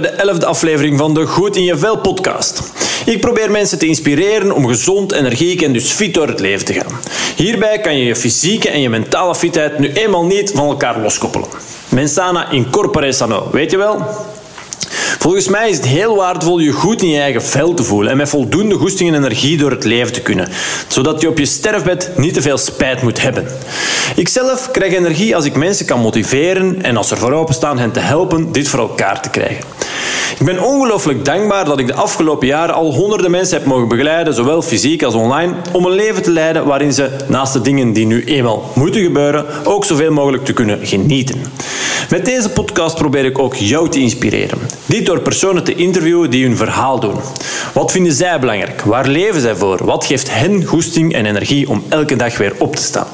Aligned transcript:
Bij 0.00 0.10
de 0.10 0.34
11e 0.34 0.44
aflevering 0.44 0.98
van 0.98 1.14
de 1.14 1.26
Goed 1.26 1.56
in 1.56 1.64
je 1.64 1.76
Vel 1.76 1.98
podcast. 1.98 2.62
Ik 3.06 3.20
probeer 3.20 3.50
mensen 3.50 3.78
te 3.78 3.86
inspireren 3.86 4.52
om 4.52 4.66
gezond, 4.66 5.12
energiek 5.12 5.62
en 5.62 5.72
dus 5.72 5.90
fit 5.90 6.14
door 6.14 6.28
het 6.28 6.40
leven 6.40 6.64
te 6.64 6.72
gaan. 6.72 7.00
Hierbij 7.36 7.80
kan 7.80 7.98
je 7.98 8.04
je 8.04 8.16
fysieke 8.16 8.70
en 8.70 8.80
je 8.80 8.88
mentale 8.88 9.34
fitheid 9.34 9.78
nu 9.78 9.92
eenmaal 9.92 10.24
niet 10.24 10.52
van 10.54 10.68
elkaar 10.68 11.00
loskoppelen. 11.00 11.48
Mensana 11.88 12.50
in 12.50 12.70
corpore 12.70 13.12
sano, 13.12 13.48
weet 13.52 13.70
je 13.70 13.76
wel? 13.76 14.04
Volgens 15.18 15.48
mij 15.48 15.68
is 15.68 15.76
het 15.76 15.86
heel 15.86 16.16
waardevol 16.16 16.58
je 16.58 16.72
goed 16.72 17.02
in 17.02 17.08
je 17.08 17.20
eigen 17.20 17.42
vel 17.42 17.74
te 17.74 17.82
voelen 17.82 18.10
en 18.10 18.16
met 18.16 18.28
voldoende 18.28 18.74
goesting 18.74 19.10
en 19.10 19.16
energie 19.16 19.56
door 19.56 19.70
het 19.70 19.84
leven 19.84 20.12
te 20.12 20.22
kunnen, 20.22 20.48
zodat 20.88 21.20
je 21.20 21.28
op 21.28 21.38
je 21.38 21.46
sterfbed 21.46 22.10
niet 22.16 22.34
te 22.34 22.42
veel 22.42 22.58
spijt 22.58 23.02
moet 23.02 23.22
hebben. 23.22 23.46
Ikzelf 24.16 24.70
krijg 24.70 24.94
energie 24.94 25.36
als 25.36 25.44
ik 25.44 25.56
mensen 25.56 25.86
kan 25.86 26.00
motiveren 26.00 26.82
en 26.82 26.96
als 26.96 27.10
er 27.10 27.16
voor 27.16 27.32
openstaan 27.32 27.78
hen 27.78 27.92
te 27.92 28.00
helpen 28.00 28.52
dit 28.52 28.68
voor 28.68 28.80
elkaar 28.80 29.22
te 29.22 29.30
krijgen. 29.30 29.64
Ik 30.38 30.46
ben 30.46 30.62
ongelooflijk 30.62 31.24
dankbaar 31.24 31.64
dat 31.64 31.78
ik 31.78 31.86
de 31.86 31.94
afgelopen 31.94 32.46
jaren 32.46 32.74
al 32.74 32.94
honderden 32.94 33.30
mensen 33.30 33.58
heb 33.58 33.66
mogen 33.66 33.88
begeleiden, 33.88 34.34
zowel 34.34 34.62
fysiek 34.62 35.02
als 35.02 35.14
online, 35.14 35.54
om 35.72 35.84
een 35.84 35.92
leven 35.92 36.22
te 36.22 36.30
leiden 36.30 36.64
waarin 36.64 36.92
ze, 36.92 37.10
naast 37.28 37.52
de 37.52 37.60
dingen 37.60 37.92
die 37.92 38.06
nu 38.06 38.24
eenmaal 38.24 38.70
moeten 38.74 39.02
gebeuren, 39.02 39.46
ook 39.64 39.84
zoveel 39.84 40.12
mogelijk 40.12 40.44
te 40.44 40.52
kunnen 40.52 40.86
genieten. 40.86 41.42
Met 42.10 42.24
deze 42.24 42.50
podcast 42.50 42.96
probeer 42.96 43.24
ik 43.24 43.38
ook 43.38 43.54
jou 43.54 43.88
te 43.88 43.98
inspireren. 43.98 44.58
Dit 44.86 45.06
door 45.06 45.20
personen 45.20 45.64
te 45.64 45.74
interviewen 45.74 46.30
die 46.30 46.46
hun 46.46 46.56
verhaal 46.56 47.00
doen. 47.00 47.16
Wat 47.72 47.92
vinden 47.92 48.12
zij 48.12 48.40
belangrijk? 48.40 48.82
Waar 48.82 49.08
leven 49.08 49.40
zij 49.40 49.56
voor? 49.56 49.84
Wat 49.84 50.06
geeft 50.06 50.34
hen 50.34 50.64
goesting 50.64 51.14
en 51.14 51.26
energie 51.26 51.68
om 51.68 51.84
elke 51.88 52.16
dag 52.16 52.38
weer 52.38 52.54
op 52.58 52.76
te 52.76 52.82
staan? 52.82 53.06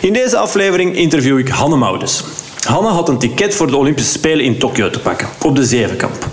In 0.00 0.12
deze 0.12 0.36
aflevering 0.36 0.96
interview 0.96 1.38
ik 1.38 1.48
Hanne 1.48 1.76
Moudens. 1.76 2.24
Hanne 2.68 2.88
had 2.88 3.08
een 3.08 3.18
ticket 3.18 3.54
voor 3.54 3.66
de 3.66 3.76
Olympische 3.76 4.12
Spelen 4.12 4.44
in 4.44 4.58
Tokio 4.58 4.90
te 4.90 5.00
pakken, 5.00 5.28
op 5.42 5.56
de 5.56 5.64
zevenkamp. 5.64 6.26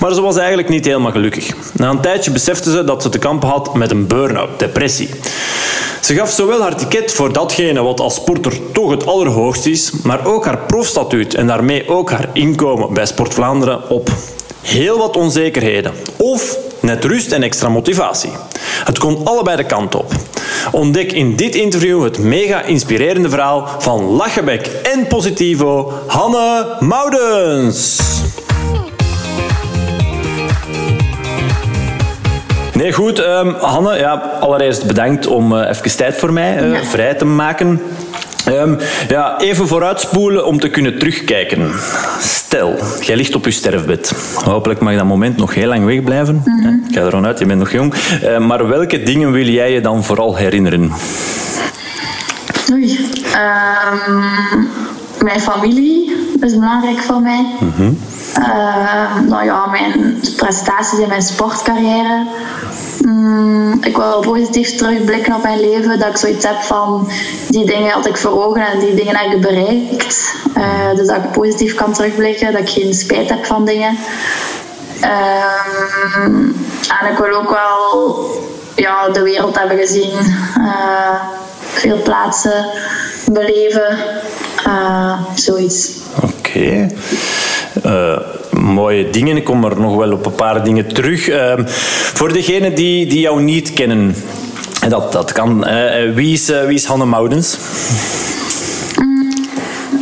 Maar 0.00 0.14
ze 0.14 0.20
was 0.20 0.36
eigenlijk 0.36 0.68
niet 0.68 0.84
helemaal 0.84 1.10
gelukkig. 1.10 1.54
Na 1.72 1.90
een 1.90 2.00
tijdje 2.00 2.30
besefte 2.30 2.70
ze 2.70 2.84
dat 2.84 3.02
ze 3.02 3.08
te 3.08 3.18
kampen 3.18 3.48
had 3.48 3.74
met 3.74 3.90
een 3.90 4.06
burn-out, 4.06 4.58
depressie. 4.58 5.08
Ze 6.00 6.14
gaf 6.14 6.30
zowel 6.30 6.60
haar 6.60 6.76
ticket 6.76 7.12
voor 7.12 7.32
datgene 7.32 7.82
wat 7.82 8.00
als 8.00 8.14
sporter 8.14 8.52
toch 8.72 8.90
het 8.90 9.06
allerhoogst 9.06 9.66
is, 9.66 9.90
maar 10.02 10.26
ook 10.26 10.44
haar 10.44 10.58
profstatuut 10.58 11.34
en 11.34 11.46
daarmee 11.46 11.88
ook 11.88 12.10
haar 12.10 12.28
inkomen 12.32 12.94
bij 12.94 13.06
Sport 13.06 13.34
Vlaanderen 13.34 13.90
op. 13.90 14.10
Heel 14.62 14.98
wat 14.98 15.16
onzekerheden. 15.16 15.92
Of 16.16 16.56
net 16.80 17.04
rust 17.04 17.32
en 17.32 17.42
extra 17.42 17.68
motivatie. 17.68 18.30
Het 18.84 18.98
kon 18.98 19.26
allebei 19.26 19.56
de 19.56 19.64
kant 19.64 19.94
op. 19.94 20.12
Ontdek 20.70 21.12
in 21.12 21.36
dit 21.36 21.54
interview 21.54 22.02
het 22.02 22.18
mega 22.18 22.62
inspirerende 22.62 23.28
verhaal 23.28 23.68
van 23.78 24.04
Lachenbek 24.04 24.66
en 24.66 25.06
Positivo, 25.06 25.92
Hanne 26.06 26.76
Moudens. 26.80 28.00
Nee, 32.72 32.92
goed. 32.92 33.18
Um, 33.18 33.54
Hanne, 33.60 33.98
ja, 33.98 34.38
allereerst 34.40 34.86
bedankt 34.86 35.26
om 35.26 35.52
uh, 35.52 35.68
even 35.68 35.96
tijd 35.96 36.16
voor 36.16 36.32
mij 36.32 36.62
uh, 36.62 36.72
ja. 36.72 36.84
vrij 36.84 37.14
te 37.14 37.24
maken. 37.24 37.80
Um, 38.48 38.78
ja, 39.08 39.40
even 39.40 39.68
vooruitspoelen 39.68 40.46
om 40.46 40.60
te 40.60 40.68
kunnen 40.68 40.98
terugkijken. 40.98 41.70
Stel, 42.20 42.78
jij 43.00 43.16
ligt 43.16 43.34
op 43.34 43.44
je 43.44 43.50
sterfbed. 43.50 44.12
Hopelijk 44.44 44.80
mag 44.80 44.94
dat 44.94 45.04
moment 45.04 45.36
nog 45.36 45.54
heel 45.54 45.68
lang 45.68 45.84
wegblijven. 45.84 46.42
Mm 46.44 46.62
-hmm. 46.62 46.84
Ik 46.88 46.94
ga 46.94 47.00
er 47.00 47.24
uit, 47.24 47.38
je 47.38 47.46
bent 47.46 47.58
nog 47.58 47.72
jong. 47.72 47.94
Uh, 48.22 48.38
maar 48.38 48.68
welke 48.68 49.02
dingen 49.02 49.32
wil 49.32 49.46
jij 49.46 49.72
je 49.72 49.80
dan 49.80 50.04
vooral 50.04 50.36
herinneren? 50.36 50.92
Oei. 52.72 52.98
Um, 54.08 54.24
mijn 55.24 55.40
familie 55.40 56.12
is 56.40 56.52
belangrijk 56.52 56.98
voor 56.98 57.20
mij. 57.20 57.46
Mm 57.60 57.72
-hmm. 57.76 57.98
Uh, 58.38 59.20
nou 59.28 59.44
ja, 59.44 59.66
mijn 59.66 60.20
prestaties 60.36 60.98
in 60.98 61.08
mijn 61.08 61.22
sportcarrière. 61.22 62.26
Mm, 63.00 63.78
ik 63.84 63.96
wil 63.96 64.20
positief 64.20 64.76
terugblikken 64.76 65.34
op 65.34 65.42
mijn 65.42 65.60
leven. 65.60 65.98
Dat 65.98 66.08
ik 66.08 66.16
zoiets 66.16 66.46
heb 66.46 66.60
van 66.60 67.10
die 67.48 67.66
dingen 67.66 67.90
had 67.90 68.06
ik 68.06 68.16
voor 68.16 68.44
ogen 68.44 68.66
en 68.66 68.78
die 68.78 68.94
dingen 68.94 69.16
heb 69.16 69.32
ik 69.32 69.40
bereikt. 69.40 70.34
Uh, 70.56 70.94
dus 70.94 71.06
dat 71.06 71.16
ik 71.16 71.30
positief 71.32 71.74
kan 71.74 71.92
terugblikken. 71.92 72.52
Dat 72.52 72.60
ik 72.60 72.68
geen 72.68 72.94
spijt 72.94 73.28
heb 73.28 73.46
van 73.46 73.64
dingen. 73.64 73.98
Uh, 75.00 75.10
en 77.00 77.12
ik 77.12 77.18
wil 77.18 77.34
ook 77.34 77.50
wel 77.50 78.26
ja, 78.76 79.08
de 79.08 79.22
wereld 79.22 79.58
hebben 79.58 79.78
gezien. 79.78 80.12
Veel 81.72 82.02
plaatsen 82.02 82.66
beleven. 83.32 83.98
zoiets. 85.34 85.90
Oké. 86.16 86.32
Okay. 86.38 86.96
Uh, 87.86 88.18
mooie 88.50 89.10
dingen. 89.10 89.36
Ik 89.36 89.44
kom 89.44 89.64
er 89.64 89.80
nog 89.80 89.96
wel 89.96 90.12
op 90.12 90.26
een 90.26 90.34
paar 90.34 90.64
dingen 90.64 90.94
terug. 90.94 91.28
Uh, 91.28 91.54
voor 92.14 92.32
degenen 92.32 92.74
die, 92.74 93.06
die 93.06 93.20
jou 93.20 93.42
niet 93.42 93.72
kennen, 93.72 94.14
dat, 94.88 95.12
dat 95.12 95.32
kan. 95.32 95.68
Uh, 95.68 96.14
wie, 96.14 96.32
is, 96.32 96.46
wie 96.46 96.74
is 96.74 96.84
Hanne 96.84 97.04
Moudens? 97.04 97.58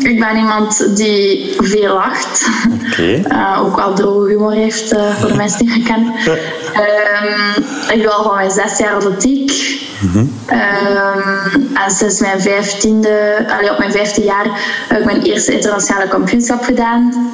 Ik 0.03 0.21
ben 0.21 0.37
iemand 0.37 0.97
die 0.97 1.55
veel 1.57 1.95
lacht. 1.95 2.49
Okay. 2.91 3.25
Uh, 3.29 3.63
ook 3.63 3.77
wel 3.77 3.95
droge 3.95 4.29
humor 4.29 4.53
heeft, 4.53 4.93
uh, 4.93 5.17
voor 5.17 5.29
de 5.29 5.37
mensen 5.37 5.59
die 5.59 5.79
me 5.79 5.83
kennen. 5.83 6.15
Um, 6.27 7.65
ik 7.95 8.03
doe 8.03 8.11
al 8.11 8.23
van 8.23 8.35
mijn 8.35 8.51
zes 8.51 8.79
jaar 8.79 8.95
atletiek. 8.95 9.53
Mm 10.01 10.11
-hmm. 10.11 10.31
um, 10.51 11.77
en 11.77 11.91
sinds 11.91 12.21
mijn 12.21 12.41
vijftiende, 12.41 13.47
allee, 13.49 13.71
op 13.71 13.79
mijn 13.79 13.93
vijfde 13.93 14.23
jaar 14.23 14.47
heb 14.89 14.99
ik 14.99 15.05
mijn 15.05 15.23
eerste 15.23 15.53
internationale 15.53 16.09
kampioenschap 16.09 16.63
gedaan. 16.63 17.31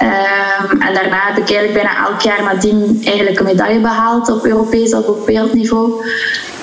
Um, 0.00 0.80
en 0.80 0.94
daarna 0.94 1.20
heb 1.26 1.36
ik 1.36 1.50
eigenlijk 1.50 1.72
bijna 1.72 2.06
elk 2.06 2.20
jaar 2.20 2.42
nadien 2.42 3.00
eigenlijk 3.04 3.38
een 3.38 3.44
medaille 3.44 3.80
behaald 3.80 4.30
op 4.30 4.44
Europees 4.44 4.94
of 4.94 5.06
op 5.06 5.26
wereldniveau. 5.26 6.04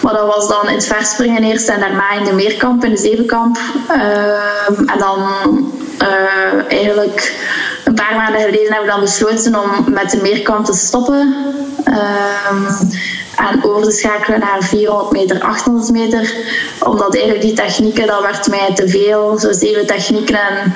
Maar 0.01 0.13
dat 0.13 0.35
was 0.35 0.47
dan 0.47 0.67
in 0.67 0.75
het 0.75 0.85
verspringen 0.85 1.43
eerst 1.43 1.69
en 1.69 1.79
daarna 1.79 2.11
in 2.11 2.23
de 2.23 2.33
meerkamp, 2.33 2.83
in 2.83 2.89
de 2.89 2.97
zevenkamp. 2.97 3.57
Um, 3.89 4.89
en 4.89 4.99
dan 4.99 5.19
uh, 6.01 6.71
eigenlijk 6.71 7.47
een 7.85 7.93
paar 7.93 8.15
maanden 8.15 8.41
geleden 8.41 8.73
hebben 8.73 8.85
we 8.85 8.91
dan 8.91 8.99
besloten 8.99 9.55
om 9.55 9.93
met 9.93 10.11
de 10.11 10.19
meerkamp 10.21 10.65
te 10.65 10.73
stoppen. 10.73 11.35
Um, 11.87 12.67
en 13.39 13.63
over 13.63 13.91
schakelen 13.91 14.39
naar 14.39 14.63
400 14.63 15.11
meter, 15.11 15.41
800 15.41 15.91
meter. 15.91 16.33
Omdat 16.79 17.13
eigenlijk 17.13 17.43
die 17.43 17.53
technieken, 17.53 18.07
dat 18.07 18.21
werd 18.21 18.47
mij 18.47 18.71
te 18.75 18.87
veel. 18.87 19.39
Zo 19.39 19.51
zeven 19.51 19.87
technieken 19.87 20.39
en 20.39 20.73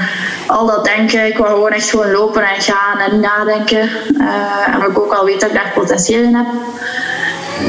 al 0.47 0.65
dat 0.65 0.85
denken. 0.85 1.25
Ik 1.25 1.37
wil 1.37 1.45
gewoon 1.45 1.71
echt 1.71 1.89
gewoon 1.89 2.11
lopen 2.11 2.43
en 2.43 2.61
gaan 2.61 2.99
en 2.99 3.11
niet 3.11 3.21
nadenken. 3.21 3.89
Uh, 4.17 4.73
en 4.73 4.89
ik 4.89 4.99
ook 4.99 5.13
al 5.13 5.25
weet 5.25 5.39
dat 5.39 5.49
ik 5.49 5.55
daar 5.55 5.71
potentieel 5.75 6.23
in 6.23 6.35
heb. 6.35 6.47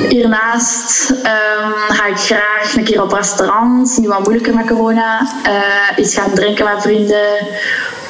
Hiernaast 0.09 1.11
um, 1.11 1.75
ga 1.88 2.06
ik 2.06 2.16
graag 2.16 2.76
een 2.76 2.84
keer 2.84 3.03
op 3.03 3.12
restaurant, 3.12 3.99
nu 3.99 4.09
wat 4.09 4.22
moeilijker 4.22 4.55
met 4.55 4.66
corona. 4.66 5.21
Uh, 5.47 5.99
iets 6.05 6.15
gaan 6.15 6.34
drinken 6.34 6.65
met 6.65 6.82
vrienden, 6.82 7.47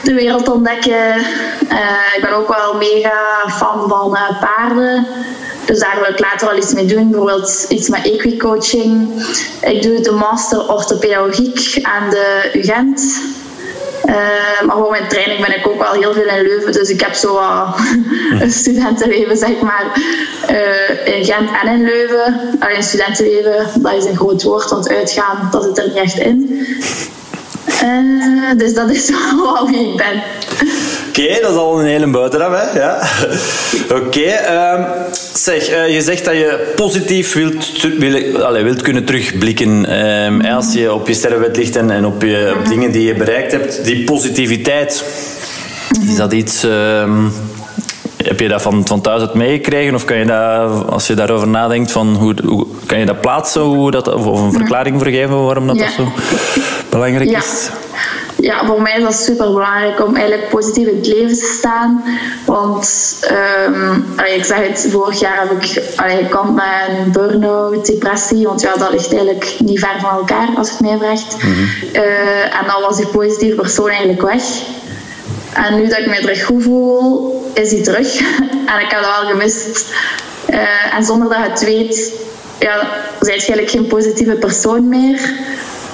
de 0.03 0.15
wereld 0.15 0.49
ontdekken. 0.49 1.17
Uh, 1.73 2.17
ik 2.17 2.19
ben 2.21 2.33
ook 2.33 2.49
wel 2.49 2.75
mega 2.75 3.49
fan 3.49 3.89
van 3.89 4.19
paarden. 4.41 5.07
Dus 5.67 5.79
daar 5.79 5.97
wil 6.01 6.13
ik 6.13 6.21
later 6.21 6.49
wel 6.49 6.57
iets 6.57 6.73
mee 6.73 6.87
doen. 6.87 7.11
Bijvoorbeeld 7.11 7.67
iets 7.69 7.89
met 7.89 8.05
equicoaching. 8.05 9.23
Ik 9.61 9.83
doe 9.83 10.01
de 10.01 10.13
master 10.13 10.69
orthopedagogiek 10.69 11.79
aan 11.83 12.11
de 12.11 12.51
UGent. 12.53 13.23
Uh, 14.05 14.15
maar 14.67 14.77
voor 14.77 14.91
mijn 14.91 15.09
training 15.09 15.41
ben 15.47 15.59
ik 15.59 15.67
ook 15.67 15.79
wel 15.79 15.93
heel 15.93 16.13
veel 16.13 16.27
in 16.27 16.43
Leuven. 16.43 16.73
Dus 16.73 16.89
ik 16.89 17.01
heb 17.01 17.15
zo 17.15 17.39
een 18.41 18.53
studentenleven, 18.53 19.37
zeg 19.37 19.61
maar, 19.61 19.85
uh, 20.51 21.17
in 21.17 21.25
Gent 21.25 21.51
en 21.63 21.69
in 21.69 21.85
Leuven. 21.85 22.57
Alleen 22.61 22.83
studentenleven, 22.83 23.83
dat 23.83 23.93
is 23.95 24.05
een 24.05 24.17
groot 24.17 24.43
woord, 24.43 24.71
want 24.71 24.89
uitgaan, 24.89 25.49
dat 25.51 25.65
zit 25.65 25.79
er 25.79 25.85
niet 25.85 25.97
echt 25.97 26.19
in. 26.19 26.67
Uh, 27.67 28.51
dus 28.57 28.75
dat 28.75 28.91
is 28.91 29.11
wel 29.43 29.71
wie 29.71 29.91
ik 29.91 29.97
ben. 29.97 30.23
Oké, 31.09 31.21
okay, 31.23 31.41
dat 31.41 31.51
is 31.51 31.57
al 31.57 31.81
een 31.81 31.87
hele 31.87 32.07
buitenaf, 32.07 32.53
hè? 32.53 32.79
Ja. 32.79 33.03
Oké, 33.91 34.05
okay, 34.05 34.75
um, 34.75 34.87
zeg, 35.33 35.71
uh, 35.71 35.95
je 35.95 36.03
zegt 36.03 36.25
dat 36.25 36.35
je 36.35 36.73
positief 36.77 37.33
wilt, 37.33 37.83
wil, 37.99 38.43
allez, 38.45 38.63
wilt 38.63 38.83
kunnen 38.83 39.05
terugblikken 39.05 40.03
um, 40.03 40.35
mm. 40.35 40.45
als 40.45 40.73
je 40.73 40.93
op 40.93 41.09
je 41.09 41.15
sterrenbed 41.15 41.57
ligt 41.57 41.77
en, 41.77 41.91
en 41.91 42.07
op, 42.07 42.23
je, 42.23 42.55
op 42.59 42.69
dingen 42.69 42.93
die 42.93 43.05
je 43.07 43.15
bereikt 43.15 43.53
hebt. 43.53 43.85
Die 43.85 44.05
positiviteit, 44.05 45.05
is 46.09 46.17
dat 46.17 46.33
iets... 46.33 46.63
Um, 46.63 47.33
heb 48.25 48.41
je 48.41 48.49
dat 48.49 48.63
van, 48.63 48.87
van 48.87 49.01
thuis 49.01 49.21
uit 49.21 49.35
meegekregen? 49.35 49.95
Of 49.95 50.05
kan 50.05 50.17
je 50.17 50.25
dat, 50.25 50.91
als 50.91 51.07
je 51.07 51.15
daarover 51.15 51.49
nadenkt, 51.49 51.93
van 51.93 52.15
hoe, 52.15 52.35
hoe, 52.45 52.67
kan 52.87 52.99
je 52.99 53.07
dat 53.07 53.21
plaatsen? 53.21 53.63
Hoe 53.63 53.91
dat, 53.91 54.15
of, 54.15 54.41
een 54.41 54.53
verklaring 54.53 54.99
voor 54.99 55.11
geven 55.11 55.45
waarom 55.45 55.67
dat, 55.67 55.77
ja. 55.77 55.85
dat 55.85 55.93
zo 55.93 56.09
belangrijk 56.91 57.31
ja. 57.31 57.39
is? 57.39 57.71
Ja, 58.37 58.67
voor 58.67 58.83
mij 58.83 58.97
is 58.97 59.03
dat 59.03 59.15
super 59.15 59.53
belangrijk 59.53 60.07
om 60.07 60.17
eigenlijk 60.17 60.49
positief 60.49 60.87
in 60.87 60.97
het 60.97 61.07
leven 61.07 61.37
te 61.37 61.55
staan. 61.59 62.05
Want 62.47 63.19
um, 63.67 64.05
allee, 64.17 64.35
ik 64.35 64.45
zeg 64.45 64.69
het, 64.69 64.89
vorig 64.91 65.21
jaar 65.21 65.49
heb 65.49 65.63
ik 65.63 65.83
allee, 65.97 66.17
gekampt 66.17 66.55
met 66.55 66.65
een 66.89 67.13
burn-out, 67.13 67.87
depressie. 67.87 68.47
Want 68.47 68.61
ja, 68.61 68.75
dat 68.77 68.91
ligt 68.91 69.13
eigenlijk 69.13 69.55
niet 69.59 69.79
ver 69.79 70.01
van 70.01 70.11
elkaar 70.11 70.49
als 70.57 70.69
je 70.69 70.75
het 70.75 70.83
mij 70.83 70.99
vraagt. 70.99 71.43
Mm 71.43 71.53
-hmm. 71.53 71.69
uh, 71.93 72.59
en 72.59 72.67
dan 72.67 72.81
was 72.81 72.97
die 72.97 73.07
positieve 73.07 73.57
persoon 73.57 73.89
eigenlijk 73.89 74.23
weg. 74.23 74.43
En 75.55 75.75
nu 75.75 75.89
dat 75.89 75.99
ik 75.99 76.07
me 76.07 76.21
terug 76.21 76.45
goed 76.45 76.63
voel, 76.63 77.51
is 77.53 77.69
die 77.69 77.81
terug. 77.81 78.19
en 78.71 78.81
ik 78.81 78.91
heb 78.91 79.03
dat 79.03 79.21
wel 79.21 79.31
gemist. 79.31 79.95
Uh, 80.51 80.95
en 80.95 81.05
zonder 81.05 81.29
dat 81.29 81.39
je 81.39 81.51
het 81.51 81.65
weet, 81.65 82.13
ja, 82.59 82.77
ben 83.19 83.29
je 83.29 83.31
eigenlijk 83.31 83.71
geen 83.71 83.87
positieve 83.87 84.35
persoon 84.35 84.89
meer. 84.89 85.21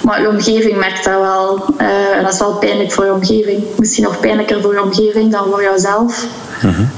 Maar 0.03 0.21
je 0.21 0.29
omgeving 0.29 0.77
merkt 0.77 1.05
dat 1.05 1.21
wel. 1.21 1.65
Uh, 1.81 2.17
en 2.17 2.23
dat 2.23 2.33
is 2.33 2.39
wel 2.39 2.55
pijnlijk 2.55 2.93
voor 2.93 3.05
je 3.05 3.13
omgeving. 3.13 3.65
Misschien 3.77 4.05
nog 4.05 4.21
pijnlijker 4.21 4.61
voor 4.61 4.73
je 4.73 4.83
omgeving 4.83 5.33
dan 5.33 5.45
voor 5.51 5.63
jouzelf. 5.63 6.27
Mm 6.63 6.91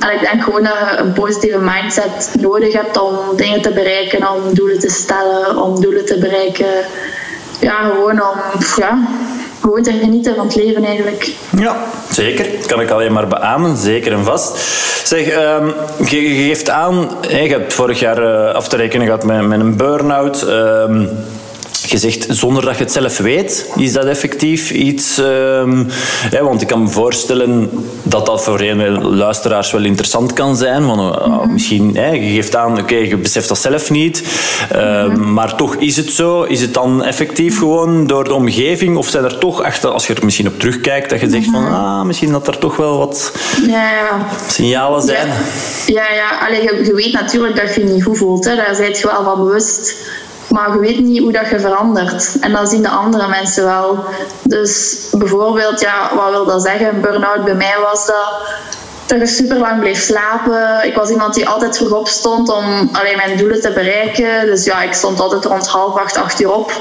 en 0.00 0.12
ik 0.12 0.20
denk 0.20 0.42
gewoon 0.42 0.62
dat 0.62 0.72
je 0.72 0.96
een 0.96 1.12
positieve 1.12 1.58
mindset 1.58 2.34
nodig 2.40 2.72
hebt 2.72 3.00
om 3.00 3.16
dingen 3.36 3.62
te 3.62 3.70
bereiken, 3.70 4.30
om 4.30 4.54
doelen 4.54 4.78
te 4.78 4.90
stellen, 4.90 5.62
om 5.62 5.80
doelen 5.80 6.06
te 6.06 6.18
bereiken. 6.18 6.84
Ja, 7.60 7.88
gewoon 7.88 8.22
om 8.22 8.38
ja, 8.76 8.98
gewoon 9.60 9.82
te 9.82 9.92
genieten 9.92 10.34
van 10.34 10.46
het 10.46 10.56
leven 10.56 10.84
eigenlijk. 10.84 11.34
Ja, 11.56 11.76
zeker. 12.10 12.46
kan 12.66 12.80
ik 12.80 12.90
alleen 12.90 13.12
maar 13.12 13.28
beamen, 13.28 13.76
zeker 13.76 14.12
en 14.12 14.24
vast. 14.24 14.58
Zeg, 15.06 15.26
um, 15.26 15.74
je, 16.06 16.20
geeft 16.20 16.70
aan, 16.70 17.08
je 17.28 17.36
hebt 17.36 17.72
vorig 17.72 18.00
jaar 18.00 18.22
uh, 18.22 18.54
af 18.54 18.68
te 18.68 18.76
rekenen 18.76 19.06
gehad 19.06 19.24
met, 19.24 19.46
met 19.46 19.60
een 19.60 19.76
burn-out. 19.76 20.42
Um, 20.42 21.08
je 21.90 21.98
zegt 21.98 22.26
zonder 22.28 22.64
dat 22.64 22.76
je 22.76 22.82
het 22.82 22.92
zelf 22.92 23.18
weet, 23.18 23.70
is 23.76 23.92
dat 23.92 24.04
effectief 24.04 24.70
iets? 24.70 25.18
Um, 25.18 25.86
want 26.40 26.60
ik 26.60 26.66
kan 26.66 26.82
me 26.82 26.88
voorstellen 26.88 27.70
dat 28.02 28.26
dat 28.26 28.42
voor 28.42 28.60
een 28.60 29.04
luisteraars 29.16 29.70
wel 29.70 29.84
interessant 29.84 30.32
kan 30.32 30.56
zijn. 30.56 30.86
Want, 30.86 31.00
uh, 31.00 31.44
misschien, 31.44 31.96
hè, 31.96 32.10
je 32.10 32.34
geeft 32.34 32.56
aan, 32.56 32.78
oké, 32.78 32.94
je 32.94 33.16
beseft 33.16 33.48
dat 33.48 33.58
zelf 33.58 33.90
niet. 33.90 34.22
Um, 34.76 35.32
Maar 35.32 35.56
toch 35.56 35.74
is 35.74 35.96
het 35.96 36.10
zo. 36.10 36.42
Is 36.42 36.60
het 36.60 36.74
dan 36.74 37.04
effectief 37.04 37.58
gewoon 37.58 38.06
door 38.06 38.24
de 38.24 38.34
omgeving? 38.34 38.96
Of 38.96 39.08
zijn 39.08 39.24
er 39.24 39.38
toch, 39.38 39.62
achter, 39.62 39.90
als 39.90 40.06
je 40.06 40.14
er 40.14 40.24
misschien 40.24 40.46
op 40.46 40.58
terugkijkt, 40.58 41.10
dat 41.10 41.20
je 41.20 41.30
zegt 41.30 41.50
van, 41.50 41.66
ah, 41.66 42.02
misschien 42.02 42.32
dat 42.32 42.46
er 42.46 42.58
toch 42.58 42.76
wel 42.76 42.98
wat 42.98 43.32
ja, 43.66 43.90
ja. 43.90 44.26
signalen 44.48 45.02
zijn? 45.02 45.28
Ja, 45.86 46.12
ja. 46.12 46.38
Allee, 46.46 46.62
je, 46.62 46.84
je, 46.84 46.94
weet 46.94 47.12
natuurlijk 47.12 47.56
dat 47.56 47.74
je 47.74 47.80
je 47.80 47.92
niet 47.92 48.04
goed 48.04 48.18
voelt. 48.18 48.44
Hè. 48.44 48.56
Daar 48.56 48.76
ben 48.78 48.88
je 48.88 49.06
wel 49.06 49.24
van 49.24 49.44
bewust. 49.44 49.94
Maar 50.50 50.72
je 50.72 50.78
weet 50.78 50.98
niet 50.98 51.22
hoe 51.22 51.32
dat 51.32 51.48
je 51.48 51.60
verandert. 51.60 52.36
En 52.40 52.52
dat 52.52 52.68
zien 52.68 52.82
de 52.82 52.88
andere 52.88 53.28
mensen 53.28 53.64
wel. 53.64 54.04
Dus 54.42 54.98
bijvoorbeeld, 55.12 55.80
ja, 55.80 56.10
wat 56.14 56.30
wil 56.30 56.44
dat 56.44 56.62
zeggen? 56.62 56.88
Een 56.88 57.00
burn-out 57.00 57.44
bij 57.44 57.54
mij 57.54 57.76
was 57.82 58.06
dat 58.06 58.48
dat 59.06 59.18
je 59.18 59.26
super 59.26 59.58
lang 59.58 59.80
bleef 59.80 60.00
slapen. 60.02 60.86
Ik 60.86 60.94
was 60.94 61.10
iemand 61.10 61.34
die 61.34 61.48
altijd 61.48 61.76
vroeg 61.76 61.92
opstond 61.92 62.52
om 62.52 62.88
alleen 62.92 63.16
mijn 63.16 63.36
doelen 63.36 63.60
te 63.60 63.70
bereiken. 63.70 64.46
Dus 64.46 64.64
ja, 64.64 64.82
ik 64.82 64.92
stond 64.92 65.20
altijd 65.20 65.44
rond 65.44 65.66
half 65.66 65.96
acht, 65.96 66.16
acht 66.16 66.40
uur 66.40 66.52
op. 66.52 66.72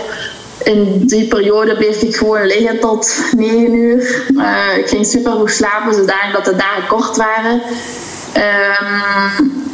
In 0.63 1.07
die 1.07 1.27
periode 1.27 1.75
bleef 1.77 2.01
ik 2.01 2.15
gewoon 2.15 2.45
liggen 2.45 2.79
tot 2.79 3.15
negen 3.31 3.73
uur. 3.73 4.25
Uh, 4.35 4.77
ik 4.77 4.89
ging 4.89 5.05
super 5.05 5.31
goed 5.31 5.51
slapen, 5.51 5.93
zodanig 5.93 6.33
dat 6.33 6.45
de 6.45 6.55
dagen 6.55 6.87
kort 6.87 7.17
waren. 7.17 7.61
Um, 8.35 9.67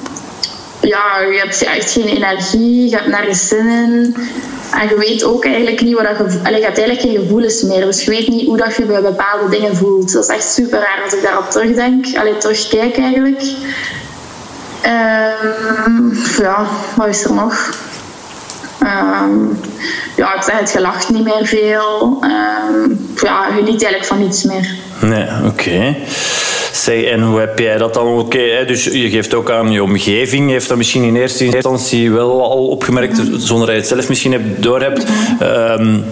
ja, 0.88 1.20
je 1.20 1.38
hebt 1.38 1.64
echt 1.64 1.92
geen 1.92 2.08
energie, 2.08 2.90
je 2.90 2.96
hebt 2.96 3.08
nergens 3.08 3.48
zin 3.48 3.68
in. 3.68 4.16
En 4.72 4.90
je 4.90 4.98
weet 4.98 5.24
ook 5.24 5.46
eigenlijk 5.46 5.82
niet 5.82 5.94
wat 5.94 6.04
je... 6.04 6.40
Allee, 6.44 6.60
je 6.60 6.66
hebt 6.66 6.78
eigenlijk 6.78 7.00
geen 7.00 7.20
gevoelens 7.22 7.62
meer. 7.62 7.86
Dus 7.86 8.04
je 8.04 8.12
weet 8.12 8.28
niet 8.28 8.46
hoe 8.46 8.58
dat 8.58 8.76
je 8.76 8.86
bij 8.86 9.02
bepaalde 9.02 9.50
dingen 9.50 9.76
voelt. 9.76 10.14
Dat 10.14 10.24
is 10.24 10.30
echt 10.30 10.54
super 10.54 10.80
raar 10.80 11.02
als 11.04 11.14
ik 11.14 11.22
daarop 11.22 11.50
terugdenk. 11.50 12.06
Allee, 12.18 12.38
terugkijk 12.38 12.98
eigenlijk. 12.98 13.42
Um, 14.86 16.18
ja, 16.38 16.66
wat 16.96 17.08
is 17.08 17.24
er 17.24 17.34
nog? 17.34 17.74
Um, 18.84 19.60
ja, 20.16 20.36
ik 20.36 20.44
het, 20.46 20.72
je 20.72 20.82
lacht 20.82 21.10
niet 21.10 21.24
meer 21.24 21.46
veel. 21.46 22.24
Um, 22.24 23.08
ja, 23.22 23.48
je 23.48 23.62
niet 23.62 23.68
eigenlijk 23.68 24.06
van 24.06 24.20
niets 24.20 24.44
meer. 24.44 24.76
Nee, 25.10 25.26
oké. 25.46 25.96
Zeg, 26.72 27.04
en 27.04 27.22
hoe 27.22 27.40
heb 27.40 27.60
jij 27.60 27.78
dat 27.78 27.94
dan? 27.94 28.08
Oké, 28.08 28.66
dus 28.68 28.84
je 28.84 29.10
geeft 29.10 29.34
ook 29.34 29.52
aan 29.52 29.72
je 29.72 29.84
omgeving, 29.84 30.50
heeft 30.50 30.68
dat 30.68 30.78
misschien 30.78 31.04
in 31.04 31.16
eerste 31.16 31.46
instantie 31.46 32.12
wel 32.12 32.44
al 32.44 32.68
opgemerkt, 32.68 33.22
zonder 33.38 33.66
dat 33.68 33.76
je 33.76 33.82
het 33.82 33.90
zelf 33.90 34.10
misschien 34.10 34.32
hebt, 34.32 34.64
door 34.64 34.82
hebt. 34.82 35.06
Um, 35.42 36.06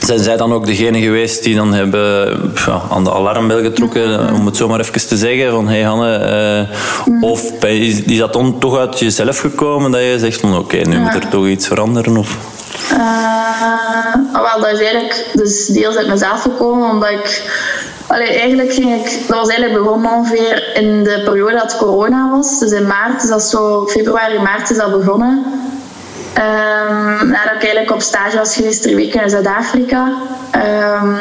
zijn 0.00 0.18
zij 0.18 0.36
dan 0.36 0.52
ook 0.52 0.66
degene 0.66 1.00
geweest 1.00 1.42
die 1.42 1.56
dan 1.56 1.72
hebben 1.72 2.52
ja, 2.66 2.82
aan 2.90 3.04
de 3.04 3.12
alarmbel 3.12 3.60
getrokken, 3.62 4.34
om 4.34 4.46
het 4.46 4.56
zo 4.56 4.68
maar 4.68 4.80
even 4.80 5.06
te 5.08 5.16
zeggen? 5.16 5.50
Van 5.50 5.68
hey 5.68 5.82
Hanne, 5.82 6.68
uh, 7.08 7.22
of 7.22 7.62
is, 7.62 8.02
is 8.02 8.18
dat 8.18 8.32
dan 8.32 8.58
toch 8.58 8.78
uit 8.78 8.98
jezelf 8.98 9.38
gekomen 9.38 9.90
dat 9.90 10.00
je 10.00 10.18
zegt 10.18 10.40
van 10.40 10.56
oké, 10.56 10.76
nu 10.76 10.98
moet 10.98 11.14
er 11.14 11.28
toch 11.28 11.46
iets 11.46 11.66
veranderen? 11.66 12.16
Of? 12.16 12.36
Uh, 12.92 14.14
wel, 14.32 14.60
dat 14.60 14.72
is 14.72 14.78
eigenlijk 14.78 15.26
dus 15.32 15.66
deels 15.66 15.96
uit 15.96 16.08
mezelf 16.08 16.42
gekomen, 16.42 16.90
omdat 16.90 17.10
ik 17.10 17.42
Eigenlijk 18.08 18.72
ging 18.72 19.04
ik, 19.04 19.28
dat 19.28 19.36
was 19.36 19.48
eigenlijk 19.48 19.82
begonnen 19.82 20.12
ongeveer 20.12 20.76
in 20.76 21.04
de 21.04 21.22
periode 21.24 21.56
dat 21.56 21.76
corona 21.76 22.30
was. 22.30 22.58
Dus 22.58 22.70
in 22.70 22.86
maart 22.86 23.22
is 23.22 23.28
dat 23.28 23.42
zo, 23.42 23.86
februari, 23.86 24.38
maart 24.38 24.70
is 24.70 24.76
dat 24.76 24.98
begonnen. 24.98 25.44
Um, 26.36 27.28
nadat 27.28 27.54
ik 27.54 27.62
eigenlijk 27.62 27.92
op 27.92 28.00
stage 28.00 28.36
was 28.36 28.54
geweest 28.54 28.82
drie 28.82 28.96
weken 28.96 29.22
in 29.22 29.30
Zuid-Afrika. 29.30 30.12
Um, 30.54 31.18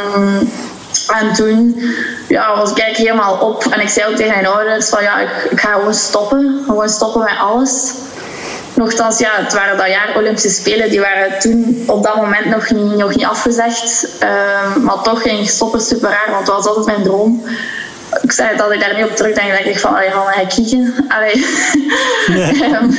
en 1.08 1.34
toen 1.34 1.82
ja, 2.28 2.58
was 2.58 2.72
ik 2.72 2.96
helemaal 2.96 3.38
op. 3.38 3.66
En 3.66 3.80
ik 3.80 3.90
zei 3.90 4.12
ook 4.12 4.16
tegen 4.16 4.34
mijn 4.34 4.48
ouders 4.48 4.90
van 4.90 5.04
ja, 5.04 5.20
ik, 5.20 5.30
ik 5.50 5.60
ga 5.60 5.74
gewoon 5.74 5.94
stoppen. 5.94 6.64
Gewoon 6.66 6.90
stoppen 6.90 7.22
met 7.22 7.40
alles. 7.40 7.94
Nochtans, 8.76 9.20
ja, 9.20 9.32
het 9.36 9.54
waren 9.54 9.78
dat 9.78 9.88
jaar 9.88 10.14
Olympische 10.18 10.50
Spelen. 10.50 10.90
Die 10.90 11.00
waren 11.00 11.40
toen 11.40 11.84
op 11.88 12.04
dat 12.04 12.16
moment 12.16 12.46
nog 12.46 12.70
niet, 12.70 12.96
nog 12.98 13.16
niet 13.16 13.26
afgezegd. 13.26 14.08
Uh, 14.24 14.76
maar 14.76 15.02
toch 15.02 15.22
ging 15.22 15.40
ik 15.40 15.50
stoppen 15.50 15.82
super 15.82 16.10
raar, 16.10 16.32
want 16.32 16.48
het 16.48 16.56
was 16.56 16.66
altijd 16.66 16.86
mijn 16.86 17.04
droom. 17.04 17.46
Ik 18.22 18.32
zei 18.32 18.58
dat 18.58 18.72
ik 18.72 18.80
daar 18.80 18.96
niet 18.96 19.06
op 19.06 19.16
terugdenk, 19.16 19.52
denk 19.52 19.66
ik 19.66 19.80
van, 19.80 19.96
allee, 19.96 20.12
ga 20.12 20.26
hij 20.26 20.46
kieken. 20.46 21.06
Allee. 21.08 21.34
Ehm, 22.62 22.90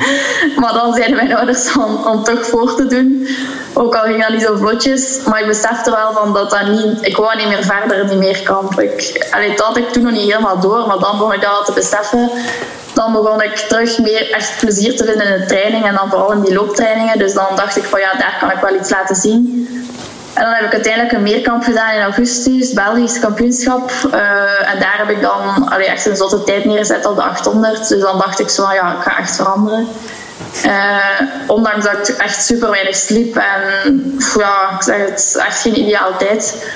maar 0.60 0.72
dan 0.72 0.94
zeiden 0.94 1.16
mijn 1.16 1.36
ouders 1.36 1.76
om, 1.76 2.06
om 2.06 2.24
toch 2.24 2.46
voor 2.46 2.74
te 2.76 2.86
doen. 2.86 3.28
Ook 3.72 3.94
al 3.94 4.02
ging 4.02 4.22
dat 4.22 4.32
niet 4.32 4.42
zo 4.42 4.56
vlotjes. 4.56 5.20
Maar 5.28 5.40
ik 5.40 5.46
besefte 5.46 5.90
wel 5.90 6.12
van 6.12 6.32
dat 6.32 6.50
dat 6.50 6.66
niet... 6.68 7.06
Ik 7.06 7.16
wou 7.16 7.36
niet 7.36 7.48
meer 7.48 7.64
verder 7.64 8.00
in 8.00 8.06
die 8.06 8.16
meerkamp. 8.16 8.80
Ik, 8.80 9.26
allee, 9.30 9.48
dat 9.48 9.66
had 9.66 9.76
ik 9.76 9.88
toen 9.88 10.02
nog 10.02 10.12
niet 10.12 10.30
helemaal 10.32 10.60
door. 10.60 10.86
Maar 10.86 10.98
dan 10.98 11.18
begon 11.18 11.32
ik 11.32 11.40
dat 11.40 11.64
te 11.64 11.72
beseffen 11.72 12.30
dan 12.96 13.12
begon 13.12 13.42
ik 13.42 13.56
terug 13.56 13.98
meer 13.98 14.30
echt 14.30 14.58
plezier 14.60 14.96
te 14.96 15.04
vinden 15.04 15.26
in 15.26 15.40
de 15.40 15.46
training 15.46 15.84
en 15.84 15.94
dan 15.94 16.10
vooral 16.10 16.32
in 16.32 16.40
die 16.40 16.54
looptrainingen. 16.54 17.18
Dus 17.18 17.34
dan 17.34 17.46
dacht 17.56 17.76
ik 17.76 17.84
van 17.84 18.00
ja, 18.00 18.12
daar 18.12 18.36
kan 18.40 18.50
ik 18.50 18.60
wel 18.60 18.74
iets 18.74 18.90
laten 18.90 19.16
zien. 19.16 19.68
En 20.34 20.42
dan 20.42 20.52
heb 20.52 20.64
ik 20.64 20.72
uiteindelijk 20.72 21.12
een 21.12 21.22
meerkamp 21.22 21.62
gedaan 21.62 21.94
in 21.94 22.02
augustus, 22.02 22.72
Belgisch 22.72 23.18
kampioenschap. 23.18 23.90
Uh, 24.14 24.72
en 24.72 24.80
daar 24.80 24.98
heb 24.98 25.10
ik 25.10 25.20
dan 25.20 25.68
allee, 25.68 25.86
echt 25.86 26.06
een 26.06 26.16
zotte 26.16 26.44
tijd 26.44 26.64
neergezet 26.64 27.06
op 27.06 27.16
de 27.16 27.22
800. 27.22 27.88
Dus 27.88 28.00
dan 28.00 28.18
dacht 28.18 28.40
ik 28.40 28.48
zo 28.48 28.64
van 28.64 28.74
ja, 28.74 28.92
ik 28.92 29.02
ga 29.02 29.18
echt 29.18 29.36
veranderen. 29.36 29.88
Uh, 30.66 30.96
ondanks 31.46 31.84
dat 31.84 32.08
ik 32.08 32.16
echt 32.16 32.44
super 32.44 32.70
weinig 32.70 32.96
sliep 32.96 33.36
en 33.36 34.18
ja, 34.38 34.70
ik 34.76 34.82
zeg 34.82 34.96
het, 34.96 35.36
echt 35.46 35.60
geen 35.60 35.78
ideale 35.78 36.16
tijd. 36.16 36.66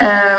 Uh, 0.00 0.34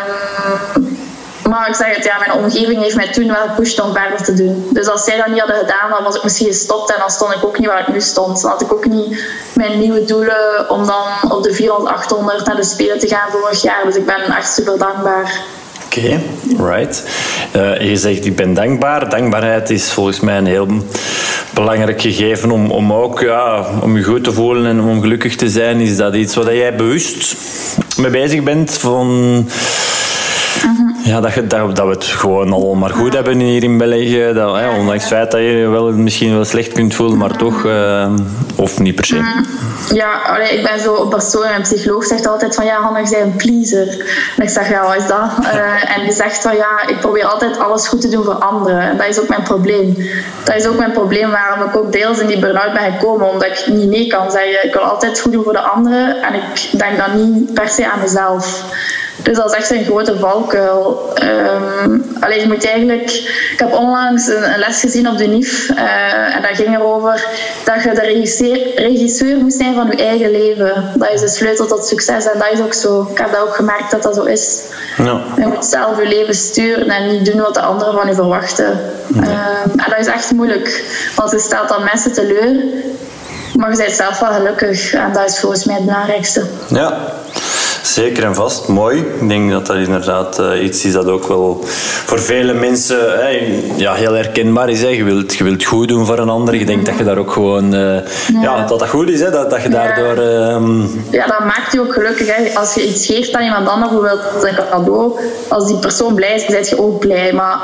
maar 1.52 1.70
ik 1.70 1.76
zeg 1.76 1.96
het, 1.96 2.06
ja, 2.06 2.18
mijn 2.18 2.44
omgeving 2.44 2.82
heeft 2.82 2.96
mij 2.96 3.12
toen 3.12 3.28
wel 3.28 3.48
gepusht 3.48 3.82
om 3.82 3.94
verder 3.94 4.24
te 4.24 4.34
doen. 4.34 4.68
Dus 4.70 4.88
als 4.88 5.04
zij 5.04 5.18
dat 5.18 5.28
niet 5.28 5.40
hadden 5.40 5.58
gedaan, 5.58 5.90
dan 5.90 6.04
was 6.04 6.16
ik 6.16 6.24
misschien 6.24 6.48
gestopt 6.48 6.92
en 6.94 7.00
dan 7.00 7.10
stond 7.10 7.34
ik 7.34 7.46
ook 7.46 7.60
niet 7.60 7.68
waar 7.68 7.80
ik 7.80 7.94
nu 7.94 8.02
stond. 8.02 8.42
Dan 8.42 8.52
had 8.52 8.62
ik 8.62 8.74
ook 8.74 8.88
niet 8.88 9.26
mijn 9.54 9.80
nieuwe 9.80 10.04
doelen 10.04 10.70
om 10.70 10.86
dan 10.86 11.32
op 11.32 11.44
de 11.44 11.54
400, 11.54 11.96
800 11.96 12.46
naar 12.46 12.56
de 12.56 12.64
Spelen 12.64 13.00
te 13.00 13.08
gaan 13.08 13.32
vorig 13.32 13.62
jaar. 13.62 13.82
Dus 13.86 13.96
ik 13.96 14.06
ben 14.06 14.36
echt 14.38 14.54
super 14.54 14.78
dankbaar. 14.78 15.40
Oké, 15.86 16.22
right. 16.58 17.04
Uh, 17.56 17.90
je 17.90 17.98
zegt 17.98 18.26
ik 18.26 18.36
ben 18.36 18.54
dankbaar. 18.54 19.10
Dankbaarheid 19.10 19.70
is 19.70 19.92
volgens 19.92 20.20
mij 20.20 20.38
een 20.38 20.46
heel 20.46 20.68
belangrijk 21.54 22.02
gegeven 22.02 22.52
om, 22.52 22.72
om 22.72 22.94
ook 22.94 23.20
ja, 23.20 23.66
om 23.82 23.98
je 23.98 24.04
goed 24.04 24.24
te 24.24 24.32
voelen 24.34 24.66
en 24.66 24.82
om 24.82 25.02
gelukkig 25.02 25.36
te 25.36 25.50
zijn. 25.50 25.80
Is 25.80 25.98
dat 25.98 26.16
iets 26.16 26.36
waar 26.36 26.56
jij 26.56 26.76
bewust 26.76 27.36
mee 27.98 28.12
bezig 28.12 28.44
bent? 28.44 28.78
Van 28.78 29.48
ja, 31.12 31.22
dat, 31.22 31.34
dat, 31.50 31.76
dat 31.76 31.86
we 31.86 31.92
het 31.92 32.04
gewoon 32.04 32.54
al 32.54 32.74
maar 32.74 32.90
goed 32.90 33.14
hebben 33.14 33.40
hier 33.40 33.64
in 33.64 33.78
België. 33.78 34.32
Dat, 34.34 34.56
hè, 34.56 34.70
ondanks 34.70 35.04
het 35.04 35.14
feit 35.14 35.32
dat 35.32 35.42
je 35.42 35.68
wel 35.72 35.92
misschien 35.92 36.34
wel 36.34 36.46
slecht 36.46 36.72
kunt 36.72 36.96
voelen, 36.96 37.18
maar 37.18 37.38
toch, 37.38 37.64
uh, 37.64 38.14
of 38.56 38.80
niet 38.80 38.96
per 38.96 39.06
se. 39.06 39.16
Mm. 39.16 39.46
Ja, 39.94 40.22
allee, 40.26 40.50
ik 40.50 40.64
ben 40.64 40.80
zo 40.80 41.02
een 41.02 41.10
persoon 41.10 41.44
en 41.44 41.56
een 41.56 41.62
psycholoog 41.62 42.06
zegt 42.06 42.28
altijd 42.28 42.56
van 42.56 42.66
ja, 42.66 42.82
Hanna, 42.82 43.00
je 43.00 43.10
bent 43.10 43.24
een 43.24 43.36
pleaser. 43.36 43.88
En 44.38 44.44
ik 44.44 44.50
zeg 44.50 44.70
ja, 44.70 44.88
wat 44.88 44.96
is 44.96 45.08
dat? 45.08 45.32
Uh, 45.42 45.98
en 45.98 46.04
die 46.04 46.14
zegt 46.14 46.42
van 46.42 46.56
ja, 46.56 46.88
ik 46.88 47.00
probeer 47.00 47.26
altijd 47.26 47.60
alles 47.60 47.88
goed 47.88 48.02
te 48.02 48.10
doen 48.10 48.24
voor 48.24 48.34
anderen. 48.34 48.82
En 48.82 48.98
dat 48.98 49.08
is 49.08 49.20
ook 49.20 49.28
mijn 49.28 49.44
probleem. 49.44 49.96
Dat 50.44 50.56
is 50.56 50.68
ook 50.68 50.78
mijn 50.78 50.92
probleem 50.92 51.32
waarom 51.32 51.68
ik 51.68 51.76
ook 51.76 51.92
deels 51.92 52.20
in 52.20 52.28
die 52.28 52.40
burn-out 52.40 52.74
ben 52.74 52.92
gekomen, 52.92 53.32
omdat 53.32 53.48
ik 53.48 53.68
niet 53.68 53.90
nee 53.90 54.08
kan 54.08 54.32
zeggen. 54.32 54.68
Ik 54.68 54.74
wil 54.74 54.82
altijd 54.82 55.20
goed 55.20 55.32
doen 55.32 55.44
voor 55.44 55.54
de 55.54 55.60
anderen 55.60 56.22
en 56.22 56.34
ik 56.34 56.80
denk 56.80 56.98
dan 56.98 57.32
niet 57.34 57.54
per 57.54 57.70
se 57.70 57.92
aan 57.92 58.00
mezelf. 58.00 58.64
Dus 59.18 59.38
dat 59.38 59.52
is 59.52 59.58
echt 59.58 59.72
een 59.72 59.84
grote 59.84 60.20
valkuil. 60.20 61.14
Um, 61.24 62.06
je 62.30 62.48
moet 62.48 62.66
eigenlijk... 62.66 63.12
Ik 63.52 63.60
heb 63.60 63.74
onlangs 63.74 64.28
een, 64.28 64.58
les 64.58 64.80
gezien 64.80 65.08
op 65.08 65.18
de 65.18 65.26
NIF 65.26 65.70
uh, 65.70 66.36
en 66.36 66.42
dat 66.42 66.52
ging 66.56 66.76
erover 66.76 67.26
dat 67.66 67.84
je 67.84 67.92
de 67.94 68.02
regisseur, 68.02 68.76
regisseur 68.76 69.38
moet 69.38 69.54
zijn 69.54 69.76
van 69.76 69.88
je 69.88 70.04
eigen 70.04 70.32
leven. 70.32 70.92
Dat 70.96 71.12
is 71.14 71.22
de 71.22 71.28
sleutel 71.28 71.68
tot 71.68 71.86
succes 71.86 72.26
en 72.26 72.40
dat 72.40 72.48
is 72.52 72.62
ook 72.62 72.74
zo. 72.74 73.08
Ik 73.12 73.18
heb 73.18 73.32
dat 73.32 73.42
ook 73.42 73.56
gemerkt 73.56 73.92
dat 73.92 74.04
dat 74.04 74.16
zo 74.16 74.24
is. 74.24 74.64
Ja. 74.98 75.22
Je 75.38 75.48
moet 75.48 75.66
zelf 75.66 76.02
je 76.02 76.08
leven 76.08 76.36
sturen 76.36 76.90
en 76.90 77.08
niet 77.08 77.26
doen 77.26 77.42
wat 77.42 77.54
de 77.54 77.62
anderen 77.62 77.94
van 77.94 78.08
je 78.08 78.14
verwachten. 78.14 78.80
Um, 79.16 79.24
en 79.76 79.90
dat 79.90 80.00
is 80.00 80.08
echt 80.08 80.32
moeilijk, 80.32 80.84
want 81.16 81.32
je 81.32 81.40
stelt 81.40 81.70
dan 81.70 81.84
mensen 81.84 82.14
teleur 82.14 82.56
maar 83.54 83.72
je 83.72 83.78
bent 83.78 83.92
zelf 83.92 84.20
wel 84.20 84.32
gelukkig 84.34 84.94
en 84.94 85.14
dat 85.14 85.30
is 85.30 85.40
volgens 85.40 85.66
mij 85.66 85.76
het 85.76 85.86
belangrijkste. 85.86 86.46
Ja, 86.70 87.14
Zeker 87.82 88.24
en 88.24 88.36
vast, 88.36 88.68
mooi. 88.68 88.98
Ik 88.98 89.28
denk 89.28 89.52
dat 89.52 89.66
dat 89.66 89.76
inderdaad 89.76 90.40
uh, 90.40 90.64
iets 90.64 90.86
is 90.86 90.94
dat 90.94 91.06
ook 91.06 91.28
wel 91.28 91.60
voor 92.06 92.20
vele 92.20 92.54
mensen 92.54 92.98
ja, 93.76 93.94
heel 93.94 94.14
herkenbaar 94.14 94.70
is. 94.70 94.82
Hè. 94.82 94.88
Je, 94.88 95.04
wilt, 95.04 95.36
je 95.36 95.44
wilt 95.44 95.64
goed 95.64 95.88
doen 95.88 96.06
voor 96.06 96.20
een 96.20 96.30
ander. 96.30 96.56
Je 96.56 96.66
denkt 96.66 96.86
dat 96.86 96.98
je 96.98 97.04
daar 97.04 97.18
ook 97.18 97.32
gewoon... 97.32 97.76
Uh, 97.76 97.98
ja. 98.42 98.66
dat 98.66 98.80
dat 98.80 98.90
goed 98.90 99.10
is, 99.10 99.20
hè. 99.20 99.30
Dat, 99.30 99.50
dat 99.50 99.62
je 99.62 99.70
daardoor... 99.70 100.18
Uh, 100.18 100.84
ja, 101.12 101.28
dat 101.28 101.40
maakt 101.40 101.72
je 101.72 101.80
ook 101.80 101.94
gelukkig. 101.94 102.36
Hè. 102.36 102.60
Als 102.60 102.74
je 102.74 102.88
iets 102.88 103.06
geeft 103.06 103.34
aan 103.34 103.44
iemand 103.44 103.68
anders, 103.68 103.92
bijvoorbeeld 103.92 104.44
een 104.44 104.66
cadeau, 104.70 105.20
als 105.48 105.68
die 105.68 105.78
persoon 105.78 106.16
blij 106.16 106.36
is, 106.36 106.46
dan 106.46 106.64
je 106.64 106.84
ook 106.84 107.00
blij. 107.00 107.34
Maar 107.34 107.60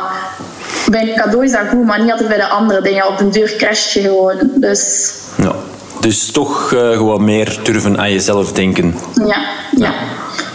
bij 0.91 1.01
een 1.01 1.15
cadeau 1.15 1.43
is 1.43 1.51
dat 1.51 1.67
goed, 1.69 1.85
maar 1.85 2.01
niet 2.01 2.11
altijd 2.11 2.29
bij 2.29 2.37
de 2.37 2.47
andere 2.47 2.81
dingen. 2.81 3.07
Op 3.07 3.19
een 3.19 3.31
deur 3.31 3.55
crash 3.57 3.93
je 3.93 4.01
gewoon. 4.01 4.35
Dus... 4.55 5.13
Ja. 5.37 5.55
Dus 5.99 6.31
toch 6.31 6.71
uh, 6.71 6.91
gewoon 6.91 7.23
meer 7.23 7.59
durven 7.63 7.99
aan 7.99 8.11
jezelf 8.11 8.51
denken. 8.51 8.95
Ja, 9.25 9.37
ja. 9.71 9.93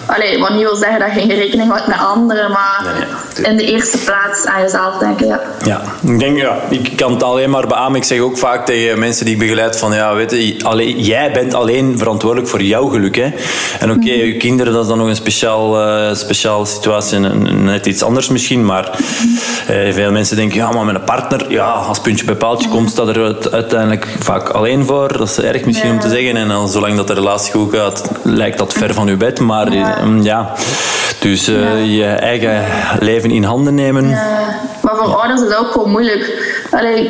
Allee, 0.07 0.39
wat 0.39 0.51
niet 0.51 0.63
wil 0.63 0.77
zeggen 0.77 1.01
dat 1.01 1.13
je 1.15 1.21
geen 1.21 1.39
rekening 1.39 1.71
houdt 1.71 1.87
met 1.87 1.99
anderen, 1.99 2.51
maar 2.51 3.07
in 3.39 3.57
de 3.57 3.65
eerste 3.65 3.99
plaats 3.99 4.47
aan 4.47 4.61
jezelf 4.63 4.99
denken, 4.99 5.27
ja. 5.27 5.41
Ja, 5.65 5.83
ik 6.05 6.19
denk, 6.19 6.39
ja, 6.39 6.57
ik 6.71 6.97
kan 6.97 7.13
het 7.13 7.23
alleen 7.23 7.51
maar 7.51 7.67
beamen. 7.67 7.97
Ik 7.97 8.05
zeg 8.05 8.21
ook 8.21 8.39
vaak 8.39 8.67
tegen 8.67 8.99
mensen 8.99 9.25
die 9.25 9.35
ik 9.35 9.41
begeleid 9.41 9.79
van, 9.79 9.95
ja, 9.95 10.15
weet 10.15 10.31
je, 10.31 10.57
alleen, 10.63 11.01
jij 11.01 11.33
bent 11.33 11.55
alleen 11.55 11.99
verantwoordelijk 11.99 12.51
voor 12.51 12.63
jouw 12.63 12.87
geluk, 12.87 13.17
hè. 13.17 13.31
En 13.79 13.91
oké, 13.91 13.99
okay, 13.99 14.17
mhm. 14.17 14.27
je 14.27 14.37
kinderen, 14.37 14.73
dat 14.73 14.83
is 14.83 14.89
dan 14.89 14.99
nog 14.99 15.07
een 15.07 15.17
speciaal, 15.17 15.89
uh, 15.89 16.15
speciale 16.15 16.67
situatie, 16.67 17.19
net 17.19 17.87
iets 17.87 18.03
anders 18.03 18.29
misschien, 18.29 18.65
maar 18.65 18.99
uh, 19.71 19.93
veel 19.93 20.13
mensen 20.13 20.37
denken, 20.37 20.57
ja, 20.57 20.71
maar 20.73 20.85
met 20.85 20.95
een 20.95 21.05
partner, 21.05 21.51
ja, 21.51 21.71
als 21.71 22.01
puntje 22.01 22.25
bij 22.25 22.35
paaltje 22.35 22.69
komt, 22.69 22.91
staat 22.91 23.09
er 23.09 23.51
uiteindelijk 23.51 24.17
vaak 24.19 24.49
alleen 24.49 24.87
voor. 24.87 25.19
Dat 25.19 25.29
is 25.29 25.39
erg 25.39 25.65
misschien 25.65 25.91
om 25.91 26.01
te 26.01 26.09
zeggen. 26.09 26.37
En 26.37 26.49
dan, 26.49 26.69
zolang 26.69 26.97
dat 26.97 27.07
de 27.07 27.15
relatie 27.15 27.53
goed 27.53 27.75
gaat, 27.75 28.11
lijkt 28.23 28.59
dat 28.59 28.73
ver 28.73 28.95
van 28.95 29.07
je 29.07 29.17
bed, 29.17 29.41
maar 29.41 29.73
ja. 30.23 30.55
Dus 31.23 31.49
uh, 31.49 31.97
je 31.97 32.05
eigen 32.05 32.65
leven 33.01 33.22
in 33.31 33.43
handen 33.45 33.75
nemen. 33.75 34.09
Maar 34.83 34.97
voor 34.97 35.15
ouders 35.15 35.43
is 35.43 35.49
dat 35.49 35.59
ook 35.59 35.71
gewoon 35.71 35.91
moeilijk. 35.91 36.25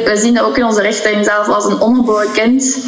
We 0.05 0.13
zien 0.15 0.35
dat 0.35 0.45
ook 0.45 0.59
in 0.59 0.65
onze 0.65 0.83
richting, 0.83 1.25
zelf 1.25 1.49
als 1.49 1.65
een 1.65 1.81
ongeboren 1.81 2.33
kind 2.33 2.79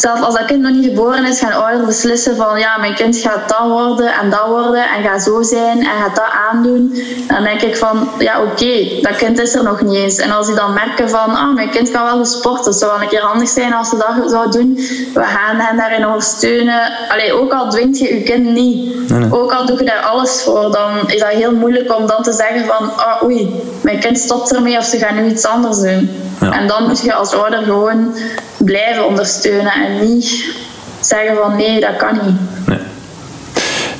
zelfs 0.00 0.20
als 0.20 0.34
dat 0.34 0.44
kind 0.44 0.62
nog 0.62 0.72
niet 0.72 0.84
geboren 0.84 1.24
is, 1.24 1.38
gaan 1.40 1.52
ouders 1.52 1.86
beslissen 1.86 2.36
van 2.36 2.58
ja, 2.58 2.78
mijn 2.78 2.94
kind 2.94 3.16
gaat 3.16 3.48
dat 3.48 3.68
worden 3.68 4.12
en 4.12 4.30
dat 4.30 4.46
worden 4.46 4.82
en 4.96 5.02
gaat 5.02 5.22
zo 5.22 5.42
zijn 5.42 5.78
en 5.78 6.00
gaat 6.02 6.16
dat 6.16 6.30
aandoen. 6.50 7.02
Dan 7.28 7.42
denk 7.42 7.60
ik 7.62 7.76
van 7.76 8.08
ja, 8.18 8.42
oké, 8.42 9.00
dat 9.02 9.16
kind 9.16 9.40
is 9.40 9.54
er 9.54 9.62
nog 9.62 9.82
niet 9.82 9.94
eens. 9.94 10.16
En 10.16 10.30
als 10.30 10.46
die 10.46 10.56
dan 10.56 10.72
merken 10.72 11.10
van 11.10 11.36
ah, 11.36 11.54
mijn 11.54 11.70
kind 11.70 11.90
kan 11.90 12.04
wel 12.04 12.24
sporten, 12.24 12.64
het 12.64 12.78
zou 12.78 12.92
wel 12.92 13.02
een 13.02 13.08
keer 13.08 13.20
handig 13.20 13.48
zijn 13.48 13.72
als 13.72 13.88
ze 13.88 13.96
dat 13.96 14.30
zou 14.30 14.50
doen. 14.50 14.74
We 15.14 15.22
gaan 15.22 15.56
hen 15.56 15.76
daarin 15.76 16.06
ondersteunen. 16.06 16.92
Allee, 17.08 17.32
ook 17.32 17.52
al 17.52 17.70
dwingt 17.70 17.98
je 17.98 18.14
je 18.14 18.22
kind 18.22 18.44
niet, 18.44 18.96
ook 19.30 19.52
al 19.52 19.66
doe 19.66 19.78
je 19.78 19.84
daar 19.84 20.02
alles 20.02 20.42
voor, 20.42 20.72
dan 20.72 20.90
is 21.06 21.20
dat 21.20 21.28
heel 21.28 21.52
moeilijk 21.52 21.96
om 21.96 22.06
dan 22.06 22.22
te 22.22 22.32
zeggen 22.32 22.64
van 22.66 22.96
ah, 22.96 23.22
oei, 23.22 23.62
mijn 23.80 23.98
kind 23.98 24.18
stopt 24.18 24.54
ermee 24.54 24.78
of 24.78 24.84
ze 24.84 24.98
gaan 24.98 25.14
nu 25.14 25.30
iets 25.30 25.46
anders 25.46 25.80
doen. 25.80 26.10
En 26.40 26.66
dan 26.66 26.86
moet 26.86 27.02
je 27.02 27.14
als 27.14 27.34
ouder 27.34 27.62
gewoon 27.62 28.14
blijven 28.58 29.06
ondersteunen 29.06 29.72
en 29.72 30.04
niet 30.04 30.56
zeggen 31.00 31.36
van 31.36 31.56
nee, 31.56 31.80
dat 31.80 31.96
kan 31.96 32.20
niet. 32.24 32.66
Nee. 32.66 32.78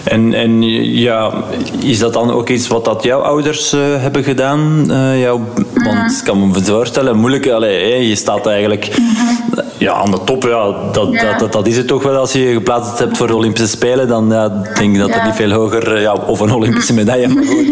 En, 0.04 0.34
en 0.34 0.62
ja, 0.98 1.32
is 1.78 1.98
dat 1.98 2.12
dan 2.12 2.30
ook 2.30 2.48
iets 2.48 2.68
wat 2.68 2.84
dat 2.84 3.02
jouw 3.02 3.20
ouders 3.20 3.72
uh, 3.74 3.80
hebben 3.82 4.24
gedaan? 4.24 4.86
Uh, 4.90 5.20
jou, 5.20 5.40
want 5.74 6.18
ik 6.18 6.24
kan 6.24 6.48
me 6.48 6.62
voorstellen, 6.62 7.16
moeilijk, 7.16 7.48
allee, 7.48 8.08
je 8.08 8.16
staat 8.16 8.46
eigenlijk 8.46 8.88
mhm. 8.88 9.47
Ja, 9.78 9.92
aan 9.92 10.11
de 10.11 10.25
top. 10.25 10.42
Ja, 10.42 10.73
dat, 10.92 11.12
Dat, 11.12 11.38
dat, 11.38 11.52
dat, 11.52 11.66
is 11.66 11.76
het 11.76 11.87
toch 11.87 12.02
wel. 12.02 12.16
Als 12.16 12.32
je 12.32 12.49
je 12.49 12.52
geplaatst 12.52 12.99
hebt 12.99 13.16
voor 13.16 13.26
de 13.26 13.35
Olympische 13.35 13.68
Spelen, 13.68 14.08
dan 14.08 14.28
ja, 14.30 14.49
denk 14.49 14.94
ik 14.94 14.99
dat 14.99 15.11
er 15.11 15.25
niet 15.25 15.35
veel 15.35 15.50
hoger... 15.50 15.94
Eh, 15.94 16.02
ja, 16.02 16.12
of 16.12 16.40
een 16.40 16.52
Olympische 16.52 16.92
medaille, 16.92 17.28
maar 17.28 17.44
goed. 17.44 17.66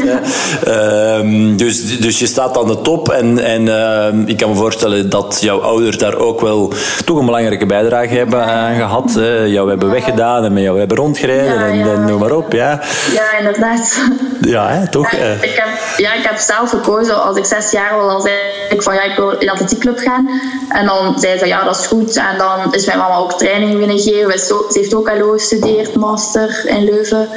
Uh, 0.69 1.57
dus, 1.63 1.99
dus 1.99 2.19
je 2.19 2.27
staat 2.27 2.59
aan 2.59 2.67
de 2.67 2.81
top. 2.81 3.09
En, 3.09 3.39
en 3.39 3.67
uh, 3.67 4.29
ik 4.29 4.37
kan 4.37 4.49
me 4.49 4.57
voorstellen 4.57 5.11
dat 5.11 5.39
jouw 5.41 5.61
ouders 5.61 5.99
daar 5.99 6.17
ook 6.17 6.41
wel 6.41 6.73
toch 7.05 7.19
een 7.19 7.27
belangrijke 7.27 7.67
bijdrage 7.67 8.15
hebben 8.15 8.45
aan 8.45 8.75
gehad. 8.75 9.13
Jou 9.47 9.69
hebben 9.69 9.91
weggedaan 9.91 10.45
en 10.45 10.53
met 10.53 10.63
jou 10.63 10.79
hebben 10.79 10.97
rondgereden 10.97 11.67
en, 11.67 12.09
en 12.09 12.19
maar 12.19 12.33
op. 12.33 12.53
Ja, 12.53 12.81
ja 13.13 13.39
inderdaad. 13.39 14.01
Ja, 14.41 14.69
hè, 14.69 14.89
toch? 14.89 15.11
Ja, 15.11 15.19
ik 15.41 15.55
heb, 15.55 15.69
ja, 15.97 16.13
ik 16.15 16.23
heb 16.23 16.39
zelf 16.39 16.71
gekozen. 16.71 17.25
Als 17.25 17.37
ik 17.37 17.45
zes 17.45 17.71
jaar 17.71 17.97
was, 17.97 18.13
dan 18.13 18.21
zei 18.21 18.35
ik 18.69 18.83
van 18.83 18.95
ja, 18.95 19.03
ik 19.03 19.17
wil 19.17 19.31
in 19.31 19.47
de 19.47 19.53
atletiekclub 19.53 19.99
gaan. 19.99 20.29
En 20.69 20.87
dan 20.87 21.19
zei 21.19 21.39
ze 21.39 21.47
ja, 21.47 21.65
dat 21.65 21.79
is 21.79 21.87
goed. 21.87 21.96
En 22.05 22.39
dan 22.39 22.75
is 22.75 22.87
mijn 22.87 22.99
mama 22.99 23.17
ook 23.17 23.33
training 23.33 23.79
willen 23.79 23.99
geven. 23.99 24.39
Ze 24.39 24.67
heeft 24.69 24.95
ook 24.95 25.11
LO 25.19 25.31
gestudeerd, 25.31 25.95
master 25.95 26.63
in 26.67 26.85
Leuven. 26.85 27.29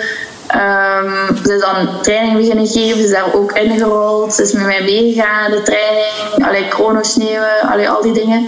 Um, 0.55 1.37
ze 1.45 1.53
is 1.53 1.61
dan 1.61 2.01
training 2.01 2.37
beginnen 2.37 2.67
geven, 2.67 2.97
ze 2.97 3.03
is 3.03 3.11
daar 3.11 3.33
ook 3.33 3.51
ingerold. 3.51 4.33
Ze 4.33 4.41
is 4.41 4.51
met 4.51 4.65
mij 4.65 4.83
meegegaan, 4.83 5.51
de 5.51 5.61
training, 5.61 6.47
allee, 6.47 6.69
chronosneeuwen, 6.69 7.61
allee, 7.61 7.89
al 7.89 8.01
die 8.01 8.13
dingen. 8.13 8.47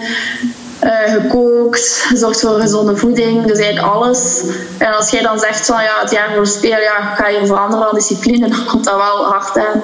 Uh, 0.84 1.14
gekookt, 1.14 2.10
zorgt 2.14 2.40
voor 2.40 2.60
gezonde 2.60 2.98
voeding, 2.98 3.46
dus 3.46 3.60
eigenlijk 3.60 3.94
alles. 3.94 4.44
En 4.78 4.94
als 4.94 5.10
jij 5.10 5.22
dan 5.22 5.40
zegt 5.40 5.66
van 5.66 5.84
ja, 5.84 6.00
het 6.02 6.12
jaar 6.12 6.34
voor 6.36 6.48
spelen, 6.48 6.82
ja, 6.82 7.16
ga 7.16 7.28
je 7.28 7.46
veranderen 7.46 7.88
aan 7.88 7.96
discipline, 7.96 8.50
dan 8.56 8.66
komt 8.66 8.84
dat 8.84 8.96
wel 8.96 9.26
hard 9.26 9.58
aan. 9.58 9.84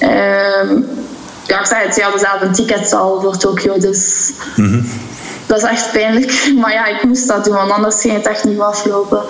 Uh, 0.00 0.84
ja, 1.46 1.60
ik 1.60 1.66
zei 1.66 1.86
het, 1.86 1.96
ja, 1.96 2.10
dezelfde 2.10 2.46
een 2.46 2.52
ticket 2.52 2.92
al 2.92 3.20
voor 3.20 3.36
Tokio, 3.36 3.78
dus 3.78 4.30
mm 4.56 5.08
dat 5.50 5.62
is 5.62 5.68
echt 5.68 5.92
pijnlijk. 5.92 6.32
Maar 6.60 6.72
ja, 6.72 6.86
ik 6.86 7.04
moest 7.04 7.28
dat 7.28 7.44
doen, 7.44 7.54
want 7.54 7.70
anders 7.70 8.00
ging 8.00 8.14
het 8.14 8.26
echt 8.26 8.44
niet 8.44 8.60
aflopen. 8.60 9.22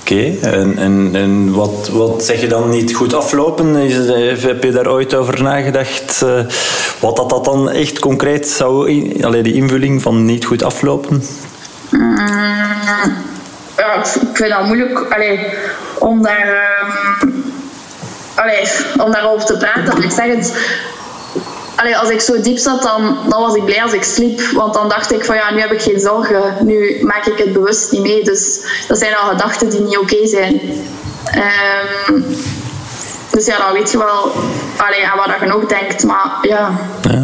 Oké, 0.00 0.36
en, 0.42 0.78
en, 0.78 1.10
en 1.12 1.54
wat, 1.54 1.88
wat 1.92 2.24
zeg 2.24 2.40
je 2.40 2.46
dan 2.46 2.68
niet 2.70 2.94
goed 2.94 3.14
aflopen? 3.14 3.76
Is, 3.76 4.42
heb 4.42 4.62
je 4.62 4.70
daar 4.70 4.88
ooit 4.88 5.14
over 5.14 5.42
nagedacht? 5.42 6.20
Uh, 6.24 6.40
wat 7.00 7.16
dat, 7.16 7.30
dat 7.30 7.44
dan 7.44 7.70
echt 7.70 7.98
concreet 7.98 8.48
zou... 8.48 8.88
Alleen 9.22 9.42
die 9.42 9.54
invulling 9.54 10.02
van 10.02 10.24
niet 10.24 10.44
goed 10.44 10.62
aflopen? 10.62 11.22
Mm, 11.90 12.16
ja, 13.76 13.94
ik 13.94 14.06
vind 14.32 14.50
dat 14.50 14.64
moeilijk 14.64 15.06
allee, 15.10 15.46
om 15.98 16.22
daar... 16.22 16.78
Um, 17.22 17.52
allee, 18.34 18.68
om 19.04 19.12
daarover 19.12 19.46
te 19.46 19.56
praten. 19.56 20.02
Ik 20.02 20.10
zeg 20.10 20.26
het 20.26 20.52
Allee, 21.80 21.96
als 21.96 22.08
ik 22.08 22.20
zo 22.20 22.40
diep 22.40 22.58
zat, 22.58 22.82
dan, 22.82 23.16
dan 23.28 23.40
was 23.40 23.54
ik 23.54 23.64
blij 23.64 23.82
als 23.82 23.92
ik 23.92 24.02
sliep. 24.02 24.40
Want 24.40 24.74
dan 24.74 24.88
dacht 24.88 25.12
ik 25.12 25.24
van 25.24 25.36
ja, 25.36 25.50
nu 25.52 25.60
heb 25.60 25.72
ik 25.72 25.82
geen 25.82 26.00
zorgen. 26.00 26.56
Nu 26.60 26.98
maak 27.02 27.26
ik 27.26 27.38
het 27.38 27.52
bewust 27.52 27.92
niet 27.92 28.00
mee. 28.00 28.24
Dus 28.24 28.60
dat 28.88 28.98
zijn 28.98 29.16
al 29.16 29.28
gedachten 29.28 29.70
die 29.70 29.80
niet 29.80 29.98
oké 29.98 30.26
zijn. 30.26 30.60
Um, 32.08 32.24
dus 33.30 33.46
ja, 33.46 33.58
dan 33.58 33.72
weet 33.72 33.90
je 33.90 33.98
wel 33.98 34.32
allee, 34.76 35.06
aan 35.06 35.16
wat 35.16 35.40
je 35.40 35.54
ook 35.54 35.68
denkt. 35.68 36.04
Maar 36.04 36.38
ja. 36.42 36.70
ja. 37.02 37.22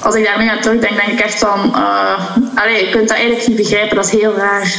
Als 0.00 0.14
ik 0.14 0.24
daar 0.24 0.38
nu 0.38 0.48
aan 0.48 0.60
terugdenk, 0.60 0.96
denk 0.96 1.18
ik 1.18 1.24
echt 1.24 1.38
van... 1.38 1.72
Uh, 1.74 2.36
allee, 2.54 2.84
je 2.84 2.90
kunt 2.90 3.08
dat 3.08 3.16
eigenlijk 3.16 3.48
niet 3.48 3.56
begrijpen. 3.56 3.96
Dat 3.96 4.04
is 4.04 4.10
heel 4.10 4.34
raar. 4.34 4.76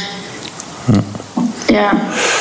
Ja. 1.74 1.92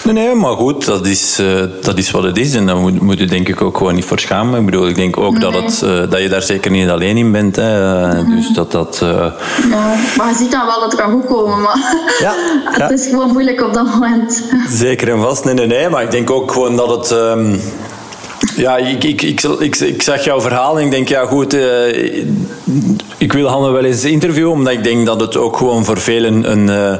Nee, 0.04 0.13
nee, 0.13 0.36
maar 0.36 0.56
goed, 0.56 0.86
dat 0.86 1.08
is, 1.08 1.40
uh, 1.40 1.63
dat 1.82 1.98
is 1.98 2.12
wat 2.12 2.24
het 2.24 2.38
is. 2.38 2.56
En 2.56 2.66
daar 2.66 2.75
moet, 2.75 3.02
moet 3.02 3.20
je 3.20 3.25
denk 3.25 3.48
ik 3.48 3.62
ook 3.62 3.78
gewoon 3.78 3.96
niet 3.96 4.06
voor 4.06 4.20
schamen. 4.20 4.60
Ik 4.60 4.66
bedoel, 4.66 4.88
ik 4.88 4.96
denk 4.96 5.18
ook 5.18 5.42
dat, 5.42 5.54
het, 5.54 5.82
uh, 5.84 6.10
dat 6.10 6.22
je 6.22 6.30
daar 6.30 6.42
zeker 6.42 6.72
niet 6.72 6.90
alleen 6.90 7.18
in 7.18 7.32
bent. 7.32 7.56
Hè. 7.56 8.24
Mm. 8.24 8.36
Dus 8.36 8.48
dat 8.48 8.72
dat... 8.72 9.00
Uh... 9.04 9.10
Ja, 9.70 9.96
maar 10.18 10.30
je 10.30 10.36
ziet 10.38 10.52
dan 10.52 10.66
wel 10.66 10.80
dat 10.80 10.92
het 10.92 11.02
kan 11.02 11.12
goed 11.12 11.25
komen. 11.25 11.62
Maar 11.62 11.78
ja, 12.20 12.34
het 12.84 13.00
is 13.00 13.08
gewoon 13.08 13.32
moeilijk 13.32 13.62
op 13.62 13.74
dat 13.74 13.86
moment. 13.86 14.44
Zeker 14.70 15.12
en 15.12 15.22
vast. 15.22 15.46
Nee, 15.46 15.54
nee, 15.54 15.68
nee. 15.68 15.90
Maar 15.90 16.04
ik 16.04 16.12
denk 16.12 16.32
ook 16.32 16.52
gewoon 16.52 16.75
dat 16.75 16.90
het... 16.90 17.12
Um, 17.12 17.62
ja, 18.56 18.78
ik, 18.78 19.04
ik, 19.04 19.22
ik, 19.22 19.75
ik, 19.80 20.02
zag 20.02 20.24
jouw 20.24 20.42
verhaal 20.42 20.80
en 20.80 20.86
ik 20.86 20.92
denk, 20.92 21.08
ja 21.08 21.25
goed, 21.25 21.58
ik 23.24 23.34
wil 23.34 23.48
Hanne 23.48 23.72
wel 23.72 23.84
eens 23.84 24.03
interviewen, 24.03 24.51
omdat 24.51 24.74
ik 24.74 24.84
denk 24.84 25.06
dat 25.06 25.22
het 25.22 25.38
ook 25.38 25.58
gewoon 25.58 25.86
voor 25.86 26.00
velen 26.00 26.51
een, 26.51 26.68
uh, 26.68 26.94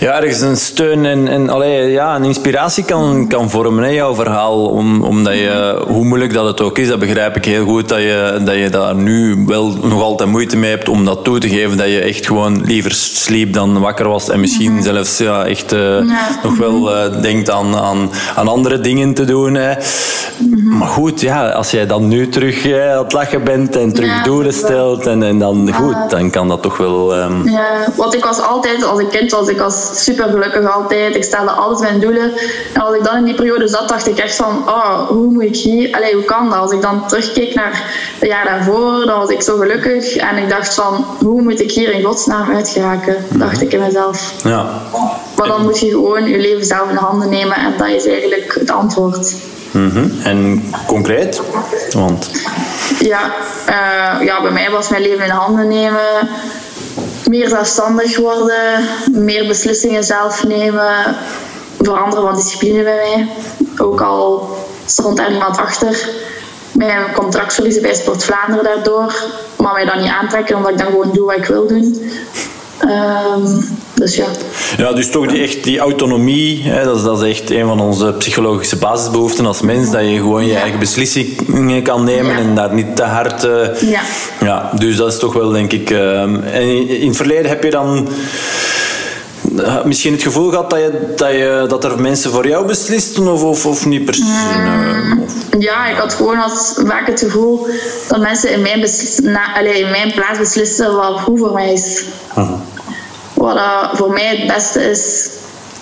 ja, 0.00 0.20
ergens 0.20 0.40
een 0.40 0.56
steun 0.56 1.04
en, 1.04 1.28
en 1.28 1.48
allee, 1.48 1.90
ja, 1.90 2.16
een 2.16 2.24
inspiratie 2.24 2.84
kan, 2.84 3.28
kan 3.28 3.50
vormen, 3.50 3.84
hè, 3.84 3.90
jouw 3.90 4.14
verhaal. 4.14 4.66
Om, 4.66 5.02
omdat 5.02 5.34
je, 5.34 5.82
hoe 5.86 6.04
moeilijk 6.04 6.32
dat 6.32 6.46
het 6.46 6.60
ook 6.60 6.78
is, 6.78 6.88
dat 6.88 6.98
begrijp 6.98 7.36
ik 7.36 7.44
heel 7.44 7.64
goed, 7.64 7.88
dat 7.88 7.98
je, 7.98 8.40
dat 8.44 8.54
je 8.54 8.68
daar 8.68 8.94
nu 8.94 9.44
wel 9.46 9.76
nog 9.82 10.02
altijd 10.02 10.28
moeite 10.28 10.56
mee 10.56 10.70
hebt 10.70 10.88
om 10.88 11.04
dat 11.04 11.24
toe 11.24 11.38
te 11.38 11.48
geven. 11.48 11.76
Dat 11.76 11.88
je 11.88 12.00
echt 12.00 12.26
gewoon 12.26 12.64
liever 12.64 12.92
sliep 12.92 13.52
dan 13.52 13.80
wakker 13.80 14.08
was 14.08 14.28
en 14.28 14.40
misschien 14.40 14.72
mhm. 14.72 14.82
zelfs 14.82 15.18
ja, 15.18 15.44
echt 15.44 15.72
uh, 15.72 16.12
nog 16.42 16.56
wel 16.56 16.94
uh, 16.94 17.22
denkt 17.22 17.50
aan, 17.50 17.76
aan, 17.76 18.10
aan 18.36 18.48
andere 18.48 18.80
dingen 18.80 19.14
te 19.14 19.24
doen. 19.24 19.54
Hè. 19.54 19.72
Mhm. 20.38 20.78
Maar 20.78 20.88
goed, 20.88 21.20
ja, 21.20 21.48
als 21.48 21.70
jij 21.70 21.86
dan 21.86 22.08
nu 22.08 22.28
terug 22.28 22.72
aan 22.72 23.02
het 23.02 23.12
lachen 23.12 23.44
bent 23.44 23.76
en 23.76 23.92
terug 23.92 24.22
doelen 24.22 24.52
stelt 24.52 25.06
en 25.06 25.22
en 25.32 25.38
dan 25.38 25.74
goed, 25.74 26.10
dan 26.10 26.30
kan 26.30 26.48
dat 26.48 26.62
toch 26.62 26.76
wel... 26.76 27.16
Um... 27.16 27.48
Ja, 27.48 27.86
want 27.96 28.14
ik 28.14 28.24
was 28.24 28.40
altijd, 28.40 28.84
als 28.84 29.00
ik 29.00 29.08
kind 29.08 29.30
was, 29.30 29.48
ik 29.48 29.58
was 29.58 30.04
super 30.04 30.28
gelukkig 30.28 30.74
altijd. 30.74 31.16
Ik 31.16 31.24
stelde 31.24 31.50
altijd 31.50 31.90
mijn 31.90 32.00
doelen. 32.00 32.32
En 32.72 32.80
als 32.80 32.96
ik 32.96 33.04
dan 33.04 33.16
in 33.16 33.24
die 33.24 33.34
periode 33.34 33.68
zat, 33.68 33.88
dacht 33.88 34.08
ik 34.08 34.18
echt 34.18 34.34
van, 34.34 34.68
oh, 34.68 35.08
hoe 35.08 35.32
moet 35.32 35.42
ik 35.42 35.56
hier... 35.56 35.94
Allee, 35.94 36.14
hoe 36.14 36.24
kan 36.24 36.50
dat? 36.50 36.58
Als 36.58 36.72
ik 36.72 36.82
dan 36.82 37.06
terugkeek 37.06 37.54
naar 37.54 37.84
het 38.18 38.28
jaar 38.28 38.44
daarvoor, 38.44 39.06
dan 39.06 39.18
was 39.18 39.30
ik 39.30 39.42
zo 39.42 39.56
gelukkig. 39.56 40.16
En 40.16 40.36
ik 40.36 40.48
dacht 40.48 40.74
van, 40.74 41.04
hoe 41.18 41.42
moet 41.42 41.60
ik 41.60 41.72
hier 41.72 41.92
in 41.92 42.04
godsnaam 42.04 42.54
uit 42.54 42.68
geraken? 42.68 43.16
Dacht 43.28 43.62
ik 43.62 43.72
in 43.72 43.80
mezelf. 43.80 44.32
Ja. 44.44 44.80
Maar 45.36 45.46
dan 45.46 45.62
moet 45.62 45.80
je 45.80 45.90
gewoon 45.90 46.28
je 46.28 46.38
leven 46.38 46.64
zelf 46.64 46.90
in 46.90 46.96
handen 46.96 47.28
nemen 47.28 47.56
en 47.56 47.74
dat 47.78 47.88
is 47.88 48.06
eigenlijk 48.06 48.56
het 48.58 48.70
antwoord. 48.70 49.34
Mm 49.72 50.12
En 50.22 50.70
concreet? 50.86 51.42
Want... 51.92 52.30
Ja, 53.00 53.32
uh, 53.68 54.26
ja, 54.26 54.42
bij 54.42 54.50
mij 54.50 54.70
was 54.70 54.88
mijn 54.88 55.02
leven 55.02 55.24
in 55.24 55.30
handen 55.30 55.68
nemen. 55.68 56.28
Meer 57.24 57.48
zelfstandig 57.48 58.16
worden, 58.16 58.84
meer 59.12 59.46
beslissingen 59.46 60.04
zelf 60.04 60.44
nemen, 60.44 61.16
veranderen 61.80 62.24
van 62.24 62.34
discipline 62.34 62.82
bij 62.82 62.94
mij. 62.94 63.28
Ook 63.78 64.00
al 64.00 64.56
stond 64.84 65.16
daar 65.16 65.30
niemand 65.30 65.58
achter. 65.58 66.08
Mijn 66.72 67.12
contract 67.14 67.54
verliezen 67.54 67.82
bij 67.82 67.94
Sport 67.94 68.24
Vlaanderen 68.24 68.64
daardoor, 68.64 69.14
maar 69.56 69.72
mij 69.72 69.84
dan 69.84 70.00
niet 70.00 70.10
aantrekken 70.10 70.56
omdat 70.56 70.70
ik 70.70 70.78
dan 70.78 70.86
gewoon 70.86 71.10
doe 71.12 71.26
wat 71.26 71.36
ik 71.36 71.44
wil 71.44 71.66
doen. 71.66 72.10
Um, 72.82 73.64
dus 74.02 74.16
ja. 74.16 74.26
Ja, 74.76 74.92
dus 74.92 75.10
toch 75.10 75.26
die, 75.26 75.42
echt 75.42 75.64
die 75.64 75.78
autonomie, 75.78 76.62
hè, 76.62 76.84
dat, 76.84 76.96
is, 76.96 77.02
dat 77.02 77.22
is 77.22 77.30
echt 77.30 77.50
een 77.50 77.66
van 77.66 77.80
onze 77.80 78.12
psychologische 78.12 78.76
basisbehoeften 78.76 79.46
als 79.46 79.60
mens, 79.60 79.90
dat 79.90 80.00
je 80.00 80.16
gewoon 80.16 80.46
je 80.46 80.54
eigen 80.54 80.78
beslissingen 80.78 81.82
kan 81.82 82.04
nemen 82.04 82.36
en 82.36 82.54
daar 82.54 82.74
niet 82.74 82.96
te 82.96 83.02
hard... 83.02 83.44
Uh, 83.44 83.80
ja. 83.80 84.00
ja. 84.40 84.70
Dus 84.74 84.96
dat 84.96 85.12
is 85.12 85.18
toch 85.18 85.32
wel, 85.32 85.50
denk 85.50 85.72
ik... 85.72 85.90
Uh, 85.90 86.22
en 86.22 86.88
in 86.88 87.06
het 87.06 87.16
verleden 87.16 87.48
heb 87.48 87.62
je 87.62 87.70
dan 87.70 88.08
eh, 89.58 89.84
misschien 89.84 90.12
het 90.12 90.22
gevoel 90.22 90.50
gehad 90.50 90.70
dat, 90.70 90.78
je, 90.78 91.12
dat, 91.16 91.30
je, 91.30 91.64
dat 91.68 91.84
er 91.84 92.00
mensen 92.00 92.30
voor 92.30 92.48
jou 92.48 92.66
beslisten 92.66 93.28
of, 93.28 93.42
of, 93.42 93.66
of 93.66 93.86
niet 93.86 94.04
precies? 94.04 94.24
Mm, 94.24 95.24
ja, 95.58 95.86
ik 95.86 95.96
had 95.96 96.14
gewoon 96.14 96.38
als, 96.38 96.74
vaak 96.86 97.06
het 97.06 97.20
gevoel 97.20 97.66
dat 98.08 98.20
mensen 98.20 98.52
in 98.52 98.62
mijn, 98.62 98.86
na, 99.22 99.56
allez, 99.56 99.78
in 99.78 99.90
mijn 99.90 100.12
plaats 100.12 100.38
beslissen 100.38 100.94
wat 100.96 101.20
goed 101.20 101.38
voor 101.38 101.52
mij 101.52 101.72
is. 101.72 102.04
Uh 102.38 102.52
wat 103.42 103.58
voor 103.92 104.12
mij 104.12 104.36
het 104.36 104.46
beste 104.46 104.90
is, 104.90 105.28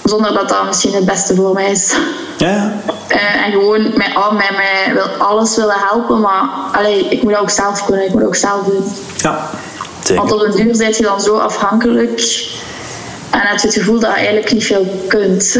zonder 0.04 0.32
dat 0.32 0.48
dat 0.48 0.66
misschien 0.66 0.94
het 0.94 1.04
beste 1.04 1.34
voor 1.34 1.52
mij 1.52 1.70
is. 1.70 1.94
Ja. 2.36 2.72
Uh, 3.12 3.46
en 3.46 3.52
gewoon 3.52 3.82
met, 3.82 4.10
al, 4.14 4.32
met 4.32 4.50
mij 4.56 4.94
wil 4.94 5.06
alles 5.06 5.56
willen 5.56 5.78
helpen, 5.78 6.20
maar 6.20 6.48
allee, 6.72 7.08
ik 7.08 7.22
moet 7.22 7.36
ook 7.36 7.50
zelf 7.50 7.84
kunnen, 7.84 8.06
ik 8.06 8.12
moet 8.12 8.24
ook 8.24 8.34
zelf 8.34 8.64
doen. 8.64 8.84
Ja, 9.16 9.50
zeker. 10.04 10.14
Want 10.14 10.32
op 10.32 10.40
een 10.40 10.56
duur 10.56 10.76
ben 10.76 10.88
je 10.96 11.02
dan 11.02 11.20
zo 11.20 11.36
afhankelijk 11.36 12.20
en 13.30 13.40
heb 13.40 13.58
je 13.58 13.66
het 13.66 13.76
gevoel 13.76 13.98
dat 13.98 14.10
je 14.10 14.16
eigenlijk 14.16 14.52
niet 14.52 14.64
veel 14.64 15.04
kunt, 15.08 15.56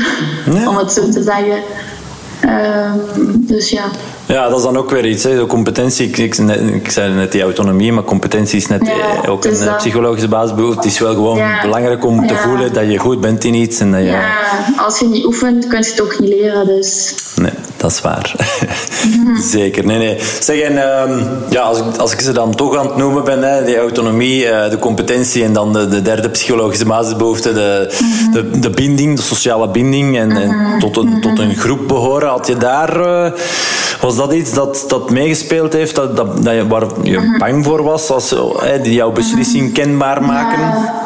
om 0.69 0.77
het 0.77 0.93
zo 0.93 1.09
te 1.09 1.23
zeggen. 1.23 1.63
Uh, 2.45 2.93
dus 3.37 3.71
ja. 3.71 3.85
Ja, 4.31 4.49
dat 4.49 4.59
is 4.59 4.65
dan 4.65 4.77
ook 4.77 4.91
weer 4.91 5.07
iets. 5.07 5.23
Hè. 5.23 5.37
De 5.37 5.47
competentie, 5.47 6.11
ik, 6.11 6.35
zei 6.89 7.15
net 7.15 7.33
die 7.33 7.43
autonomie, 7.43 7.93
maar 7.93 8.05
competentie 8.05 8.57
is 8.57 8.67
net 8.67 8.89
eh, 8.89 9.31
ook 9.31 9.45
een 9.45 9.77
psychologische 9.77 10.29
basis. 10.29 10.57
Het 10.75 10.85
is 10.85 10.99
wel 10.99 11.15
gewoon 11.15 11.41
belangrijk 11.63 12.05
om 12.05 12.27
te 12.27 12.35
voelen 12.35 12.73
dat 12.73 12.91
je 12.91 12.99
goed 12.99 13.21
bent 13.21 13.45
in 13.45 13.55
iets. 13.55 13.81
En 13.81 13.91
dat 13.91 14.01
je... 14.01 14.07
Ja, 14.07 14.39
als 14.77 14.99
je 14.99 15.07
niet 15.07 15.25
oefent, 15.25 15.67
kun 15.67 15.79
je 15.79 15.91
het 15.91 16.03
ook 16.03 16.19
niet 16.19 16.29
leren. 16.29 16.67
Dus. 16.67 17.15
Nee, 17.37 17.53
dat 17.77 17.91
is 17.91 18.01
waar. 18.01 18.35
Zeker. 19.57 19.85
Nee, 19.85 19.99
nee. 19.99 20.19
Zeg, 20.41 20.61
en, 20.61 21.01
um, 21.11 21.29
ja, 21.49 21.61
als, 21.61 21.79
ik, 21.79 21.97
als 21.97 22.13
ik 22.13 22.21
ze 22.21 22.33
dan 22.33 22.55
toch 22.55 22.77
aan 22.77 22.87
het 22.87 22.97
noemen 22.97 23.25
ben, 23.25 23.43
hè, 23.43 23.65
die 23.65 23.79
autonomie, 23.79 24.45
uh, 24.45 24.71
de 24.71 24.79
competentie 24.79 25.45
en 25.45 25.53
dan 25.53 25.73
de, 25.73 25.89
de 25.89 26.03
derde 26.03 26.29
psychologische 26.29 26.85
basisbehoefte, 26.85 27.53
de, 27.53 27.99
mm 28.03 28.33
de, 28.33 28.59
de, 28.59 28.71
binding, 28.71 29.17
de 29.17 29.23
sociale 29.23 29.69
binding 29.69 30.19
en, 30.19 30.37
en 30.37 30.49
mhm. 30.49 30.79
tot, 30.79 30.97
een, 30.97 31.21
tot 31.21 31.39
een 31.39 31.57
groep 31.57 31.89
behoren. 31.89 32.29
Had 32.29 32.47
je 32.47 32.57
daar... 32.57 33.01
Uh, 33.01 33.33
was 34.01 34.17
dat 34.21 34.33
iets 34.33 34.53
dat, 34.53 34.85
dat 34.89 35.11
meegespeeld 35.11 35.73
heeft, 35.73 35.95
dat, 35.95 36.17
dat, 36.17 36.45
dat 36.45 36.55
je, 36.55 36.67
waar 36.67 36.85
je 37.03 37.19
mhm. 37.19 37.39
bang 37.39 37.65
voor 37.65 37.83
was, 37.83 38.11
als, 38.11 38.31
hè, 38.57 38.81
die 38.81 38.95
jouw 38.95 39.11
beslissing 39.11 39.65
mhm. 39.65 39.73
kenbaar 39.73 40.23
maken? 40.23 40.61
Ja, 40.61 41.03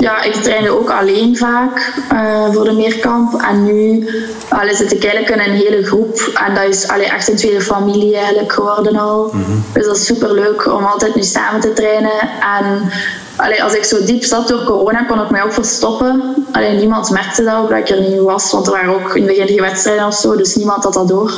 ja 0.00 0.22
ik 0.22 0.32
trainde 0.32 0.78
ook 0.78 0.90
alleen 0.90 1.36
vaak 1.36 1.92
uh, 2.12 2.52
voor 2.52 2.64
de 2.64 2.72
meerkamp. 2.72 3.42
En 3.42 3.64
nu 3.64 4.08
allee, 4.48 4.74
zit 4.74 4.92
ik 4.92 5.04
eigenlijk 5.04 5.34
in 5.34 5.52
een 5.52 5.58
hele 5.58 5.82
groep. 5.82 6.30
En 6.46 6.54
dat 6.54 6.64
is 6.64 6.88
allee, 6.88 7.06
echt 7.06 7.28
een 7.28 7.36
tweede 7.36 7.60
familie 7.60 8.16
eigenlijk 8.16 8.52
geworden 8.52 8.96
al. 8.96 9.30
-hmm. 9.30 9.64
Dus 9.72 9.86
dat 9.86 9.96
is 9.96 10.06
super 10.06 10.34
leuk 10.34 10.66
om 10.66 10.84
altijd 10.84 11.14
nu 11.14 11.22
samen 11.22 11.60
te 11.60 11.72
trainen. 11.72 12.20
En 12.58 12.90
Allee, 13.36 13.62
als 13.62 13.74
ik 13.74 13.84
zo 13.84 14.04
diep 14.04 14.24
zat 14.24 14.48
door 14.48 14.64
corona, 14.64 15.02
kon 15.04 15.20
ik 15.20 15.30
mij 15.30 15.42
ook 15.42 15.52
verstoppen. 15.52 16.46
Alleen 16.52 16.76
niemand 16.76 17.10
merkte 17.10 17.44
dat 17.44 17.54
ook, 17.54 17.68
dat 17.68 17.78
ik 17.78 17.88
er 17.88 18.00
niet 18.00 18.20
was. 18.20 18.52
Want 18.52 18.66
er 18.66 18.72
waren 18.72 18.94
ook 18.94 19.16
in 19.16 19.22
het 19.22 19.36
begin 19.36 19.46
geen 19.46 19.60
wedstrijden 19.60 20.06
of 20.06 20.14
zo, 20.14 20.36
dus 20.36 20.54
niemand 20.54 20.84
had 20.84 20.92
dat 20.92 21.08
door. 21.08 21.32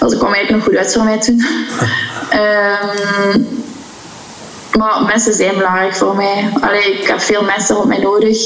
Dus 0.00 0.12
ik 0.12 0.18
kwam 0.18 0.32
eigenlijk 0.32 0.50
nog 0.50 0.64
goed 0.64 0.76
uit 0.76 0.92
voor 0.92 1.04
mij 1.04 1.18
toen. 1.18 1.46
um, 3.34 3.62
maar 4.78 5.02
mensen 5.06 5.34
zijn 5.34 5.56
belangrijk 5.56 5.94
voor 5.94 6.16
mij. 6.16 6.50
Allee, 6.60 7.00
ik 7.00 7.06
heb 7.06 7.20
veel 7.20 7.42
mensen 7.42 7.74
rond 7.76 7.88
mij 7.88 7.98
nodig. 7.98 8.38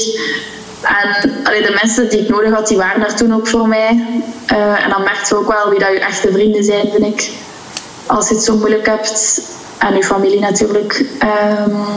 En 0.81 1.31
allee, 1.43 1.61
de 1.61 1.77
mensen 1.81 2.09
die 2.09 2.19
ik 2.19 2.29
nodig 2.29 2.53
had, 2.53 2.67
die 2.67 2.77
waren 2.77 3.01
daar 3.01 3.15
toen 3.15 3.33
ook 3.33 3.47
voor 3.47 3.67
mij. 3.67 4.05
Uh, 4.53 4.83
en 4.83 4.89
dan 4.89 5.03
merk 5.03 5.25
je 5.27 5.35
ook 5.35 5.53
wel 5.53 5.69
wie 5.69 5.79
dat 5.79 5.89
je 5.89 5.99
echte 5.99 6.31
vrienden 6.31 6.63
zijn, 6.63 6.89
vind 6.91 7.05
ik. 7.05 7.31
Als 8.05 8.29
je 8.29 8.35
het 8.35 8.43
zo 8.43 8.57
moeilijk 8.57 8.85
hebt. 8.85 9.41
En 9.77 9.95
je 9.95 10.03
familie 10.03 10.39
natuurlijk. 10.39 11.05
Um, 11.67 11.87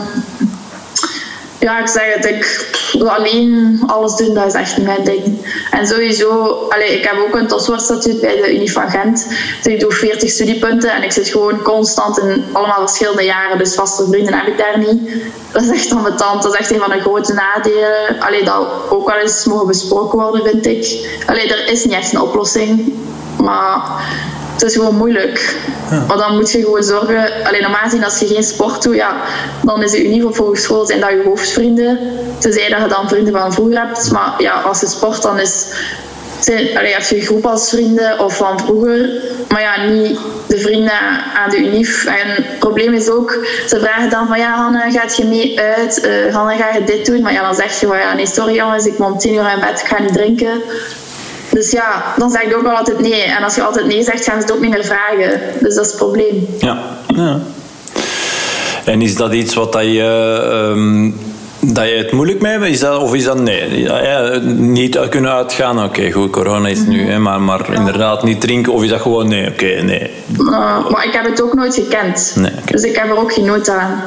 ja, 1.62 1.79
ik 1.79 1.88
zeg 1.88 2.14
het, 2.14 2.25
ik 2.25 2.70
alleen 3.05 3.83
alles 3.87 4.16
doen, 4.16 4.35
dat 4.35 4.46
is 4.46 4.53
echt 4.53 4.83
mijn 4.83 5.05
ding. 5.05 5.46
En 5.70 5.87
sowieso, 5.87 6.29
allez, 6.68 6.90
ik 6.90 7.05
heb 7.05 7.14
ook 7.27 7.35
een 7.35 7.46
topsportstatuut 7.46 8.20
bij 8.20 8.37
de 8.37 8.55
Unie 8.55 8.72
van 8.72 8.90
Gent. 8.90 9.27
Dus 9.62 9.72
ik 9.72 9.81
doe 9.81 9.92
40 9.92 10.31
studiepunten 10.31 10.92
en 10.92 11.03
ik 11.03 11.12
zit 11.12 11.29
gewoon 11.29 11.62
constant 11.62 12.18
in 12.18 12.44
allemaal 12.53 12.79
verschillende 12.79 13.25
jaren. 13.25 13.59
Dus 13.59 13.75
vaste 13.75 14.07
vrienden 14.11 14.35
heb 14.35 14.46
ik 14.46 14.59
daar 14.59 14.79
niet. 14.79 15.22
Dat 15.53 15.62
is 15.62 15.70
echt 15.70 15.92
ambetant. 15.92 16.42
Dat 16.42 16.53
is 16.53 16.59
echt 16.59 16.70
een 16.70 16.81
van 16.81 16.90
de 16.90 17.01
grote 17.01 17.33
nadelen. 17.33 18.20
Allee, 18.20 18.44
dat 18.44 18.66
ook 18.88 19.09
wel 19.09 19.18
eens 19.18 19.44
mogen 19.44 19.66
besproken 19.66 20.18
worden, 20.18 20.42
vind 20.44 20.66
ik. 20.66 21.11
Allee, 21.27 21.55
er 21.55 21.70
is 21.70 21.85
niet 21.85 21.94
echt 21.94 22.12
een 22.12 22.20
oplossing. 22.20 22.94
Maar 23.42 23.83
het 24.62 24.70
is 24.70 24.77
gewoon 24.77 24.96
moeilijk. 24.96 25.57
Ja. 25.90 26.05
Maar 26.07 26.16
dan 26.16 26.37
moet 26.37 26.51
je 26.51 26.61
gewoon 26.61 26.83
zorgen, 26.83 27.31
alleen 27.44 27.62
normaal 27.62 27.81
gezien 27.83 28.05
als 28.05 28.18
je 28.18 28.27
geen 28.27 28.42
sport 28.42 28.83
doet, 28.83 28.94
ja, 28.94 29.16
dan 29.62 29.83
is 29.83 29.92
het 29.92 30.07
niveau 30.07 30.35
voor 30.35 30.57
school 30.57 30.87
zijn 30.87 31.01
dat 31.01 31.11
je 31.11 31.22
hoofdvrienden. 31.25 31.98
Tenzij 32.38 32.68
dat 32.68 32.81
je 32.81 32.88
dan 32.88 33.09
vrienden 33.09 33.33
van 33.33 33.53
vroeger 33.53 33.79
hebt. 33.79 34.11
Maar 34.11 34.35
ja, 34.38 34.61
als 34.61 34.81
je 34.81 34.87
sport, 34.87 35.22
dan 35.22 35.38
is 35.38 35.66
zijn, 36.40 36.79
allee, 36.79 36.92
heb 36.92 37.03
je 37.03 37.16
een 37.16 37.22
groep 37.22 37.46
als 37.46 37.68
vrienden 37.68 38.18
of 38.18 38.37
van 38.37 38.61
vroeger. 38.61 39.11
Maar 39.48 39.61
ja, 39.61 39.85
niet 39.85 40.18
de 40.46 40.59
vrienden 40.59 40.98
aan 41.35 41.51
de 41.51 41.57
UNIF. 41.57 42.05
En 42.05 42.29
het 42.29 42.59
probleem 42.59 42.92
is 42.94 43.09
ook, 43.09 43.46
ze 43.66 43.81
vragen 43.81 44.11
dan 44.11 44.27
van 44.27 44.38
ja, 44.38 44.55
Hanne, 44.55 44.90
gaat 44.90 45.16
je 45.16 45.25
mee 45.25 45.61
uit? 45.61 46.05
Uh, 46.05 46.35
Hanne, 46.35 46.57
ga 46.57 46.72
je 46.72 46.85
dit 46.85 47.07
doen? 47.07 47.22
Maar 47.22 47.33
ja, 47.33 47.42
dan 47.42 47.55
zeg 47.55 47.81
je 47.81 47.87
van 47.87 47.98
ja, 47.98 48.14
nee, 48.14 48.27
sorry 48.27 48.55
jongens, 48.55 48.87
ik 48.87 48.98
moet 48.98 49.12
om 49.12 49.18
tien 49.18 49.35
uur 49.35 49.53
in 49.55 49.61
bed, 49.61 49.81
ik 49.81 49.87
ga 49.87 50.03
niet 50.03 50.12
drinken. 50.12 50.62
Dus 51.53 51.71
ja, 51.71 52.15
dan 52.17 52.31
zeg 52.31 52.43
ik 52.43 52.57
ook 52.57 52.62
wel 52.62 52.77
altijd 52.77 53.01
nee. 53.01 53.23
En 53.23 53.43
als 53.43 53.55
je 53.55 53.62
altijd 53.62 53.87
nee 53.87 54.03
zegt, 54.03 54.25
gaan 54.25 54.41
ze 54.41 54.47
het 54.47 54.53
ook 54.53 54.61
niet 54.61 54.71
meer 54.71 54.85
vragen. 54.85 55.41
Dus 55.61 55.75
dat 55.75 55.85
is 55.85 55.91
het 55.91 56.01
probleem. 56.01 56.47
Ja, 56.59 56.79
ja. 57.15 57.38
En 58.85 59.03
is 59.03 59.17
dat 59.17 59.33
iets 59.33 59.55
wat 59.55 59.73
dat 59.73 59.83
je... 59.83 60.71
Um, 60.75 61.15
dat 61.65 61.88
je 61.88 61.95
het 61.95 62.12
moeilijk 62.12 62.41
mee 62.41 62.53
hebt? 62.53 62.65
Is 62.65 62.81
dat, 62.81 63.03
of 63.03 63.15
is 63.15 63.25
dat 63.25 63.41
nee? 63.41 63.83
Ja, 63.83 64.38
niet 64.43 65.09
kunnen 65.09 65.33
uitgaan, 65.33 65.85
oké, 65.85 66.11
goed, 66.11 66.31
corona 66.31 66.69
is 66.69 66.85
nu, 66.87 67.11
hè, 67.11 67.19
maar, 67.19 67.41
maar 67.41 67.75
inderdaad 67.75 68.23
niet 68.23 68.41
drinken, 68.41 68.73
of 68.73 68.83
is 68.83 68.91
dat 68.91 69.01
gewoon 69.01 69.29
nee, 69.29 69.49
oké, 69.51 69.83
nee? 69.83 70.11
Uh, 70.38 70.91
maar 70.91 71.05
ik 71.07 71.12
heb 71.12 71.25
het 71.25 71.43
ook 71.43 71.55
nooit 71.55 71.75
gekend. 71.75 72.33
Nee, 72.37 72.51
Dus 72.65 72.83
ik 72.83 72.97
heb 72.97 73.11
er 73.11 73.19
ook 73.19 73.33
geen 73.33 73.45
nood 73.45 73.69
aan. 73.69 74.03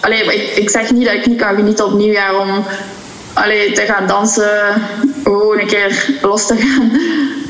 Allee, 0.00 0.24
ik, 0.24 0.56
ik 0.56 0.70
zeg 0.70 0.92
niet 0.92 1.04
dat 1.04 1.14
ik 1.14 1.26
niet 1.26 1.38
kan 1.38 1.54
genieten 1.54 1.84
op 1.84 1.92
nieuwjaar 1.92 2.38
om 2.38 2.64
allee, 3.34 3.72
te 3.72 3.82
gaan 3.82 4.06
dansen, 4.06 4.82
gewoon 5.24 5.58
een 5.58 5.66
keer 5.66 6.18
los 6.22 6.46
te 6.46 6.56
gaan. 6.56 6.90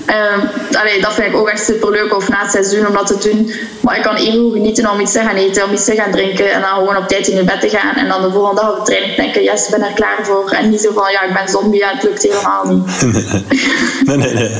Uh, 0.08 0.80
allee, 0.80 1.00
dat 1.00 1.14
vind 1.14 1.26
ik 1.26 1.36
ook 1.36 1.48
echt 1.48 1.64
super 1.64 1.90
leuk 1.90 2.16
of 2.16 2.28
na 2.28 2.42
het 2.42 2.50
seizoen 2.50 2.86
om 2.86 2.92
dat 2.92 3.06
te 3.06 3.28
doen. 3.28 3.52
Maar 3.80 3.96
ik 3.96 4.02
kan 4.02 4.16
even 4.16 4.40
goed 4.40 4.52
genieten 4.52 4.90
om 4.90 5.00
iets 5.00 5.12
te 5.12 5.18
gaan 5.18 5.36
eten, 5.36 5.64
om 5.64 5.72
iets 5.72 5.84
te 5.84 5.94
gaan 5.94 6.10
drinken 6.10 6.52
en 6.52 6.60
dan 6.60 6.70
gewoon 6.70 6.96
op 6.96 7.08
tijd 7.08 7.28
in 7.28 7.36
je 7.36 7.44
bed 7.44 7.60
te 7.60 7.68
gaan. 7.68 7.94
En 7.96 8.08
dan 8.08 8.22
de 8.22 8.30
volgende 8.30 8.60
dag 8.60 8.70
op 8.70 8.76
de 8.76 8.82
training 8.82 9.16
denken, 9.16 9.42
yes, 9.42 9.64
ik 9.64 9.70
ben 9.70 9.82
er 9.82 9.92
klaar 9.94 10.18
voor. 10.22 10.50
En 10.50 10.70
niet 10.70 10.80
zo 10.80 10.90
van, 10.94 11.12
ja, 11.12 11.22
ik 11.22 11.34
ben 11.34 11.48
zombie, 11.48 11.80
ja, 11.80 11.90
het 11.92 12.02
lukt 12.02 12.22
helemaal 12.22 12.64
niet. 12.66 13.02
nee, 14.06 14.16
nee, 14.16 14.34
nee. 14.34 14.50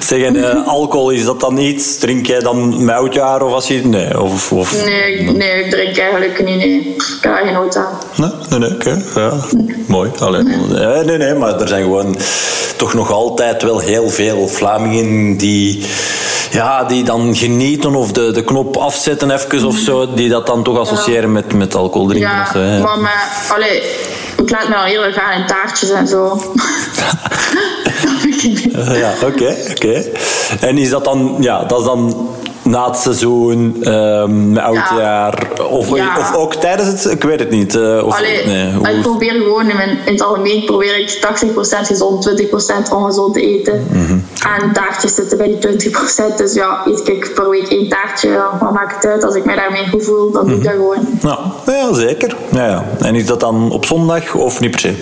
Zeg, 0.00 0.22
en 0.22 0.36
uh, 0.36 0.66
alcohol, 0.66 1.10
is 1.10 1.24
dat 1.24 1.40
dan 1.40 1.58
iets? 1.58 1.98
Drink 1.98 2.26
jij 2.26 2.40
dan 2.40 2.84
met 2.84 2.94
oudjaar 2.94 3.42
of 3.42 3.52
als 3.52 3.68
je... 3.68 3.86
Nee, 3.86 4.20
of, 4.20 4.52
of... 4.52 4.84
nee, 4.84 5.22
nee, 5.22 5.64
ik 5.64 5.70
drink 5.70 5.98
eigenlijk 5.98 6.44
niet, 6.44 6.56
nee. 6.56 6.94
Ik 6.96 7.18
heb 7.20 7.32
daar 7.32 7.44
geen 7.44 7.52
nood 7.52 7.76
aan. 7.76 7.98
Nee, 8.16 8.30
nee, 8.50 8.58
nee. 8.58 8.74
Okay. 8.74 9.02
Ja, 9.14 9.32
mooi. 9.86 10.10
Allee. 10.18 10.42
Nee, 10.42 11.04
nee, 11.04 11.16
nee, 11.16 11.34
maar 11.34 11.60
er 11.60 11.68
zijn 11.68 11.82
gewoon 11.82 12.16
toch 12.80 12.94
nog 12.94 13.10
altijd 13.10 13.62
wel 13.62 13.78
heel 13.78 14.08
veel 14.08 14.48
Vlamingen 14.70 15.36
die, 15.36 15.84
ja, 16.50 16.84
die 16.84 17.04
dan 17.04 17.36
genieten 17.36 17.94
of 17.94 18.12
de, 18.12 18.30
de 18.30 18.44
knop 18.44 18.76
afzetten 18.76 19.30
even 19.30 19.66
of 19.66 19.76
zo, 19.76 20.14
die 20.14 20.28
dat 20.28 20.46
dan 20.46 20.62
toch 20.62 20.78
associëren 20.78 21.32
met, 21.32 21.52
met 21.52 21.74
alcohol 21.74 22.06
drinken. 22.06 22.30
Ja, 22.30 22.42
of 22.42 22.48
zo, 22.48 22.58
hè. 22.58 22.80
maar, 22.80 22.98
maar 22.98 23.28
allee, 23.48 23.82
ik 24.36 24.50
laat 24.50 24.68
me 24.68 24.76
al 24.76 24.84
heel 24.84 25.04
erg 25.04 25.14
gaan 25.14 25.40
in 25.40 25.46
taartjes 25.46 25.90
en 25.90 26.06
zo. 26.06 26.24
ja, 29.02 29.12
oké, 29.22 29.26
okay, 29.26 29.56
oké. 29.70 29.86
Okay. 29.86 30.12
En 30.60 30.78
is 30.78 30.90
dat 30.90 31.04
dan, 31.04 31.36
ja, 31.40 31.64
dat 31.64 31.78
is 31.78 31.84
dan 31.84 32.28
na 32.62 32.86
het 32.86 32.96
seizoen, 32.96 33.88
um, 33.94 34.52
met 34.52 34.62
oudjaar, 34.62 35.48
ja. 35.56 35.64
of, 35.64 35.96
ja. 35.96 36.18
of 36.18 36.34
ook 36.34 36.54
tijdens 36.54 36.88
het, 36.88 37.12
ik 37.12 37.22
weet 37.22 37.38
het 37.38 37.50
niet. 37.50 37.74
Uh, 37.74 38.06
of, 38.06 38.16
Allee, 38.16 38.46
nee, 38.46 38.72
hoe... 38.72 38.88
Ik 38.88 39.02
probeer 39.02 39.32
gewoon, 39.32 39.70
in, 39.70 39.76
mijn, 39.76 39.98
in 40.06 40.12
het 40.12 40.22
algemeen 40.22 40.64
probeer 40.64 40.98
ik 40.98 41.18
80% 41.46 41.86
gezond, 41.86 42.42
20% 42.88 42.92
ongezond 42.92 43.34
te 43.34 43.40
eten. 43.40 43.86
Mhm. 43.90 43.98
Mm 43.98 44.06
-hmm. 44.06 44.24
En 44.60 44.72
taartjes 44.72 45.14
zitten 45.14 45.38
bij 45.38 45.46
die 45.46 45.90
20%, 46.32 46.36
dus 46.36 46.54
ja, 46.54 46.82
eet 46.86 47.08
ik 47.08 47.30
per 47.34 47.50
week 47.50 47.68
één 47.68 47.88
taartje, 47.88 48.40
wat 48.60 48.72
maakt 48.72 48.94
het 48.94 49.06
uit? 49.06 49.24
Als 49.24 49.34
ik 49.34 49.44
mij 49.44 49.56
daarmee 49.56 49.88
goed 49.88 50.04
voel, 50.04 50.30
dan 50.30 50.46
doe 50.46 50.56
ik 50.56 50.64
dat 50.64 50.72
gewoon. 50.72 51.18
Ja, 51.22 51.38
ja 51.66 51.94
zeker. 51.94 52.36
Ja, 52.50 52.66
ja. 52.66 52.84
En 52.98 53.14
is 53.14 53.26
dat 53.26 53.40
dan 53.40 53.70
op 53.70 53.84
zondag 53.84 54.34
of 54.34 54.60
niet 54.60 54.70
per 54.70 54.80
se? 54.80 54.94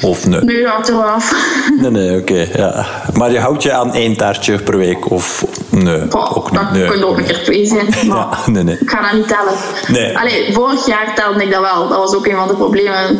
Of 0.00 0.26
nee? 0.26 0.40
Er 0.40 0.82
wel 0.86 1.02
af. 1.02 1.34
Nee, 1.80 1.90
nee, 1.90 2.20
oké. 2.20 2.32
Okay, 2.32 2.50
ja. 2.54 2.86
Maar 3.14 3.32
je 3.32 3.38
houdt 3.38 3.62
je 3.62 3.72
aan 3.72 3.94
één 3.94 4.16
taartje 4.16 4.58
per 4.58 4.76
week? 4.76 5.10
Of 5.10 5.44
nee? 5.70 6.12
Oh, 6.12 6.36
ook 6.36 6.50
niet. 6.50 6.60
Dat 6.60 6.72
nee. 6.72 6.88
kunnen 6.88 7.08
ook 7.08 7.18
een 7.18 7.24
keer 7.24 7.42
twee 7.42 7.66
zijn. 7.66 7.86
Maar 8.08 8.16
ja, 8.16 8.30
nee, 8.46 8.62
nee. 8.62 8.78
Ik 8.80 8.90
ga 8.90 9.00
dat 9.02 9.12
niet 9.12 9.28
tellen. 9.28 9.54
Nee. 9.88 10.18
Allee, 10.18 10.52
vorig 10.52 10.86
jaar 10.86 11.14
telde 11.14 11.42
ik 11.42 11.50
dat 11.50 11.60
wel. 11.60 11.88
Dat 11.88 11.98
was 11.98 12.14
ook 12.14 12.26
een 12.26 12.36
van 12.36 12.48
de 12.48 12.54
problemen. 12.54 13.10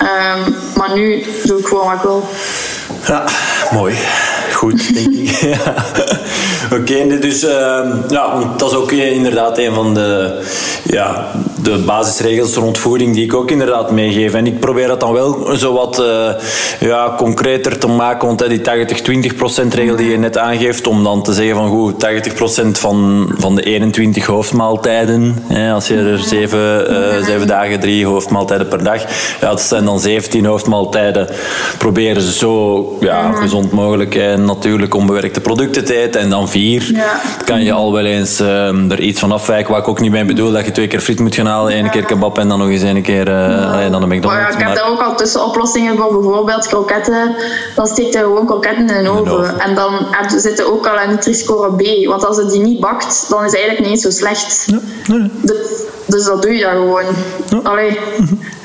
Um, 0.00 0.54
maar 0.76 0.90
nu 0.94 1.24
doe 1.44 1.58
ik 1.58 1.66
gewoon 1.66 1.86
wat 1.86 1.94
ik 1.94 2.02
wil. 2.02 2.28
Ja, 3.06 3.24
mooi. 3.72 3.94
Goed, 4.52 4.94
denk 4.94 5.14
ik. 5.14 5.28
ja. 5.54 5.74
Oké, 6.72 6.92
okay, 6.92 7.18
dus 7.20 7.44
uh, 7.44 7.50
ja, 8.08 8.54
dat 8.56 8.70
is 8.70 8.76
ook 8.76 8.92
inderdaad 8.92 9.58
een 9.58 9.74
van 9.74 9.94
de, 9.94 10.40
ja, 10.84 11.30
de 11.62 11.78
basisregels 11.86 12.54
rond 12.54 12.78
voeding 12.78 13.14
die 13.14 13.24
ik 13.24 13.34
ook 13.34 13.50
inderdaad 13.50 13.90
meegeef. 13.90 14.34
En 14.34 14.46
ik 14.46 14.60
probeer 14.60 14.86
dat 14.86 15.00
dan 15.00 15.12
wel 15.12 15.56
zo 15.56 15.72
wat 15.72 16.00
uh, 16.00 16.30
ja, 16.80 17.14
concreter 17.16 17.78
te 17.78 17.86
maken. 17.86 18.26
Want 18.26 18.48
die 18.48 18.60
80-20% 19.64 19.66
regel 19.68 19.96
die 19.96 20.10
je 20.10 20.18
net 20.18 20.38
aangeeft, 20.38 20.86
om 20.86 21.04
dan 21.04 21.22
te 21.22 21.32
zeggen 21.32 21.56
van 21.56 21.68
goed, 21.68 22.06
80% 22.64 22.66
van, 22.70 23.28
van 23.38 23.54
de 23.54 23.62
21 23.62 24.26
hoofdmaaltijden, 24.26 25.38
hè, 25.46 25.72
als 25.72 25.88
je 25.88 25.96
er 25.96 26.18
7, 26.18 26.58
uh, 26.90 27.24
7 27.24 27.46
dagen, 27.46 27.80
3 27.80 28.06
hoofdmaaltijden 28.06 28.68
per 28.68 28.84
dag, 28.84 29.02
ja, 29.40 29.48
dat 29.48 29.60
zijn 29.60 29.84
dan 29.84 30.00
17 30.00 30.44
hoofdmaaltijden. 30.44 31.28
Proberen 31.78 32.22
ze 32.22 32.32
zo 32.32 32.96
ja, 33.00 33.32
gezond 33.32 33.72
mogelijk 33.72 34.14
en 34.36 34.44
natuurlijk 34.44 34.94
onbewerkte 34.94 35.40
producten 35.40 35.84
te 35.84 35.94
eten. 35.94 36.20
En 36.20 36.30
dan 36.30 36.48
vier 36.48 36.90
ja. 36.92 37.20
kan 37.44 37.62
je 37.62 37.72
al 37.72 37.92
wel 37.92 38.04
eens 38.04 38.40
uh, 38.40 38.90
er 38.90 39.00
iets 39.00 39.20
van 39.20 39.32
afwijken. 39.32 39.72
Wat 39.72 39.82
ik 39.82 39.88
ook 39.88 40.00
niet 40.00 40.10
mee 40.10 40.24
bedoel, 40.24 40.52
dat 40.52 40.64
je 40.64 40.72
twee 40.72 40.86
keer 40.86 41.00
friet 41.00 41.20
moet 41.20 41.34
gaan 41.34 41.46
halen, 41.46 41.72
één 41.72 41.90
keer 41.90 42.04
kebab 42.04 42.38
en 42.38 42.48
dan 42.48 42.58
nog 42.58 42.68
eens 42.68 42.82
één 42.82 43.02
keer 43.02 43.28
uh, 43.28 43.34
ja. 43.34 43.88
dan 43.88 44.02
een 44.02 44.08
McDonald's. 44.08 44.54
Ja, 44.54 44.60
ik 44.60 44.66
heb 44.66 44.74
daar 44.74 44.90
ook 44.90 45.02
al 45.02 45.16
tussen 45.16 45.44
oplossingen 45.44 45.96
voor, 45.96 46.12
bijvoorbeeld 46.12 46.66
kroketten. 46.66 47.34
Dan 47.74 47.86
steek 47.86 48.12
je 48.12 48.18
gewoon 48.18 48.46
kroketten 48.46 48.88
in 48.88 48.94
een 48.94 49.08
oven. 49.08 49.60
En 49.60 49.74
dan 49.74 49.92
heb 50.10 50.30
je, 50.30 50.40
zit 50.40 50.56
je 50.56 50.72
ook 50.72 50.86
al 50.86 50.96
aan 50.96 51.08
Nutri-score 51.08 51.76
B. 51.76 52.06
Want 52.06 52.26
als 52.26 52.36
je 52.36 52.46
die 52.46 52.60
niet 52.60 52.80
bakt, 52.80 53.26
dan 53.28 53.44
is 53.44 53.50
het 53.50 53.60
eigenlijk 53.60 53.80
niet 53.80 53.90
eens 53.90 54.02
zo 54.02 54.10
slecht. 54.10 54.64
Ja. 54.66 54.78
Nee. 55.14 55.30
De, 55.42 55.84
dus 56.06 56.24
dat 56.24 56.42
doe 56.42 56.52
je 56.52 56.62
dan 56.62 56.72
gewoon. 56.72 57.04
Ja. 57.48 57.60
Allee. 57.62 57.98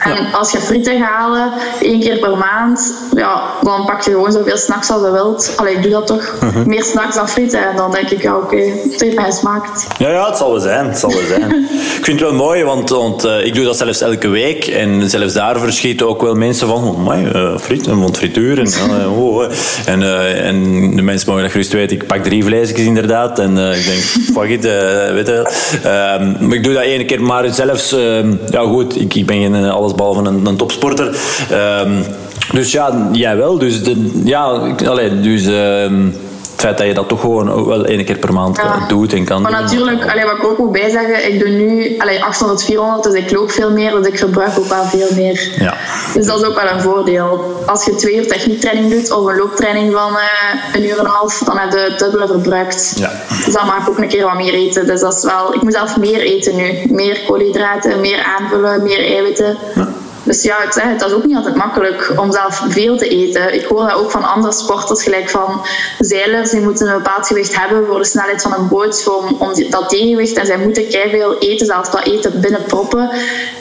En 0.04 0.34
als 0.34 0.52
je 0.52 0.58
frieten 0.58 1.00
gaat 1.00 1.10
halen, 1.10 1.52
één 1.80 2.00
keer 2.00 2.20
per 2.20 2.38
maand, 2.38 2.94
ja, 3.16 3.42
dan 3.62 3.86
pak 3.86 4.02
je 4.02 4.12
gewoon 4.12 4.32
zoveel 4.32 4.58
snacks 4.58 4.90
als 4.90 5.02
je 5.02 5.12
wilt. 5.12 5.54
Allee, 5.56 5.76
ik 5.76 5.82
doe 5.82 5.92
dat 5.92 6.08
toch. 6.08 6.34
Meer 6.66 6.84
snacks 6.84 7.16
dan 7.16 7.30
frieten. 7.30 7.70
En 7.70 7.76
dan 7.76 7.92
denk 7.92 8.10
ik, 8.10 8.22
ja, 8.22 8.36
oké, 8.36 8.46
okay, 8.46 8.74
het 8.92 9.02
heeft 9.02 9.16
mij 9.16 9.32
smaakt. 9.32 9.88
Ja, 9.98 10.10
ja, 10.10 10.28
het 10.28 10.38
zal 10.38 10.52
wel 10.52 10.60
zijn. 10.60 10.88
Het 10.88 10.98
zal 10.98 11.10
wel 11.10 11.26
zijn. 11.28 11.52
ik 12.00 12.06
vind 12.06 12.20
het 12.20 12.30
wel 12.30 12.38
mooi, 12.38 12.64
want, 12.64 12.90
want 12.90 13.26
uh, 13.26 13.46
ik 13.46 13.54
doe 13.54 13.64
dat 13.64 13.78
zelfs 13.78 14.02
elke 14.02 14.28
week. 14.28 14.68
En 14.68 15.10
zelfs 15.10 15.34
daar 15.34 15.60
verschieten 15.60 16.08
ook 16.08 16.22
wel 16.22 16.36
mensen 16.36 16.68
van, 16.68 16.84
oh, 16.84 17.08
my, 17.08 17.32
uh, 17.36 17.58
friet, 17.58 17.86
want 17.86 18.18
frituur. 18.18 18.60
En, 18.60 18.90
uh, 18.90 19.20
oh, 19.24 19.44
en, 19.86 20.02
en 20.44 20.96
de 20.96 21.02
mensen 21.02 21.28
mogen 21.28 21.44
dat 21.44 21.52
gerust 21.52 21.74
weten. 21.74 21.98
Ik 21.98 22.08
pak 22.08 22.24
drie 22.24 22.44
vleesjes 22.44 22.80
inderdaad. 22.80 23.40
En 23.40 23.58
ik 23.58 23.86
denk, 23.86 24.02
fuck 24.38 24.50
it, 24.50 24.64
weet 25.14 25.28
je. 25.28 25.40
Um, 25.86 26.48
maar 26.48 26.58
ik 26.58 26.64
doe 26.64 26.74
dat 26.74 26.84
één 26.84 27.06
keer 27.06 27.22
maar 27.22 27.54
zelfs, 27.54 27.94
uh, 27.94 28.32
ja 28.50 28.62
goed, 28.62 29.02
ik, 29.02 29.16
ik 29.16 29.26
ben 29.26 29.38
geen 29.38 29.72
allesbehalve 30.00 30.30
een, 30.30 30.46
een 30.46 30.58
topsporter. 30.58 31.16
Um, 31.52 32.04
dus 32.52 32.72
ja, 32.72 33.10
jij 33.12 33.38
wel. 33.38 33.58
Dus 33.58 33.84
de, 33.84 34.22
ja, 34.24 34.44
allee, 34.86 35.20
dus 35.20 35.46
het 35.46 36.31
feit 36.62 36.78
dat 36.78 36.88
je 36.88 36.94
dat 36.94 37.08
toch 37.08 37.20
gewoon 37.20 37.66
wel 37.66 37.86
één 37.86 38.06
keer 38.06 38.18
per 38.18 38.34
maand 38.34 38.58
ja. 38.58 38.86
doet 38.88 39.14
en 39.14 39.26
kan 39.26 39.42
Maar 39.42 39.52
doen. 39.52 39.62
natuurlijk, 39.62 40.12
allee, 40.12 40.26
wat 40.26 40.38
ik 40.38 40.44
ook 40.44 40.58
moet 40.58 40.72
bijzeggen, 40.72 41.34
ik 41.34 41.40
doe 41.40 41.50
nu 41.50 41.96
allee, 41.98 42.24
800, 42.24 42.64
400, 42.64 43.04
dus 43.04 43.14
ik 43.14 43.32
loop 43.32 43.52
veel 43.52 43.72
meer, 43.72 43.92
dus 43.92 44.08
ik 44.08 44.18
verbruik 44.18 44.60
ook 44.60 44.68
wel 44.68 44.84
veel 44.84 45.08
meer. 45.16 45.52
Ja. 45.60 45.78
Dus 46.14 46.26
dat 46.26 46.42
is 46.42 46.48
ook 46.48 46.62
wel 46.62 46.72
een 46.72 46.82
voordeel. 46.82 47.62
Als 47.66 47.86
je 47.86 47.96
twee 47.96 48.16
uur 48.16 48.28
techniektraining 48.28 48.92
doet 48.92 49.12
of 49.12 49.26
een 49.26 49.38
looptraining 49.38 49.94
van 49.94 50.12
uh, 50.12 50.76
een 50.76 50.84
uur 50.84 51.00
en 51.00 51.06
een 51.06 51.12
half, 51.12 51.40
dan 51.40 51.58
heb 51.58 51.72
je 51.72 51.80
het 51.80 52.00
dubbele 52.00 52.28
verbruikt. 52.28 52.94
Ja. 52.96 53.12
Dus 53.46 53.54
dan 53.54 53.66
mag 53.66 53.78
ik 53.82 53.90
ook 53.90 53.98
een 53.98 54.08
keer 54.08 54.26
wat 54.26 54.36
meer 54.36 54.54
eten. 54.54 54.86
Dus 54.86 55.00
dat 55.00 55.14
is 55.16 55.24
wel, 55.24 55.54
ik 55.54 55.62
moet 55.62 55.74
zelf 55.74 55.98
meer 55.98 56.22
eten 56.22 56.56
nu. 56.56 56.82
Meer 56.90 57.20
koolhydraten, 57.28 58.00
meer 58.00 58.24
aanvullen, 58.40 58.84
meer 58.84 59.06
eiwitten. 59.06 59.58
Ja. 59.76 59.88
Dus 60.24 60.44
ja, 60.44 60.64
ik 60.64 60.72
zeg 60.72 60.84
het, 60.84 61.00
dat 61.00 61.10
is 61.10 61.16
ook 61.16 61.26
niet 61.26 61.36
altijd 61.36 61.56
makkelijk 61.56 62.14
om 62.16 62.32
zelf 62.32 62.64
veel 62.70 62.98
te 62.98 63.08
eten. 63.08 63.54
Ik 63.54 63.66
hoor 63.66 63.88
dat 63.88 63.94
ook 63.94 64.12
van 64.12 64.24
andere 64.24 64.54
sporters, 64.54 65.04
gelijk 65.04 65.30
van 65.30 65.66
zeilers, 66.00 66.50
die 66.50 66.62
moeten 66.62 66.88
een 66.88 66.98
bepaald 66.98 67.28
gewicht 67.28 67.58
hebben 67.60 67.86
voor 67.88 67.98
de 67.98 68.06
snelheid 68.06 68.42
van 68.42 68.54
een 68.54 68.68
boot, 68.68 69.08
om, 69.40 69.54
die, 69.54 69.70
dat 69.70 69.90
tegengewicht. 69.90 70.38
En 70.38 70.46
zij 70.46 70.58
moeten 70.58 70.86
veel 70.92 71.38
eten, 71.38 71.66
zelfs 71.66 71.92
dat 71.92 72.06
eten 72.06 72.42
binnenproppen. 72.42 73.10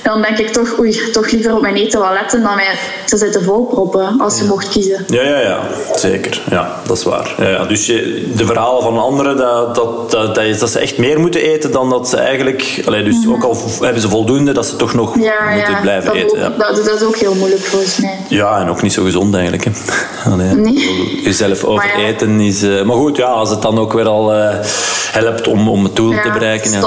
Dan 0.03 0.23
denk 0.23 0.39
ik 0.39 0.49
toch, 0.49 0.79
oei, 0.79 1.11
toch 1.13 1.31
liever 1.31 1.55
op 1.55 1.61
mijn 1.61 1.77
eten 1.77 2.01
wat 2.01 2.13
letten 2.13 2.43
dan 2.43 2.55
mij 2.55 2.79
te 3.07 3.17
zitten 3.17 3.43
volproppen, 3.43 4.21
als 4.21 4.39
je 4.39 4.45
mocht 4.45 4.69
kiezen. 4.69 5.05
Ja, 5.07 5.23
ja, 5.23 5.41
ja, 5.41 5.61
zeker. 5.95 6.43
Ja, 6.51 6.81
dat 6.87 6.97
is 6.97 7.05
waar. 7.05 7.35
Ja, 7.39 7.49
ja. 7.49 7.65
Dus 7.65 7.87
je, 7.87 8.31
de 8.37 8.47
verhalen 8.47 8.83
van 8.83 8.99
anderen, 8.99 9.37
dat, 9.37 9.75
dat, 9.75 10.11
dat, 10.11 10.35
dat, 10.35 10.45
is, 10.45 10.59
dat 10.59 10.71
ze 10.71 10.79
echt 10.79 10.99
meer 10.99 11.21
moeten 11.21 11.41
eten 11.41 11.73
dan 11.73 11.91
dat 11.91 12.09
ze 12.09 12.17
eigenlijk... 12.17 12.83
Allee, 12.87 13.03
dus 13.03 13.29
ook 13.29 13.45
al 13.45 13.57
hebben 13.81 14.03
ze 14.03 14.09
voldoende, 14.09 14.53
dat 14.53 14.67
ze 14.67 14.77
toch 14.77 14.95
nog 14.95 15.17
moeten 15.17 15.81
blijven 15.81 16.13
eten. 16.13 16.50
Dat, 16.59 16.77
dat 16.85 16.95
is 17.01 17.03
ook 17.03 17.17
heel 17.17 17.35
moeilijk 17.35 17.61
volgens 17.63 18.01
mij. 18.01 18.19
Ja, 18.29 18.61
en 18.61 18.69
ook 18.69 18.83
niet 18.83 18.93
zo 18.93 19.05
gezond 19.05 19.35
eigenlijk. 19.35 19.65
Hè. 19.65 19.71
Allee, 20.33 20.55
Nee. 20.55 21.21
Jezelf 21.25 21.63
Maar 21.67 21.73
ja. 21.87 21.93
overeten 21.93 22.41
is... 22.41 22.63
uh, 22.63 22.83
maar 22.83 22.97
goed, 22.97 23.17
ja, 23.17 23.25
als 23.27 23.51
het 23.51 23.63
dan 23.63 23.79
ook 23.79 23.93
weer 23.93 24.07
al 24.09 24.35
uh, 24.37 24.49
helpt 25.13 25.49
om, 25.49 25.69
om 25.69 25.85
het 25.85 25.97
doel 25.97 26.13
Ja, 26.13 26.23
te 26.23 26.31
bereiken. 26.31 26.71
Ja, 26.71 26.79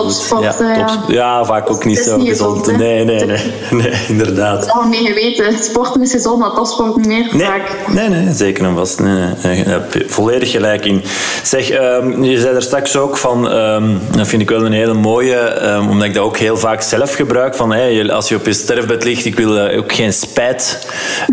ja, 0.42 0.54
top- 0.54 1.10
ja, 1.12 1.46
vaak 1.46 1.70
ook 1.70 1.86
niet 1.86 1.98
zo 2.00 2.18
niet 2.18 2.28
gezond. 2.28 2.78
nee, 2.78 3.04
nee, 3.04 3.26
nee, 3.26 3.38
nee, 3.82 3.94
inderdaad. 4.08 4.70
Al 4.72 4.84
mee 4.88 5.06
geweten, 5.06 5.64
sporten 5.64 6.02
is 6.02 6.12
gezond, 6.12 6.40
maar 6.40 6.52
topsport 6.52 6.96
niet 6.96 7.08
meer 7.08 7.28
Nee, 7.32 7.46
vaak. 7.46 7.88
nee, 7.94 8.10
nee, 8.10 8.34
zeker 8.34 8.66
en 8.66 8.76
vast. 8.76 9.00
Nee, 9.00 9.14
nee, 9.14 9.26
nee, 9.44 9.64
daar 9.64 9.74
heb 9.74 9.94
je 9.94 10.06
volledig 10.08 10.52
gelijk 10.52 10.86
in. 10.86 11.02
Zeg, 11.44 11.70
ehm, 11.70 12.24
je 12.24 12.40
zei 12.40 12.56
er 12.56 12.62
straks 12.62 12.98
ook 12.98 13.18
van, 13.18 13.50
ehm, 13.50 13.84
dat 14.18 14.28
vind 14.28 14.42
ik 14.42 14.50
wel 14.50 14.66
een 14.66 14.72
hele 14.74 14.94
mooie, 14.94 15.36
ehm, 15.38 15.90
omdat 15.90 16.08
ik 16.08 16.14
dat 16.14 16.24
ook 16.24 16.38
heel 16.38 16.58
vaak 16.58 16.82
zelf 16.82 17.14
gebruik, 17.14 17.56
van 17.56 17.72
hey, 17.72 18.12
als 18.12 18.30
je 18.30 18.36
op 18.36 18.46
je 18.46 18.54
sterfbed 18.54 19.04
ligt, 19.04 19.26
ik 19.26 19.36
wil 19.36 19.53
eh, 19.58 19.78
ook 19.78 19.94
geen 19.94 20.14
spijt, 20.14 20.88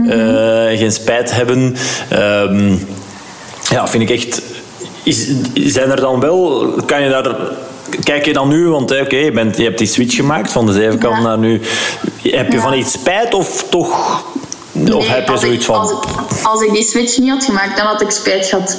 eh, 0.09 0.79
geen 0.79 0.93
spijt 0.93 1.33
hebben. 1.33 1.77
Ehm, 2.09 2.75
ja, 3.71 3.89
vind 3.89 4.03
ik 4.03 4.11
echt... 4.11 4.43
Is, 5.03 5.29
zijn 5.55 5.91
er 5.91 6.01
dan 6.01 6.21
wel... 6.21 6.67
Kan 6.87 7.03
je 7.03 7.09
daar... 7.11 7.37
Kijk 8.03 8.25
je 8.25 8.33
dan 8.33 8.49
nu, 8.49 8.69
want 8.69 9.01
oké, 9.01 9.17
je, 9.17 9.33
bent- 9.33 9.57
je 9.57 9.63
hebt 9.63 9.79
die 9.79 9.87
switch 9.87 10.15
gemaakt 10.15 10.53
van 10.53 10.67
de 10.67 10.73
zevenkant 10.73 11.17
Ja. 11.17 11.23
naar 11.23 11.39
nu. 11.39 11.61
Heb 12.23 12.47
je 12.51 12.57
Ja. 12.57 12.63
van 12.63 12.75
iets 12.75 12.93
spijt 12.93 13.35
of 13.35 13.65
toch... 13.71 14.19
Of 14.21 14.25
Nee, 14.73 15.09
heb 15.09 15.29
je 15.29 15.39
zoiets 15.39 15.59
ik, 15.59 15.63
van... 15.63 15.81
Als 15.81 15.91
ik, 15.91 15.99
als 16.43 16.63
ik 16.63 16.73
die 16.73 16.83
switch 16.85 17.19
niet 17.19 17.31
had 17.31 17.45
gemaakt, 17.45 17.77
dan 17.77 17.87
had 17.87 18.01
ik 18.01 18.11
spijt 18.11 18.47
gehad. 18.47 18.77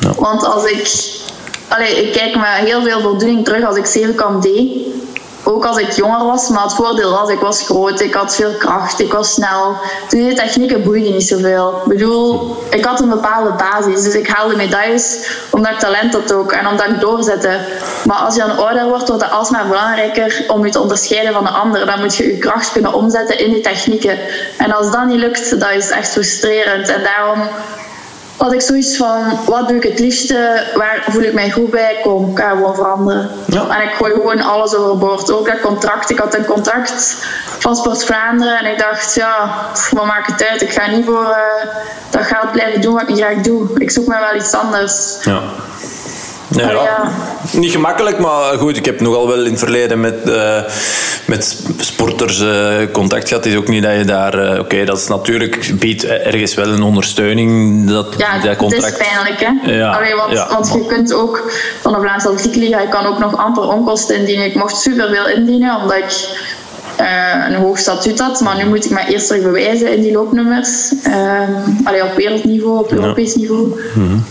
ja. 0.00 0.12
Want 0.16 0.44
als 0.44 0.64
ik... 0.64 0.88
Allee, 1.68 2.04
ik 2.06 2.12
kijk 2.12 2.34
met 2.34 2.44
heel 2.68 2.82
veel 2.82 3.00
voldoening 3.00 3.44
terug 3.44 3.64
als 3.64 3.76
ik 3.76 3.86
zevenkamp 3.86 4.42
deed. 4.42 4.70
Ook 5.48 5.64
als 5.64 5.76
ik 5.76 5.92
jonger 5.92 6.24
was. 6.24 6.48
Maar 6.48 6.62
het 6.62 6.74
voordeel 6.74 7.10
was, 7.10 7.30
ik 7.30 7.40
was 7.40 7.62
groot, 7.62 8.00
ik 8.00 8.14
had 8.14 8.34
veel 8.34 8.52
kracht, 8.58 9.00
ik 9.00 9.12
was 9.12 9.32
snel. 9.32 9.76
De 10.08 10.32
technieken 10.34 10.82
boeiden 10.82 11.12
niet 11.12 11.28
zoveel. 11.28 11.76
Ik 11.76 11.88
bedoel, 11.88 12.56
ik 12.70 12.84
had 12.84 13.00
een 13.00 13.08
bepaalde 13.08 13.52
basis. 13.52 14.02
Dus 14.02 14.14
ik 14.14 14.28
haalde 14.28 14.56
medailles 14.56 15.30
omdat 15.50 15.72
ik 15.72 15.78
talent 15.78 16.12
had 16.12 16.32
ook 16.32 16.52
en 16.52 16.68
omdat 16.68 16.86
ik 16.86 17.00
doorzette. 17.00 17.58
Maar 18.04 18.16
als 18.16 18.34
je 18.34 18.40
dan 18.40 18.56
ouder 18.56 18.86
wordt, 18.88 19.08
wordt 19.08 19.22
het 19.22 19.32
alsmaar 19.32 19.66
belangrijker 19.66 20.44
om 20.48 20.64
je 20.64 20.70
te 20.70 20.80
onderscheiden 20.80 21.32
van 21.32 21.44
de 21.44 21.50
anderen. 21.50 21.86
Dan 21.86 22.00
moet 22.00 22.16
je 22.16 22.26
je 22.26 22.38
kracht 22.38 22.72
kunnen 22.72 22.92
omzetten 22.92 23.38
in 23.38 23.52
die 23.52 23.62
technieken. 23.62 24.18
En 24.58 24.72
als 24.72 24.90
dat 24.90 25.06
niet 25.06 25.18
lukt, 25.18 25.60
dat 25.60 25.70
is 25.70 25.90
echt 25.90 26.08
frustrerend. 26.08 26.88
En 26.88 27.02
daarom 27.02 27.48
had 28.38 28.52
ik 28.52 28.60
zoiets 28.60 28.96
van, 28.96 29.38
wat 29.46 29.68
doe 29.68 29.76
ik 29.76 29.82
het 29.82 29.98
liefste, 29.98 30.66
waar 30.74 31.04
voel 31.08 31.22
ik 31.22 31.32
mij 31.32 31.50
goed 31.50 31.70
bij, 31.70 31.98
kom, 32.02 32.30
ik 32.30 32.38
ga 32.38 32.50
gewoon 32.50 32.74
veranderen. 32.74 33.30
En 33.48 33.82
ik 33.82 33.94
gooi 33.96 34.12
gewoon 34.12 34.40
alles 34.40 34.74
overboord. 34.74 35.32
Ook 35.32 35.46
dat 35.46 35.60
contract, 35.60 36.10
ik 36.10 36.18
had 36.18 36.34
een 36.34 36.44
contract 36.44 37.16
van 37.58 37.76
Sport 37.76 38.04
Vlaanderen 38.04 38.58
en 38.58 38.72
ik 38.72 38.78
dacht, 38.78 39.14
ja, 39.14 39.50
wat 39.90 40.04
maakt 40.04 40.32
het 40.32 40.48
uit, 40.48 40.62
ik 40.62 40.72
ga 40.72 40.90
niet 40.90 41.04
voor 41.04 41.22
uh, 41.22 41.70
dat 42.10 42.22
geld 42.22 42.52
blijven 42.52 42.80
doen 42.80 42.94
wat 42.94 43.08
ik 43.08 43.16
graag 43.16 43.36
doe. 43.36 43.68
Ik 43.74 43.90
zoek 43.90 44.06
me 44.06 44.18
wel 44.18 44.34
iets 44.34 44.54
anders. 44.54 45.18
Ja. 45.24 45.42
Ja, 46.50 47.12
Niet 47.52 47.70
gemakkelijk, 47.70 48.18
maar 48.18 48.58
goed, 48.58 48.76
ik 48.76 48.84
heb 48.84 49.00
nogal 49.00 49.28
wel 49.28 49.44
in 49.44 49.50
het 49.50 49.58
verleden 49.58 50.00
met, 50.00 50.14
uh, 50.26 50.60
met 51.24 51.64
sporters 51.78 52.40
uh, 52.40 52.74
contact 52.92 53.28
gehad. 53.28 53.44
Het 53.44 53.52
is 53.52 53.58
ook 53.58 53.68
niet 53.68 53.82
dat 53.82 53.94
je 53.94 54.04
daar... 54.04 54.44
Uh, 54.44 54.50
Oké, 54.50 54.60
okay, 54.60 54.84
dat 54.84 54.98
is 54.98 55.06
natuurlijk... 55.06 55.70
biedt 55.78 56.04
ergens 56.04 56.54
wel 56.54 56.68
een 56.68 56.82
ondersteuning, 56.82 57.88
dat, 57.90 58.14
ja, 58.16 58.38
dat 58.38 58.56
contract. 58.56 58.84
het 58.84 59.00
is 59.00 59.06
pijnlijk, 59.08 59.40
hè? 59.40 59.72
Ja, 59.72 59.90
Allee, 59.90 60.14
want, 60.14 60.32
ja, 60.32 60.48
want 60.48 60.72
je 60.72 60.86
kunt 60.86 61.12
ook 61.12 61.52
van 61.80 61.92
de 61.92 62.00
Vlaamse 62.00 62.28
Atletiekliga... 62.28 62.80
Je 62.80 62.88
kan 62.88 63.06
ook 63.06 63.18
nog 63.18 63.36
amper 63.36 63.62
onkosten 63.62 64.16
indienen. 64.16 64.44
Ik 64.44 64.54
mocht 64.54 64.76
superveel 64.76 65.28
indienen, 65.28 65.80
omdat 65.80 65.96
ik... 65.96 66.38
een 67.48 67.54
hoog 67.54 67.78
statuut 67.78 68.20
had, 68.20 68.40
maar 68.40 68.56
nu 68.56 68.64
moet 68.66 68.84
ik 68.84 68.90
me 68.90 69.06
eerst 69.08 69.26
terug 69.26 69.42
bewijzen 69.42 69.96
in 69.96 70.02
die 70.02 70.12
loopnummers. 70.12 70.92
Allee, 71.84 72.04
op 72.04 72.16
wereldniveau, 72.16 72.78
op 72.78 72.92
Europees 72.92 73.34
niveau. 73.34 73.80
Mm 73.94 74.08
-hmm. 74.08 74.24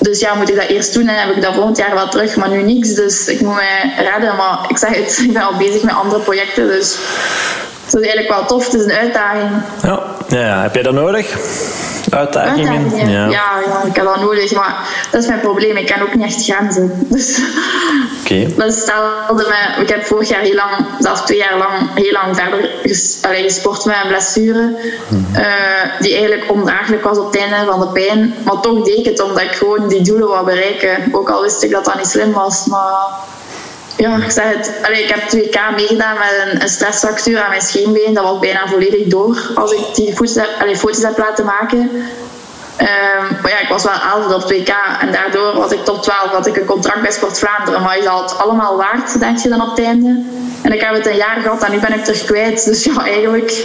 Dus 0.00 0.20
ja, 0.20 0.34
moet 0.34 0.48
ik 0.48 0.56
dat 0.56 0.68
eerst 0.68 0.94
doen 0.94 1.08
en 1.08 1.20
heb 1.20 1.36
ik 1.36 1.42
dat 1.42 1.54
volgend 1.54 1.76
jaar 1.76 1.94
wel 1.94 2.08
terug, 2.08 2.36
maar 2.36 2.48
nu 2.48 2.62
niks. 2.62 2.94
Dus 2.94 3.28
ik 3.28 3.40
moet 3.40 3.54
mij 3.54 3.94
redden. 3.98 4.36
Maar 4.36 4.64
ik 4.68 4.78
zeg 4.78 4.94
het, 4.94 5.18
ik 5.18 5.32
ben 5.32 5.42
al 5.42 5.56
bezig 5.56 5.82
met 5.82 5.94
andere 5.94 6.22
projecten. 6.22 6.66
Dus 6.66 6.98
het 7.92 8.00
is 8.00 8.08
eigenlijk 8.08 8.28
wel 8.28 8.46
tof. 8.46 8.64
Het 8.64 8.74
is 8.74 8.84
een 8.84 8.92
uitdaging. 8.92 9.50
Ja, 9.82 10.02
ja, 10.28 10.38
ja. 10.38 10.62
heb 10.62 10.74
jij 10.74 10.82
dat 10.82 10.94
nodig? 10.94 11.36
Uitdagingen? 12.10 12.96
Ja. 12.96 13.28
Ja, 13.28 13.28
ja, 13.66 13.82
ik 13.86 13.96
heb 13.96 14.04
dat 14.04 14.20
nodig. 14.20 14.54
Maar 14.54 14.76
dat 15.10 15.22
is 15.22 15.28
mijn 15.28 15.40
probleem. 15.40 15.76
Ik 15.76 15.86
kan 15.86 16.02
ook 16.02 16.14
niet 16.14 16.24
echt 16.24 16.44
grenzen. 16.44 16.92
Dus 17.10 17.40
okay. 18.20 18.54
dat 18.56 18.72
stelde 18.72 19.46
me... 19.48 19.82
Ik 19.82 19.88
heb 19.88 20.04
vorig 20.04 20.28
jaar 20.28 20.40
heel 20.40 20.54
lang, 20.54 20.86
zelfs 20.98 21.20
twee 21.20 21.38
jaar 21.38 21.58
lang, 21.58 21.94
heel 21.94 22.12
lang 22.12 22.36
verder 22.36 22.70
ges, 22.82 23.18
allee, 23.22 23.42
gesport 23.42 23.84
met 23.84 23.96
een 24.02 24.08
blessure. 24.08 24.76
Mm. 25.08 25.26
Uh, 25.34 25.42
die 26.00 26.12
eigenlijk 26.12 26.50
ondraaglijk 26.50 27.02
was 27.02 27.18
op 27.18 27.32
het 27.32 27.40
einde 27.40 27.70
van 27.70 27.80
de 27.80 27.86
pijn. 27.86 28.34
Maar 28.44 28.60
toch 28.60 28.84
deed 28.84 28.98
ik 28.98 29.04
het 29.04 29.22
omdat 29.22 29.42
ik 29.42 29.52
gewoon 29.52 29.88
die 29.88 30.02
doelen 30.02 30.28
wou 30.28 30.44
bereiken. 30.44 31.08
Ook 31.12 31.30
al 31.30 31.42
wist 31.42 31.62
ik 31.62 31.70
dat 31.70 31.84
dat 31.84 31.96
niet 31.96 32.06
slim 32.06 32.32
was. 32.32 32.66
Maar 32.66 33.06
ja, 33.96 34.16
ik 34.16 34.30
zeg 34.30 34.44
het. 34.56 34.72
Allee, 34.82 35.02
ik 35.02 35.08
heb 35.08 35.20
2K 35.20 35.74
meegedaan 35.74 36.18
met 36.18 36.44
een, 36.44 36.62
een 36.62 36.68
stressfractuur 36.68 37.40
aan 37.40 37.48
mijn 37.48 37.62
scheenbeen. 37.62 38.14
Dat 38.14 38.24
was 38.24 38.38
bijna 38.38 38.66
volledig 38.68 39.06
door 39.06 39.50
als 39.54 39.72
ik 39.72 39.94
die 39.94 40.14
foto's 40.14 40.34
heb, 40.34 40.48
allee, 40.60 40.76
foto's 40.76 41.02
heb 41.02 41.18
laten 41.18 41.44
maken. 41.44 41.90
Um, 42.80 43.36
maar 43.42 43.50
ja, 43.50 43.60
ik 43.60 43.68
was 43.68 43.82
wel 43.82 43.92
11 43.92 44.34
op 44.34 44.52
2K 44.52 45.00
en 45.00 45.12
daardoor 45.12 45.56
was 45.56 45.72
ik 45.72 45.84
top 45.84 46.02
12. 46.02 46.30
Had 46.30 46.46
ik 46.46 46.56
een 46.56 46.64
contract 46.64 47.02
bij 47.02 47.10
Sport 47.10 47.38
Vlaanderen. 47.38 47.82
Maar 47.82 47.98
is 47.98 48.04
dat 48.04 48.38
allemaal 48.38 48.76
waard, 48.76 49.20
denk 49.20 49.38
je 49.38 49.48
dan 49.48 49.62
op 49.62 49.76
het 49.76 49.84
einde? 49.84 50.22
En 50.62 50.72
ik 50.72 50.80
heb 50.80 50.94
het 50.94 51.06
een 51.06 51.16
jaar 51.16 51.40
gehad 51.42 51.62
en 51.62 51.72
nu 51.72 51.78
ben 51.78 51.94
ik 51.94 52.04
terug 52.04 52.24
kwijt. 52.24 52.64
Dus 52.64 52.84
ja, 52.84 53.04
eigenlijk, 53.04 53.64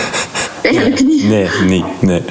eigenlijk 0.62 1.04
niet. 1.04 1.24
Nee, 1.24 1.48
niet. 1.64 2.02
Nee. 2.02 2.22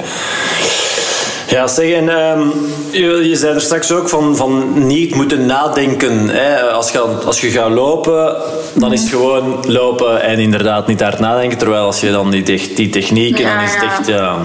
Ja, 1.48 1.66
zeg, 1.66 1.92
en 1.92 2.08
um, 2.08 2.52
je, 2.90 3.28
je 3.28 3.36
zei 3.36 3.54
er 3.54 3.60
straks 3.60 3.92
ook 3.92 4.08
van, 4.08 4.36
van 4.36 4.86
niet 4.86 5.14
moeten 5.14 5.46
nadenken. 5.46 6.28
Hè. 6.28 6.60
Als, 6.60 6.90
je, 6.90 6.98
als 7.00 7.40
je 7.40 7.50
gaat 7.50 7.70
lopen, 7.70 8.36
dan 8.74 8.92
is 8.92 9.00
het 9.00 9.10
gewoon 9.10 9.64
lopen 9.66 10.22
en 10.22 10.38
inderdaad 10.38 10.86
niet 10.86 11.00
hard 11.00 11.18
nadenken. 11.18 11.58
Terwijl 11.58 11.84
als 11.84 12.00
je 12.00 12.10
dan 12.10 12.30
die, 12.30 12.74
die 12.74 12.88
technieken, 12.88 13.44
ja, 13.44 13.54
dan 13.54 13.64
is 13.64 13.74
het 13.74 13.82
echt... 13.82 14.06
Ja. 14.06 14.36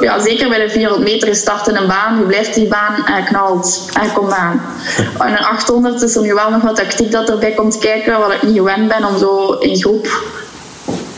ja, 0.00 0.18
zeker 0.18 0.48
bij 0.48 0.58
de 0.58 0.70
400 0.70 1.04
meter 1.10 1.28
is 1.28 1.38
start 1.38 1.68
in 1.68 1.76
een 1.76 1.86
baan. 1.86 2.18
Je 2.18 2.24
blijft 2.24 2.54
die 2.54 2.68
baan 2.68 3.04
en 3.06 3.24
knalt 3.24 3.88
en 4.00 4.12
komt 4.12 4.32
aan. 4.32 4.60
En 5.18 5.32
een 5.32 5.44
800 5.44 6.02
is 6.02 6.16
er 6.16 6.22
nu 6.22 6.34
wel 6.34 6.50
nog 6.50 6.62
wat 6.62 6.76
tactiek 6.76 7.12
dat 7.12 7.28
erbij 7.28 7.52
komt 7.52 7.78
kijken, 7.78 8.18
wat 8.18 8.32
ik 8.32 8.42
niet 8.42 8.56
gewend 8.56 8.88
ben 8.88 9.04
om 9.04 9.18
zo 9.18 9.52
in 9.52 9.76
groep 9.76 10.08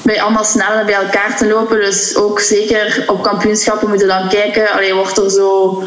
bij 0.03 0.23
allemaal 0.23 0.45
sneller 0.45 0.85
bij 0.85 0.95
elkaar 0.95 1.37
te 1.37 1.47
lopen. 1.47 1.81
Dus 1.81 2.17
ook 2.17 2.41
zeker 2.41 3.05
op 3.07 3.23
kampioenschappen 3.23 3.89
moeten 3.89 4.09
dan 4.09 4.29
kijken. 4.29 4.71
Allee, 4.71 4.95
wordt 4.95 5.19
er 5.19 5.31
zo 5.31 5.83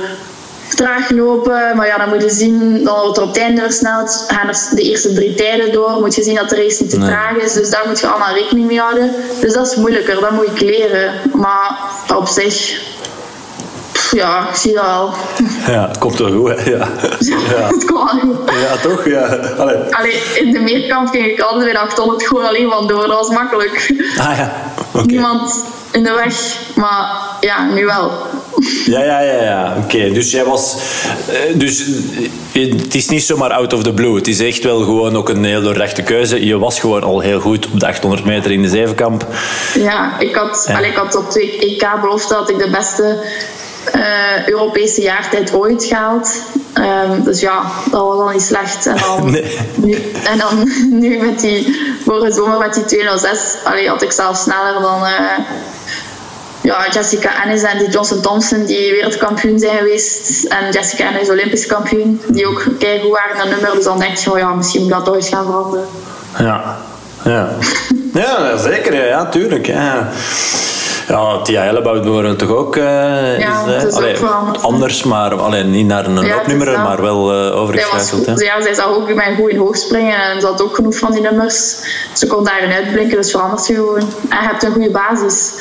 traag 0.76 1.10
lopen, 1.10 1.76
maar 1.76 1.88
ja, 1.88 1.98
dan 1.98 2.10
moet 2.10 2.22
je 2.22 2.30
zien, 2.30 2.84
dan 2.84 3.02
wordt 3.02 3.18
er 3.18 3.24
op 3.24 3.30
het 3.30 3.38
einde 3.38 3.62
versneld, 3.62 4.26
gaan 4.28 4.48
er 4.48 4.58
de 4.72 4.82
eerste 4.82 5.14
drie 5.14 5.34
tijden 5.34 5.72
door, 5.72 5.92
moet 6.00 6.16
je 6.16 6.24
zien 6.24 6.36
dat 6.36 6.50
de 6.50 6.56
race 6.56 6.82
niet 6.82 6.92
te 6.92 6.98
traag 6.98 7.36
is, 7.36 7.54
dus 7.54 7.70
daar 7.70 7.84
moet 7.88 8.00
je 8.00 8.08
allemaal 8.08 8.34
rekening 8.34 8.68
mee 8.68 8.80
houden. 8.80 9.12
Dus 9.40 9.54
dat 9.54 9.68
is 9.68 9.76
moeilijker, 9.76 10.20
dat 10.20 10.32
moet 10.32 10.46
ik 10.46 10.60
leren. 10.60 11.14
Maar 11.34 11.80
op 12.16 12.28
zich, 12.28 12.82
ja, 14.16 14.50
ik 14.50 14.56
zie 14.56 14.74
dat 14.74 14.86
wel. 14.86 15.14
Ja, 15.76 15.88
het 15.88 15.98
komt 15.98 16.18
wel 16.18 16.32
goed, 16.32 16.50
hè? 16.50 16.70
Ja. 16.70 16.88
ja. 17.20 17.68
het 17.76 17.86
komt 17.86 18.12
wel 18.12 18.20
goed. 18.20 18.52
Ja, 18.62 18.78
toch? 18.78 19.06
Ja. 19.06 19.26
Allee. 19.58 19.78
Allee, 19.78 20.22
in 20.36 20.52
de 20.52 20.60
meerkamp 20.60 21.08
ging 21.08 21.26
ik 21.26 21.40
altijd 21.40 21.64
bij 21.64 21.74
de 21.74 21.80
800 21.80 22.28
gewoon 22.28 22.46
alleen 22.46 22.70
van 22.70 22.88
door. 22.88 23.08
Dat 23.08 23.18
was 23.18 23.30
makkelijk. 23.30 23.94
Ah 24.18 24.38
ja, 24.38 24.54
okay. 24.92 25.06
Niemand 25.06 25.64
in 25.92 26.04
de 26.04 26.12
weg. 26.12 26.58
Maar 26.76 27.12
ja, 27.42 27.70
nu 27.74 27.86
wel. 27.86 28.12
Ja, 28.86 29.04
ja, 29.04 29.20
ja, 29.20 29.44
ja. 29.44 29.76
oké. 29.84 30.12
Dus 30.12 30.32
jij 30.32 30.46
was... 30.46 30.78
Dus 31.54 31.86
het 32.52 32.96
is 32.96 33.10
niet 33.10 33.24
zomaar 33.24 33.52
out 33.52 33.74
of 33.74 33.84
the 33.84 33.94
blue. 33.94 34.16
Het 34.16 34.28
is 34.28 34.40
echt 34.40 34.64
wel 34.64 34.80
gewoon 34.80 35.16
ook 35.16 35.30
een 35.30 35.44
heel 35.44 35.62
doordachte 35.62 36.04
keuze. 36.04 36.46
Je 36.46 36.58
was 36.58 36.80
gewoon 36.80 37.04
al 37.04 37.20
heel 37.20 37.40
goed 37.40 37.68
op 37.72 37.80
de 37.80 37.88
800 37.88 38.26
meter 38.26 38.52
in 38.52 38.62
de 38.62 38.70
zevenkamp. 38.70 39.28
Ja, 39.74 40.20
ik 40.20 40.36
had, 40.36 40.66
ja. 40.68 40.78
Allee, 40.78 40.90
ik 40.90 40.96
had 40.96 41.16
op 41.16 41.30
twee 41.30 41.58
EK 41.60 42.02
belofte 42.02 42.34
dat 42.34 42.50
ik 42.50 42.58
de 42.58 42.70
beste 42.70 43.18
uh, 43.96 44.48
Europese 44.48 45.02
jaartijd 45.02 45.54
ooit 45.54 45.84
gehaald. 45.84 46.30
Um, 46.78 47.24
dus 47.24 47.40
ja, 47.40 47.62
dat 47.92 48.02
was 48.02 48.20
al 48.20 48.30
niet 48.30 48.42
slecht. 48.42 48.86
En 48.86 48.98
dan, 48.98 49.30
nee. 49.32 49.60
nu, 49.76 50.12
en 50.24 50.38
dan 50.38 50.72
nu 51.02 51.18
met 51.18 51.40
die, 51.40 51.80
vorige 52.04 52.32
zomer 52.32 52.58
met 52.58 52.74
die 52.74 52.86
206, 52.86 53.58
allee, 53.64 53.90
had 53.90 54.02
ik 54.02 54.12
zelf 54.12 54.38
sneller 54.38 54.82
dan 54.82 55.04
uh, 55.04 55.38
ja, 56.62 56.88
Jessica 56.92 57.44
Ennis 57.44 57.64
en 57.64 57.78
die 57.78 57.90
Johnson 57.90 58.22
Thompson, 58.22 58.66
die 58.66 58.92
wereldkampioen 58.92 59.60
zijn 59.60 59.78
geweest. 59.78 60.44
En 60.44 60.72
Jessica 60.72 61.08
Ennis, 61.08 61.30
Olympisch 61.30 61.66
kampioen, 61.66 62.22
die 62.28 62.48
ook 62.48 62.66
keigoed 62.80 63.12
waren 63.12 63.38
naar 63.38 63.48
nummer. 63.48 63.72
Dus 63.76 63.84
dan 63.84 64.00
denk 64.00 64.18
je, 64.18 64.32
oh 64.32 64.38
ja, 64.38 64.54
misschien 64.54 64.82
moet 64.82 64.92
dat 64.92 65.06
toch 65.06 65.16
eens 65.16 65.30
gaan 65.30 65.46
veranderen. 65.46 65.86
Ja, 66.38 66.78
ja. 67.24 67.50
ja 68.14 68.58
zeker, 68.58 68.94
ja, 68.94 69.04
ja 69.04 69.26
tuurlijk. 69.26 69.66
Ja. 69.66 70.10
Ja, 71.08 71.42
Tia 71.42 71.66
Ellebout 71.66 72.06
worden 72.06 72.38
toch 72.38 72.50
ook, 72.50 72.76
uh, 72.76 73.40
ja, 73.40 73.66
is, 73.66 73.84
is 73.84 73.94
allee, 73.94 74.16
anders, 74.62 75.04
maar 75.04 75.42
alleen 75.42 75.72
niet 75.72 75.88
naar 75.88 76.06
een 76.06 76.26
ja, 76.26 76.36
loopnummer, 76.36 76.80
maar 76.80 77.02
wel 77.02 77.48
uh, 77.48 77.62
overgeschakeld. 77.62 78.40
Ja, 78.42 78.62
zij 78.62 78.74
zou 78.74 78.96
ook 78.96 79.16
bij 79.16 79.36
goed 79.36 79.50
in 79.50 79.58
hoog 79.58 79.78
springen 79.78 80.22
en 80.22 80.42
ze 80.42 80.48
had 80.48 80.62
ook 80.62 80.76
genoeg 80.76 80.98
van 80.98 81.12
die 81.12 81.22
nummers. 81.22 81.78
Ze 82.14 82.28
kon 82.28 82.44
daarin 82.44 82.72
uitblinken, 82.72 83.18
dus 83.18 83.32
verandert 83.32 83.68
je 83.68 83.74
gewoon. 83.74 84.00
En 84.00 84.08
je 84.42 84.48
hebt 84.48 84.64
een 84.64 84.72
goede 84.72 84.92
basis. 84.92 85.52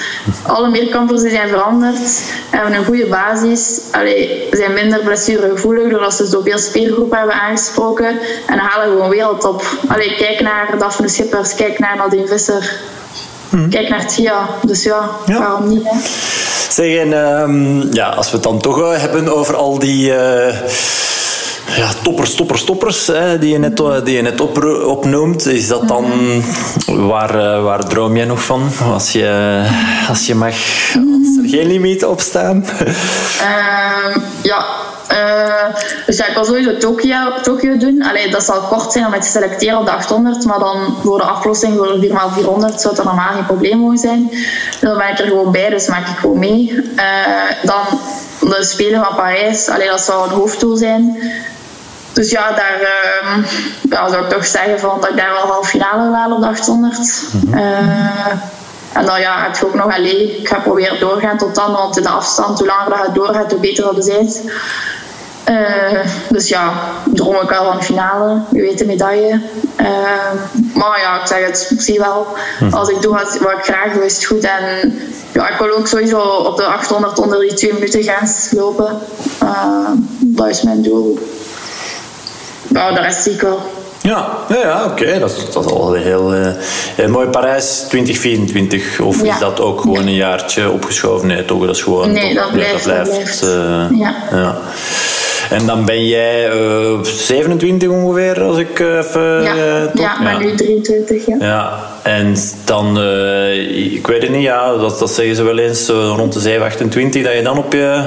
Alle 0.47 0.69
meerkampers 0.69 1.21
die 1.21 1.31
zijn 1.31 1.49
veranderd, 1.49 2.33
hebben 2.51 2.79
een 2.79 2.85
goede 2.85 3.07
basis. 3.07 3.81
Allee, 3.93 4.49
zijn 4.51 4.73
minder 4.73 5.01
blessuregevoelig 5.01 5.91
doordat 5.91 6.15
ze 6.15 6.27
zoveel 6.27 6.59
spiergroepen 6.59 7.19
hebben 7.19 7.41
aangesproken. 7.41 8.19
En 8.47 8.59
halen 8.59 8.93
gewoon 8.93 9.11
wereldtop. 9.11 9.63
Allee, 9.89 10.15
kijk 10.15 10.41
naar 10.41 10.75
Daphne 10.79 11.09
Schippers, 11.09 11.55
kijk 11.55 11.79
naar 11.79 11.97
Nadine 11.97 12.27
Visser. 12.27 12.81
Hmm. 13.51 13.71
Kijk 13.71 13.89
naar 13.89 14.07
Tia. 14.07 14.49
Dus 14.63 14.83
ja, 14.83 15.11
ja. 15.27 15.39
waarom 15.39 15.69
niet? 15.69 15.83
Hè? 15.85 15.99
Zeg, 16.69 16.97
en 16.97 17.13
um, 17.13 17.93
ja, 17.93 18.09
als 18.09 18.31
we 18.31 18.35
het 18.35 18.43
dan 18.43 18.59
toch 18.59 18.79
uh, 18.79 19.01
hebben 19.01 19.37
over 19.37 19.57
al 19.57 19.79
die... 19.79 20.09
Uh, 20.09 20.55
ja, 21.77 21.91
toppers, 22.03 22.35
toppers, 22.35 22.65
toppers, 22.65 23.07
hè, 23.07 23.39
die 23.39 23.51
je 23.51 23.59
net, 23.59 23.77
die 23.77 24.15
je 24.17 24.23
net 24.23 24.41
op, 24.41 24.65
opnoemt. 24.87 25.47
Is 25.47 25.69
dat 25.69 25.89
dan, 25.89 26.05
waar, 26.87 27.37
uh, 27.37 27.63
waar 27.63 27.89
droom 27.89 28.17
jij 28.17 28.25
nog 28.25 28.45
van? 28.45 28.71
Als 28.93 29.13
je, 29.13 29.63
als 30.09 30.27
je 30.27 30.35
mag, 30.35 30.55
als 30.95 31.37
er 31.43 31.49
geen 31.49 31.67
limieten 31.67 32.11
op 32.11 32.21
staan? 32.21 32.65
Uh, 32.81 34.17
ja, 34.51 34.65
uh, 35.15 35.77
dus 36.07 36.17
ja, 36.17 36.27
ik 36.27 36.35
wil 36.35 36.45
sowieso 36.45 36.77
Tokio, 36.77 37.41
Tokio 37.43 37.77
doen. 37.77 38.03
Allee, 38.03 38.31
dat 38.31 38.43
zal 38.43 38.61
kort 38.61 38.93
zijn 38.93 39.07
om 39.07 39.13
het 39.13 39.23
te 39.23 39.29
selecteren 39.29 39.79
op 39.79 39.85
de 39.85 39.91
800, 39.91 40.45
maar 40.45 40.59
dan 40.59 40.97
voor 41.03 41.19
de 41.19 41.25
aflossing 41.25 41.77
voor 41.77 42.01
de 42.01 42.09
4x400 42.09 42.75
zou 42.77 42.95
dat 42.95 43.05
normaal 43.05 43.33
geen 43.33 43.47
probleem 43.47 43.79
mogen 43.79 43.99
zijn. 43.99 44.31
Dan 44.81 44.99
ben 44.99 45.09
ik 45.09 45.19
er 45.19 45.27
gewoon 45.27 45.53
bij, 45.53 45.71
dus 45.71 45.87
maak 45.87 46.09
ik 46.09 46.17
gewoon 46.17 46.39
mee. 46.39 46.73
Uh, 46.97 47.03
dan 47.63 47.83
de 48.41 48.65
Spelen 48.65 49.05
van 49.05 49.15
Parijs, 49.15 49.69
allee, 49.69 49.89
dat 49.89 50.01
zou 50.01 50.29
een 50.29 50.35
hoofddoel 50.35 50.77
zijn. 50.77 51.19
dus 52.13 52.31
ja, 52.31 52.53
daar 52.53 52.81
uh, 52.81 53.45
ja, 53.91 54.09
zou 54.09 54.25
ik 54.25 54.31
toch 54.31 54.47
zeggen 54.47 54.81
van, 54.81 55.01
dat 55.01 55.11
ik 55.11 55.17
daar 55.17 55.33
wel 55.33 55.47
half 55.47 55.69
finale 55.69 56.11
wil 56.11 56.37
op 56.37 56.43
de 56.43 56.49
800. 56.49 56.99
Mhm. 57.33 57.59
Eh, 57.59 58.29
en 58.93 59.07
dan 59.07 59.21
ja, 59.21 59.43
heb 59.43 59.57
je 59.57 59.67
ook 59.67 59.75
nog 59.75 59.97
alleen. 59.97 60.39
Ik 60.41 60.49
ga 60.49 60.59
proberen 60.59 61.01
doorgaan 61.01 61.39
tot 61.39 61.55
dan, 61.55 61.73
want 61.73 61.97
in 61.97 62.03
de 62.03 62.09
afstand, 62.09 62.59
hoe 62.59 62.67
langer 62.67 63.05
dat 63.05 63.15
doorgaat, 63.15 63.51
hoe 63.51 63.61
beter 63.61 63.85
dat 63.85 64.07
is. 64.07 64.41
Uh, 65.49 66.01
dus 66.29 66.49
ja, 66.49 66.73
droom 67.05 67.35
ik 67.35 67.49
wel 67.49 67.65
van 67.65 67.77
de 67.77 67.85
finale, 67.85 68.41
wie 68.51 68.63
weet 68.63 68.79
de 68.79 68.87
medaille. 68.87 69.41
Uh, 69.81 69.87
maar 70.75 71.01
ja, 71.01 71.21
ik 71.21 71.27
zeg 71.27 71.47
het, 71.47 71.71
ik 71.71 71.81
zie 71.81 71.99
wel. 71.99 72.27
Mhm. 72.61 72.75
Als 72.75 72.89
ik 72.89 73.03
doe 73.03 73.13
wat, 73.13 73.39
wat 73.39 73.53
ik 73.53 73.65
graag 73.65 73.93
doe, 73.93 74.05
is 74.05 74.15
het 74.15 74.25
goed. 74.25 74.45
En 74.45 74.99
ja, 75.33 75.49
ik 75.49 75.59
wil 75.59 75.77
ook 75.77 75.87
sowieso 75.87 76.21
op 76.21 76.57
de 76.57 76.65
800 76.65 77.19
onder 77.19 77.41
die 77.41 77.55
2 77.55 77.73
minuten 77.73 78.03
grens 78.03 78.49
lopen. 78.51 78.99
Uh, 79.43 79.89
dat 80.21 80.49
is 80.49 80.63
mijn 80.63 80.83
doel 80.83 81.19
nou, 82.75 82.95
de 82.95 83.01
rest 83.01 83.23
zie 83.23 83.33
ik 83.33 83.41
wel. 83.41 83.61
Ja, 84.01 84.29
ja, 84.49 84.57
ja 84.57 84.85
oké. 84.85 85.19
Dat, 85.19 85.31
is, 85.31 85.53
dat 85.53 85.65
is 85.65 85.73
al 85.73 85.93
heel, 85.93 86.35
mooi. 87.09 87.29
Parijs 87.29 87.85
2024, 87.89 89.01
of 89.01 89.23
is 89.23 89.39
dat 89.39 89.61
ook 89.61 89.81
gewoon 89.81 90.07
een 90.07 90.15
jaartje 90.15 90.71
opgeschoven? 90.71 91.27
Nee, 91.27 91.45
toch, 91.45 91.67
dat 91.67 91.77
is 91.77 91.83
gewoon... 91.83 92.13
Nee, 92.13 92.35
dat 92.35 92.53
blijft. 92.53 92.85
Dat 92.85 93.03
blijft, 93.03 93.43
uh, 93.43 93.99
ja. 93.99 94.57
En 95.51 95.67
dan 95.67 95.85
ben 95.85 96.07
jij 96.07 96.55
uh, 96.55 96.93
eh, 96.93 97.05
27 97.05 97.89
ongeveer, 97.89 98.43
als 98.43 98.59
ik 98.59 98.79
even... 98.79 99.43
Ja, 99.43 99.91
ja 99.95 100.21
maar 100.21 100.39
nu 100.39 100.55
23, 100.55 101.27
ja. 101.27 101.37
Ja, 101.41 101.81
en 102.03 102.37
dan, 102.65 102.99
ik 103.75 104.07
weet 104.07 104.23
het 104.23 104.31
niet, 104.31 104.43
ja, 104.43 104.77
dat, 104.77 104.99
dat 104.99 105.11
zeggen 105.11 105.37
ze 105.37 105.43
wel 105.43 105.59
eens, 105.59 105.89
rond 105.89 106.33
de 106.33 106.41
7, 106.41 106.67
28, 106.67 107.25
dat 107.25 107.35
je 107.35 107.43
dan 107.43 107.59
op 107.59 107.73
je, 107.73 108.05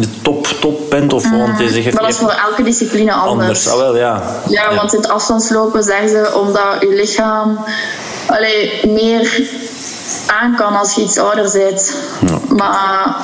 je 0.00 0.06
top, 0.22 0.46
top 0.46 0.90
bent? 0.90 1.12
Of, 1.12 1.24
mm, 1.24 1.38
want 1.38 1.58
je 1.58 1.90
maar 1.92 2.02
dat 2.02 2.10
is 2.10 2.16
voor 2.16 2.34
elke 2.48 2.62
discipline 2.62 3.12
anders. 3.12 3.40
Anders, 3.40 3.68
ah, 3.68 3.78
wel, 3.78 3.96
ja. 3.96 4.22
ja. 4.48 4.74
want 4.74 4.92
in 4.92 5.00
het 5.00 5.08
afstandslopen 5.08 5.82
zeggen 5.82 6.08
ze 6.08 6.38
omdat 6.38 6.76
je 6.80 6.94
lichaam 6.94 7.64
allee, 8.26 8.80
meer 8.86 9.40
aan 10.26 10.56
kan 10.56 10.76
als 10.76 10.94
je 10.94 11.02
iets 11.02 11.18
ouder 11.18 11.50
bent. 11.52 11.94
Ja. 12.26 12.38
Maar 12.48 13.16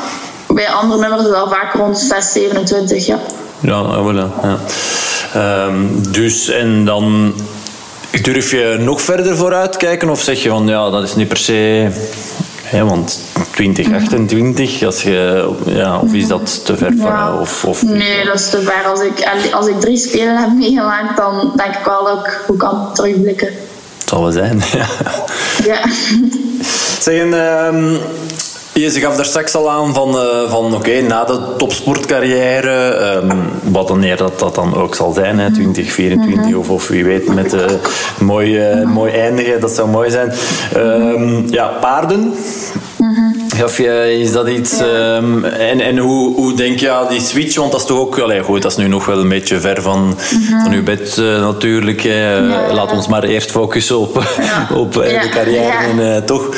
bij 0.55 0.69
andere 0.69 1.01
nummers 1.01 1.23
dat 1.23 1.49
vaak 1.51 1.75
rond 1.75 1.99
6, 1.99 2.33
27, 2.33 3.07
ja. 3.07 3.19
Ja, 3.61 4.03
wel, 4.03 4.15
ja. 4.15 4.59
Um, 5.67 6.03
dus, 6.13 6.49
en 6.49 6.85
dan 6.85 7.35
durf 8.23 8.51
je 8.51 8.77
nog 8.81 9.03
verder 9.03 9.37
vooruit 9.37 9.77
kijken? 9.77 10.09
Of 10.09 10.21
zeg 10.21 10.43
je 10.43 10.49
van, 10.49 10.67
ja, 10.67 10.91
dat 10.91 11.03
is 11.03 11.15
niet 11.15 11.29
per 11.29 11.37
se... 11.37 11.89
Hè, 12.63 12.85
want 12.85 13.21
2028, 13.51 14.83
als 14.83 15.03
je, 15.03 15.51
ja, 15.67 15.99
of 15.99 16.13
is 16.13 16.27
dat 16.27 16.65
te 16.65 16.77
ver 16.77 16.93
voor 16.99 17.11
jou? 17.11 17.41
Of, 17.41 17.65
of, 17.65 17.83
nee, 17.83 18.25
dat 18.25 18.35
is 18.35 18.51
te 18.51 18.61
ver. 18.61 18.91
Als 18.91 19.01
ik, 19.01 19.29
als 19.53 19.67
ik 19.67 19.81
drie 19.81 19.97
spelen 19.97 20.37
heb 20.37 20.53
meegemaakt, 20.53 21.17
dan 21.17 21.53
denk 21.57 21.75
ik 21.75 21.85
wel 21.85 22.05
dat 22.05 22.27
ik 22.27 22.41
hoe 22.47 22.57
kan 22.57 22.91
terugblikken. 22.95 23.49
Het 23.99 24.09
zal 24.09 24.23
wel 24.23 24.33
zijn, 24.33 24.63
ja. 24.79 24.87
ja. 25.65 25.81
Zeg, 27.01 27.23
um, 27.23 27.99
je 28.73 28.91
gaf 28.91 29.17
daar 29.17 29.25
straks 29.25 29.55
al 29.55 29.71
aan 29.71 29.95
van, 29.95 30.09
uh, 30.15 30.51
van 30.51 30.75
oké, 30.75 31.01
na 31.01 31.25
de 31.25 31.39
topsportcarrière, 31.57 32.97
um, 33.23 33.51
wat 33.63 33.89
wanneer 33.89 34.17
dat, 34.17 34.39
dat 34.39 34.55
dan 34.55 34.77
ook 34.77 34.95
zal 34.95 35.13
zijn, 35.13 35.39
hè, 35.39 35.53
2024 35.53 36.37
mm 36.37 36.43
-hmm. 36.43 36.59
of, 36.59 36.71
of 36.71 36.89
wie 36.89 37.05
weet, 37.05 37.35
met 37.35 37.55
uh, 37.55 37.61
mooi, 38.19 38.71
uh, 38.71 38.87
mooi 38.87 39.13
eindigen, 39.13 39.61
dat 39.61 39.71
zou 39.71 39.89
mooi 39.89 40.11
zijn. 40.11 40.33
Um, 40.77 41.47
ja, 41.51 41.67
paarden. 41.67 42.35
Of 43.65 43.79
is 43.79 44.33
dat 44.33 44.49
iets... 44.49 44.81
Um, 44.81 45.45
en 45.45 45.81
en 45.81 45.99
hoe, 45.99 46.35
hoe 46.35 46.55
denk 46.55 46.79
je 46.79 46.91
aan 46.91 47.09
die 47.09 47.21
switch? 47.21 47.57
Want 47.57 47.73
dat 47.73 47.81
is 47.81 47.87
toch 47.87 47.99
ook... 47.99 48.19
Allee, 48.19 48.43
goed, 48.43 48.63
dat 48.63 48.71
is 48.71 48.77
nu 48.77 48.89
nog 48.89 49.07
wel 49.07 49.19
een 49.19 49.29
beetje 49.29 49.61
ver 49.61 49.83
van, 49.83 50.03
mm 50.03 50.17
-hmm. 50.31 50.63
van 50.63 50.73
uw 50.73 50.83
bed 50.83 51.17
uh, 51.19 51.41
natuurlijk. 51.41 52.01
Ja, 52.01 52.41
Laat 52.73 52.93
ons 52.93 53.09
maar 53.09 53.25
eerst 53.25 53.51
focussen 53.51 53.99
op, 53.99 54.17
op 54.75 54.93
de 54.93 55.29
carrière. 55.31 55.73
En, 55.99 56.25
toch 56.25 56.49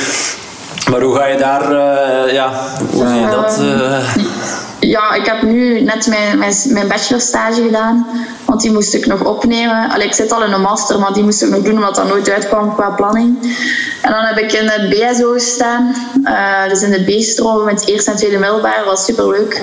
maar 0.90 1.00
hoe 1.00 1.14
ga 1.14 1.26
je 1.26 1.36
daar, 1.36 1.72
uh, 1.72 2.32
ja, 2.32 2.52
hoe 2.90 3.06
zie 3.08 3.20
je 3.20 3.28
dat? 3.28 3.58
Uh... 3.60 4.14
Ja, 4.88 5.14
ik 5.14 5.26
heb 5.26 5.42
nu 5.42 5.80
net 5.80 6.06
mijn, 6.06 6.38
mijn, 6.38 6.54
mijn 6.68 6.88
bachelorstage 6.88 7.62
gedaan, 7.62 8.06
want 8.44 8.60
die 8.60 8.72
moest 8.72 8.94
ik 8.94 9.06
nog 9.06 9.24
opnemen. 9.24 9.90
Allee, 9.90 10.06
ik 10.06 10.14
zit 10.14 10.32
al 10.32 10.44
in 10.44 10.52
een 10.52 10.60
master, 10.60 10.98
maar 10.98 11.12
die 11.12 11.22
moest 11.22 11.42
ik 11.42 11.48
nog 11.48 11.62
doen 11.62 11.74
omdat 11.74 11.94
dat 11.94 12.08
nooit 12.08 12.30
uitkwam 12.30 12.74
qua 12.74 12.90
planning. 12.90 13.56
En 14.02 14.12
dan 14.12 14.24
heb 14.24 14.38
ik 14.38 14.52
in 14.52 14.68
het 14.68 14.88
BSO 14.88 15.32
gestaan, 15.32 15.94
uh, 16.24 16.68
dus 16.68 16.82
in 16.82 16.90
de 16.90 17.04
B-stroom 17.04 17.64
met 17.64 17.86
eerste 17.86 18.10
en 18.10 18.16
tweede 18.16 18.38
middelbaar, 18.38 18.76
dat 18.76 18.84
was 18.84 19.04
super 19.04 19.28
leuk. 19.28 19.62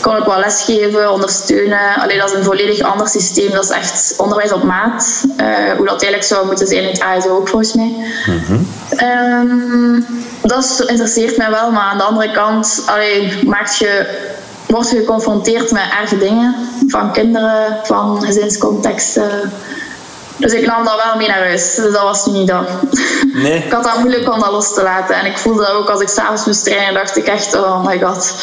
Kon 0.00 0.16
ik 0.16 0.24
wel 0.24 0.38
lesgeven, 0.38 1.12
ondersteunen. 1.12 1.94
Allee, 1.96 2.18
dat 2.18 2.30
is 2.30 2.36
een 2.36 2.44
volledig 2.44 2.80
ander 2.80 3.08
systeem, 3.08 3.50
dat 3.50 3.64
is 3.64 3.70
echt 3.70 4.14
onderwijs 4.16 4.52
op 4.52 4.62
maat. 4.62 5.24
hoe 5.76 5.86
dat 5.86 6.02
eigenlijk 6.02 6.24
zou 6.24 6.46
moeten 6.46 6.66
zijn 6.66 6.82
in 6.82 6.88
het 6.88 7.00
ASO 7.00 7.36
ook 7.36 7.48
volgens 7.48 7.74
mij. 7.74 7.94
Mm 8.26 8.40
-hmm. 8.46 8.66
Dat 10.42 10.84
interesseert 10.86 11.36
mij 11.36 11.50
wel, 11.50 11.70
maar 11.70 11.82
aan 11.82 11.98
de 11.98 12.04
andere 12.04 12.32
kant 12.32 12.82
allee, 12.86 13.38
maakt 13.46 13.78
je 13.78 14.18
word 14.66 14.90
je 14.90 14.96
geconfronteerd 14.96 15.70
met 15.70 15.82
erge 16.00 16.18
dingen 16.18 16.54
van 16.86 17.12
kinderen, 17.12 17.78
van 17.82 18.22
gezinscontexten. 18.22 19.52
Dus 20.36 20.52
ik 20.52 20.66
nam 20.66 20.84
dat 20.84 21.02
wel 21.04 21.16
mee 21.16 21.28
naar 21.28 21.38
huis. 21.38 21.74
Dus 21.74 21.92
dat 21.92 22.02
was 22.02 22.26
nu 22.26 22.32
niet 22.32 22.48
dat. 22.48 22.68
Nee. 23.32 23.58
ik 23.64 23.72
had 23.72 23.84
dat 23.84 23.98
moeilijk 23.98 24.32
om 24.32 24.40
dat 24.40 24.50
los 24.50 24.74
te 24.74 24.82
laten. 24.82 25.14
En 25.14 25.26
ik 25.26 25.38
voelde 25.38 25.60
dat 25.60 25.70
ook 25.70 25.88
als 25.88 26.00
ik 26.00 26.08
s'avonds 26.08 26.44
moest 26.44 26.64
trainen, 26.64 26.94
dacht 26.94 27.16
ik 27.16 27.26
echt, 27.26 27.54
oh 27.54 27.84
my 27.86 28.00
god. 28.00 28.34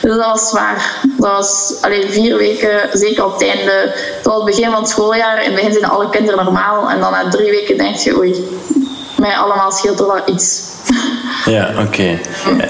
Dus 0.00 0.16
dat 0.16 0.26
was 0.26 0.48
zwaar. 0.48 1.00
Dat 1.18 1.30
was 1.30 1.74
alleen 1.80 2.10
vier 2.10 2.36
weken, 2.36 2.88
zeker 2.92 3.24
op 3.24 3.32
het 3.32 3.48
einde. 3.48 3.94
Tot 4.22 4.34
het 4.34 4.44
begin 4.44 4.70
van 4.70 4.80
het 4.80 4.88
schooljaar. 4.88 5.38
In 5.38 5.44
het 5.44 5.54
begin 5.54 5.72
zijn 5.72 5.90
alle 5.90 6.08
kinderen 6.10 6.44
normaal. 6.44 6.90
En 6.90 7.00
dan 7.00 7.10
na 7.10 7.28
drie 7.28 7.50
weken 7.50 7.78
denk 7.78 7.96
je, 7.96 8.16
oei, 8.16 8.58
mij 9.16 9.36
allemaal 9.36 9.70
scheelt 9.72 10.00
er 10.00 10.06
wel 10.06 10.22
iets. 10.26 10.60
Ja, 11.44 11.70
oké. 11.86 12.18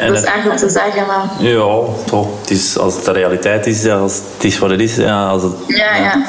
Dat 0.07 0.17
is 0.17 0.23
eigenlijk 0.23 0.61
te 0.61 0.69
zeggen, 0.69 1.07
maar... 1.07 1.25
Ja, 1.39 1.67
toch. 2.07 2.27
Het 2.41 2.51
is, 2.51 2.79
als 2.79 2.95
het 2.95 3.05
de 3.05 3.13
realiteit 3.13 3.67
is, 3.67 3.89
als 3.89 4.21
het 4.35 4.45
is 4.45 4.59
wat 4.59 4.71
het 4.71 4.81
is. 4.81 4.97
Ja, 4.97 5.27
als 5.27 5.43
het, 5.43 5.53
ja, 5.67 5.97
ja. 5.97 6.23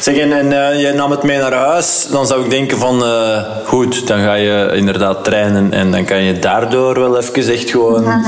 Zeg, 0.00 0.16
en, 0.16 0.32
en 0.32 0.46
uh, 0.46 0.80
je 0.80 0.92
nam 0.92 1.10
het 1.10 1.22
mee 1.22 1.38
naar 1.38 1.52
huis, 1.52 2.06
dan 2.10 2.26
zou 2.26 2.44
ik 2.44 2.50
denken 2.50 2.78
van... 2.78 3.02
Uh, 3.02 3.38
goed, 3.66 4.06
dan 4.06 4.18
ga 4.18 4.34
je 4.34 4.70
inderdaad 4.74 5.24
trainen 5.24 5.72
en 5.72 5.90
dan 5.90 6.04
kan 6.04 6.22
je 6.22 6.38
daardoor 6.38 6.94
wel 6.94 7.18
even 7.18 7.52
echt 7.52 7.70
gewoon 7.70 8.02
mm 8.02 8.22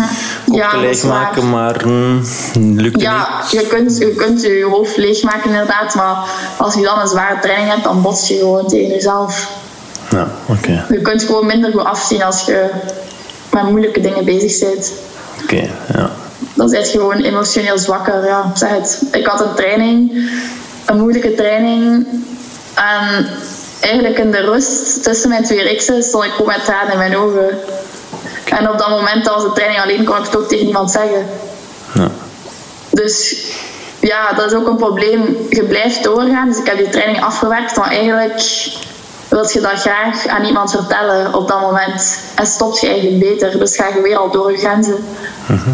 ja, 0.60 0.76
leegmaken, 0.76 1.50
maar 1.50 1.86
mm, 1.86 2.22
lukt 2.54 2.92
het 2.92 3.02
ja, 3.02 3.28
niet. 3.40 3.50
Je 3.50 3.66
kunt, 3.66 3.98
je 3.98 4.14
kunt 4.14 4.42
je 4.42 4.66
hoofd 4.70 4.96
leegmaken 4.96 5.50
inderdaad, 5.50 5.94
maar 5.94 6.16
als 6.56 6.74
je 6.74 6.82
dan 6.82 7.00
een 7.00 7.08
zware 7.08 7.38
training 7.40 7.70
hebt, 7.70 7.84
dan 7.84 8.02
bots 8.02 8.28
je 8.28 8.38
gewoon 8.38 8.68
tegen 8.68 8.88
jezelf. 8.88 9.48
Ja, 10.10 10.28
oké. 10.46 10.84
Je 10.88 11.00
kunt 11.00 11.22
gewoon 11.22 11.46
minder 11.46 11.72
goed 11.72 11.84
afzien 11.84 12.22
als 12.22 12.44
je 12.44 12.70
met 13.52 13.62
moeilijke 13.62 14.00
dingen 14.00 14.24
bezig 14.24 14.68
bent. 14.68 14.92
Oké, 15.42 15.70
ja. 15.94 16.10
Dan 16.54 16.70
ben 16.70 16.80
je 16.80 16.86
gewoon 16.86 17.20
emotioneel 17.20 17.78
zwakker. 17.78 18.26
Ja, 18.26 18.50
zeg 18.54 18.70
het. 18.70 19.02
Ik 19.12 19.26
had 19.26 19.40
een 19.40 19.54
training, 19.54 20.30
een 20.86 20.98
moeilijke 20.98 21.34
training. 21.34 22.06
En 22.74 23.26
eigenlijk 23.80 24.18
in 24.18 24.30
de 24.30 24.40
rust 24.40 25.02
tussen 25.02 25.28
mijn 25.28 25.44
twee 25.44 25.62
riksen 25.62 26.02
stond 26.02 26.24
ik 26.24 26.30
gewoon 26.30 26.46
met 26.46 26.64
tranen 26.64 26.92
in 26.92 26.98
mijn 26.98 27.16
ogen. 27.16 27.48
En 28.44 28.70
op 28.70 28.78
dat 28.78 28.88
moment, 28.88 29.28
als 29.28 29.42
de 29.42 29.52
training 29.52 29.80
alleen, 29.80 30.04
kon 30.04 30.16
ik 30.16 30.24
het 30.24 30.36
ook 30.36 30.48
tegen 30.48 30.64
niemand 30.64 30.90
zeggen. 30.90 31.26
Ja. 31.94 32.10
Dus 32.90 33.36
ja, 34.00 34.32
dat 34.32 34.46
is 34.46 34.56
ook 34.56 34.66
een 34.66 34.76
probleem. 34.76 35.36
Je 35.48 35.62
blijft 35.62 36.04
doorgaan. 36.04 36.48
Dus 36.48 36.58
ik 36.58 36.66
heb 36.66 36.76
die 36.76 36.88
training 36.88 37.24
afgewerkt, 37.24 37.76
maar 37.76 37.88
eigenlijk 37.90 38.40
wil 39.32 39.48
je 39.52 39.60
dat 39.60 39.80
graag 39.80 40.26
aan 40.26 40.44
iemand 40.44 40.70
vertellen 40.70 41.34
op 41.34 41.48
dat 41.48 41.60
moment. 41.60 42.18
En 42.34 42.46
stopt 42.46 42.80
je 42.80 42.88
eigenlijk 42.88 43.18
beter. 43.18 43.58
Dus 43.58 43.76
ga 43.76 43.88
je 43.88 44.00
weer 44.02 44.16
al 44.16 44.30
door 44.30 44.50
je 44.50 44.58
grenzen. 44.58 45.04
Mhm. 45.46 45.70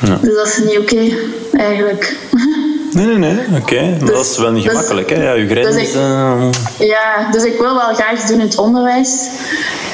ja. 0.00 0.18
Dus 0.22 0.34
dat 0.34 0.46
is 0.46 0.58
niet 0.58 0.78
oké, 0.78 1.16
eigenlijk. 1.52 2.16
Nee, 2.92 3.06
nee, 3.06 3.16
nee, 3.16 3.60
oké. 3.60 3.96
Dus, 3.98 4.10
dat 4.10 4.26
is 4.26 4.38
wel 4.38 4.50
niet 4.50 4.62
dus, 4.64 4.72
gemakkelijk, 4.72 5.10
hè? 5.10 5.22
Ja, 5.22 5.32
je 5.32 5.48
grenzen. 5.48 5.72
Dus 5.72 6.86
ja, 6.88 7.30
dus 7.30 7.42
ik 7.42 7.58
wil 7.58 7.74
wel 7.74 7.94
graag 7.94 8.20
doen 8.20 8.40
in 8.40 8.46
het 8.46 8.58
onderwijs. 8.58 9.28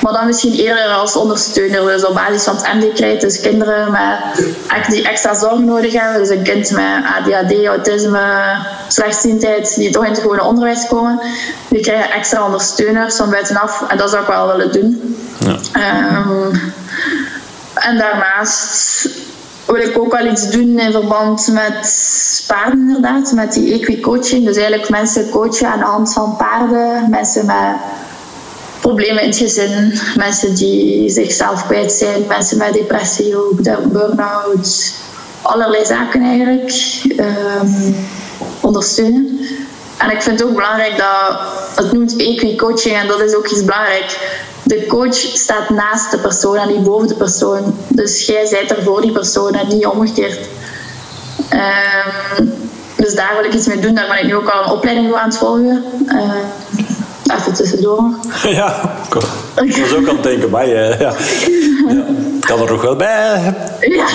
Maar 0.03 0.13
dan 0.13 0.27
misschien 0.27 0.53
eerder 0.53 0.87
als 0.87 1.17
ondersteuner. 1.17 1.85
Dus 1.85 2.05
op 2.05 2.15
basis 2.15 2.43
van 2.43 2.57
het 2.57 2.75
MD 2.75 3.21
dus 3.21 3.41
kinderen 3.41 3.91
met, 3.91 4.87
die 4.89 5.09
extra 5.09 5.35
zorg 5.35 5.59
nodig 5.59 5.93
hebben. 5.93 6.21
Dus 6.21 6.31
een 6.31 6.43
kind 6.43 6.71
met 6.71 7.05
ADHD, 7.19 7.65
autisme, 7.65 8.57
slechtziendheid, 8.89 9.75
die 9.77 9.91
toch 9.91 10.05
in 10.05 10.11
het 10.11 10.21
gewone 10.21 10.45
onderwijs 10.45 10.87
komen. 10.89 11.21
Die 11.69 11.81
krijgen 11.81 12.11
extra 12.11 12.45
ondersteuners 12.45 13.17
van 13.17 13.31
buitenaf. 13.31 13.85
En 13.89 13.99
dat 13.99 14.11
zou 14.11 14.23
ik 14.23 14.29
wel 14.29 14.47
willen 14.47 14.73
doen. 14.73 15.17
Ja. 15.39 15.59
Um, 16.27 16.73
en 17.75 17.99
daarnaast 17.99 19.09
wil 19.67 19.89
ik 19.89 19.99
ook 19.99 20.12
wel 20.12 20.27
iets 20.27 20.51
doen 20.51 20.79
in 20.79 20.93
verband 20.93 21.49
met 21.53 22.45
paarden 22.47 22.81
inderdaad, 22.81 23.33
met 23.33 23.53
die 23.53 23.73
equicoaching. 23.73 24.45
Dus 24.45 24.57
eigenlijk 24.57 24.89
mensen 24.89 25.29
coachen 25.29 25.69
aan 25.69 25.79
de 25.79 25.85
hand 25.85 26.12
van 26.12 26.37
paarden, 26.37 27.11
mensen 27.11 27.47
met 27.47 27.77
problemen 28.81 29.23
in 29.23 29.29
het 29.29 29.39
gezin, 29.39 29.99
mensen 30.17 30.55
die 30.55 31.11
zichzelf 31.11 31.67
kwijt 31.67 31.93
zijn, 31.93 32.25
mensen 32.29 32.59
met 32.59 32.73
depressie 32.73 33.37
ook, 33.37 33.62
burn-out, 33.93 34.93
allerlei 35.43 35.85
zaken 35.85 36.23
eigenlijk 36.23 36.73
um, 37.19 37.97
ondersteunen. 38.61 39.41
En 39.97 40.11
ik 40.11 40.23
vind 40.23 40.39
het 40.39 40.49
ook 40.49 40.55
belangrijk 40.55 40.97
dat 40.97 41.39
het 41.75 41.93
noemt 41.93 42.17
equi-coaching 42.17 42.95
en 42.97 43.07
dat 43.07 43.21
is 43.21 43.35
ook 43.35 43.49
iets 43.49 43.64
belangrijk. 43.64 44.19
De 44.67 44.87
coach 44.87 45.14
staat 45.14 45.71
naast 45.71 46.11
de 46.11 46.19
persoon 46.19 46.57
en 46.57 46.69
niet 46.69 46.83
boven 46.83 47.09
de 47.09 47.14
persoon. 47.14 47.79
Dus 47.89 48.27
jij 48.27 48.47
zijt 48.47 48.71
er 48.71 48.83
voor 48.83 49.01
die 49.01 49.12
persoon 49.12 49.55
en 49.55 49.69
niet 49.69 49.87
omgekeerd. 49.87 50.49
Um, 51.53 52.53
dus 52.97 53.14
daar 53.14 53.33
wil 53.37 53.45
ik 53.45 53.55
iets 53.55 53.67
mee 53.67 53.79
doen. 53.79 53.95
Daar 53.95 54.07
ben 54.09 54.19
ik 54.19 54.25
nu 54.25 54.35
ook 54.35 54.49
al 54.49 54.64
een 54.64 54.71
opleiding 54.71 55.09
voor 55.09 55.19
aan 55.19 55.29
het 55.29 55.39
volgen. 55.39 55.85
Uh, 56.07 57.37
even 57.37 57.55
tussendoor. 57.55 58.03
Ja, 58.43 58.97
ik 59.55 59.77
was 59.77 59.95
ook 59.95 60.09
aan 60.09 60.14
het 60.14 60.23
denken, 60.23 60.51
maar 60.51 60.69
ja, 60.69 60.97
ja. 60.99 61.14
kan 62.41 62.61
er 62.61 62.71
nog 62.71 62.83
wel 62.83 62.97
bij. 62.97 63.55
Ja. 63.81 64.07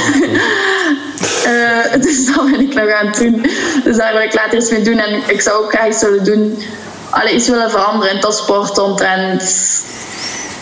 Uh, 1.47 2.01
dus 2.05 2.25
dat 2.25 2.49
wil 2.49 2.59
ik 2.59 2.73
nog 2.73 2.91
aan 2.91 3.07
het 3.07 3.17
doen. 3.17 3.45
Dus 3.83 3.97
daar 3.97 4.13
wil 4.13 4.21
ik 4.21 4.33
later 4.33 4.57
iets 4.57 4.71
mee 4.71 4.81
doen. 4.81 4.97
En 4.97 5.21
ik 5.27 5.41
zou 5.41 5.63
ook 5.63 5.71
graag 5.73 5.87
iets 5.87 6.01
willen 6.01 6.23
doen. 6.23 6.63
Allee, 7.09 7.35
iets 7.35 7.47
willen 7.47 7.69
veranderen 7.69 8.15
in 8.15 8.19
topsport 8.19 8.77
omtrent... 8.77 9.43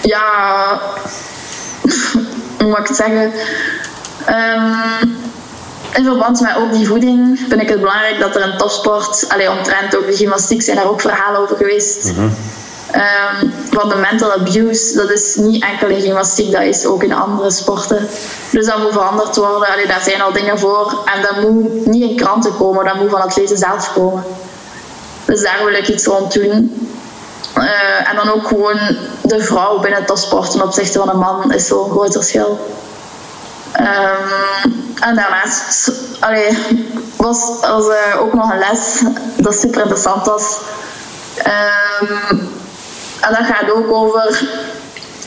Ja... 0.02 0.80
Hoe 2.58 2.68
moet 2.68 2.78
ik 2.78 2.88
het 2.88 2.96
zeggen? 2.96 3.34
Um, 4.30 5.18
in 5.94 6.04
verband 6.04 6.42
met 6.42 6.56
ook 6.58 6.74
die 6.74 6.88
voeding 6.88 7.40
vind 7.50 7.62
ik 7.62 7.70
het 7.70 7.80
belangrijk 7.80 8.20
dat 8.20 8.36
er 8.36 8.44
een 8.44 8.58
topsport, 8.58 9.26
allee, 9.28 9.52
omtrent 9.52 9.98
ook 9.98 10.06
de 10.06 10.16
gymnastiek 10.16 10.62
zijn 10.62 10.78
daar 10.78 10.90
ook 10.90 11.02
verhalen 11.02 11.40
over 11.40 11.58
geweest. 11.58 12.06
Mm 12.06 12.16
-hmm. 12.16 12.32
um, 12.96 13.54
van 13.72 13.90
de 13.90 13.96
mental 13.96 14.34
abuse, 14.34 14.96
dat 14.96 15.10
is 15.10 15.36
niet 15.36 15.64
enkel 15.64 15.88
in 15.88 16.02
gymnastiek, 16.02 16.52
dat 16.52 16.62
is 16.62 16.86
ook 16.86 17.04
in 17.04 17.14
andere 17.14 17.52
sporten. 17.52 18.08
Dus 18.52 18.66
dat 18.66 18.78
moet 18.78 18.92
veranderd 18.92 19.36
worden. 19.36 19.68
Allee, 19.68 19.88
daar 19.88 20.02
zijn 20.02 20.22
al 20.22 20.34
dingen 20.34 20.60
voor. 20.60 21.02
En 21.16 21.22
dat 21.22 21.42
moet 21.42 21.86
niet 21.86 22.10
in 22.10 22.16
kranten 22.16 22.58
komen, 22.58 22.86
dat 22.86 22.96
moet 22.96 23.10
van 23.10 23.22
atleten 23.22 23.58
zelf 23.58 23.94
komen. 23.94 24.24
Dus 25.26 25.42
daar 25.42 25.60
wil 25.66 25.74
ik 25.74 25.88
iets 25.88 26.06
rond 26.06 26.34
doen. 26.34 26.90
Uh, 27.58 28.10
en 28.10 28.16
dan 28.16 28.30
ook 28.30 28.48
gewoon 28.48 28.80
de 29.22 29.44
vrouw 29.44 29.80
binnen 29.80 30.06
topsport 30.06 30.52
ten 30.52 30.62
opzichte 30.62 31.00
van 31.00 31.10
een 31.10 31.18
man 31.18 31.54
is 31.54 31.68
zo'n 31.68 31.90
groot 31.90 32.14
verschil. 32.14 32.60
Um, 33.80 34.74
en 35.00 35.16
daarnaast 35.16 35.92
allee, 36.20 36.58
was 37.16 37.62
er 37.62 38.14
uh, 38.14 38.22
ook 38.22 38.34
nog 38.34 38.52
een 38.52 38.60
les 38.60 39.04
dat 39.38 39.60
super 39.60 39.82
interessant 39.82 40.26
was. 40.26 40.58
Um, 41.38 42.18
en 43.20 43.30
dat 43.30 43.46
gaat 43.46 43.72
ook 43.72 43.92
over. 43.92 44.42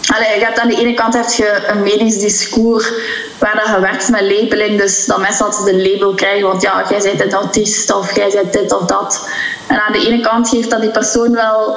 Allee, 0.06 0.38
je 0.38 0.44
hebt 0.44 0.58
aan 0.58 0.68
de 0.68 0.76
ene 0.76 0.94
kant 0.94 1.14
heb 1.14 1.28
je 1.28 1.62
een 1.66 1.82
medisch 1.82 2.18
discours 2.18 2.92
waar 3.38 3.72
je 3.74 3.80
werkt 3.80 4.08
met 4.08 4.20
labeling, 4.20 4.78
dus 4.78 5.06
dat 5.06 5.18
mensen 5.18 5.44
altijd 5.44 5.66
een 5.66 5.82
label 5.82 6.14
krijgen, 6.14 6.46
want 6.46 6.62
ja, 6.62 6.84
jij 6.88 7.00
bent 7.02 7.20
een 7.20 7.32
autist 7.32 7.94
of 7.94 8.16
jij 8.16 8.30
bent 8.32 8.52
dit 8.52 8.72
of 8.72 8.86
dat. 8.86 9.28
En 9.66 9.82
aan 9.82 9.92
de 9.92 10.06
ene 10.06 10.20
kant 10.20 10.48
geeft 10.48 10.70
dat 10.70 10.80
die 10.80 10.90
persoon 10.90 11.32
wel 11.32 11.76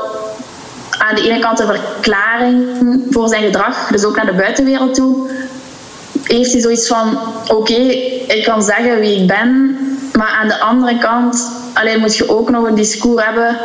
aan 0.90 1.16
de 1.16 1.30
ene 1.30 1.40
kant 1.40 1.60
een 1.60 1.68
verklaring 1.68 2.68
voor 3.10 3.28
zijn 3.28 3.44
gedrag, 3.44 3.88
dus 3.88 4.04
ook 4.04 4.16
naar 4.16 4.26
de 4.26 4.34
buitenwereld 4.34 4.94
toe 4.94 5.30
heeft 6.24 6.52
hij 6.52 6.62
zoiets 6.62 6.88
van: 6.88 7.20
oké, 7.48 7.82
ik 8.28 8.44
kan 8.44 8.64
zeggen 8.64 9.00
wie 9.00 9.22
ik 9.22 9.28
ben, 9.28 9.78
maar 10.14 10.30
aan 10.42 10.48
de 10.48 10.60
andere 10.60 10.98
kant 10.98 11.52
alleen 11.74 12.00
moet 12.00 12.18
je 12.18 12.30
ook 12.30 12.50
nog 12.50 12.66
een 12.66 12.76
discours 12.76 13.26
hebben 13.26 13.58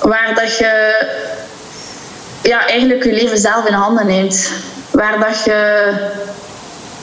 waar 0.00 0.34
dat 0.34 0.56
je 0.56 1.04
ja, 2.46 2.66
eigenlijk 2.66 3.04
je 3.04 3.12
leven 3.12 3.38
zelf 3.38 3.66
in 3.66 3.74
handen 3.74 4.06
neemt. 4.06 4.50
Waar 4.90 5.18
dat 5.18 5.44
je 5.44 5.90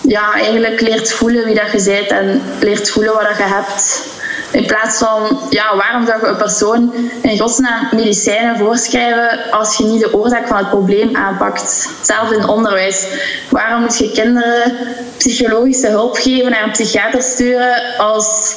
ja, 0.02 0.34
eigenlijk 0.34 0.82
leert 0.82 1.12
voelen 1.12 1.46
wie 1.46 1.56
dat 1.56 1.72
je 1.72 1.92
bent 1.92 2.08
en 2.08 2.42
leert 2.60 2.90
voelen 2.90 3.14
wat 3.14 3.24
dat 3.24 3.38
je 3.38 3.44
hebt. 3.44 4.12
In 4.52 4.66
plaats 4.66 4.98
van, 4.98 5.40
ja, 5.50 5.76
waarom 5.76 6.06
zou 6.06 6.20
je 6.22 6.28
een 6.28 6.38
persoon 6.38 6.94
in 7.22 7.40
godsnaam 7.40 7.88
medicijnen 7.92 8.58
voorschrijven 8.58 9.52
als 9.52 9.78
je 9.78 9.84
niet 9.84 10.02
de 10.02 10.14
oorzaak 10.14 10.48
van 10.48 10.58
het 10.58 10.70
probleem 10.70 11.16
aanpakt? 11.16 11.90
Zelfs 12.02 12.32
in 12.32 12.48
onderwijs. 12.48 13.06
Waarom 13.50 13.82
moet 13.82 13.98
je 13.98 14.12
kinderen 14.12 14.74
psychologische 15.18 15.88
hulp 15.88 16.16
geven 16.16 16.54
en 16.54 16.64
een 16.64 16.72
psychiater 16.72 17.22
sturen 17.22 17.98
als 17.98 18.56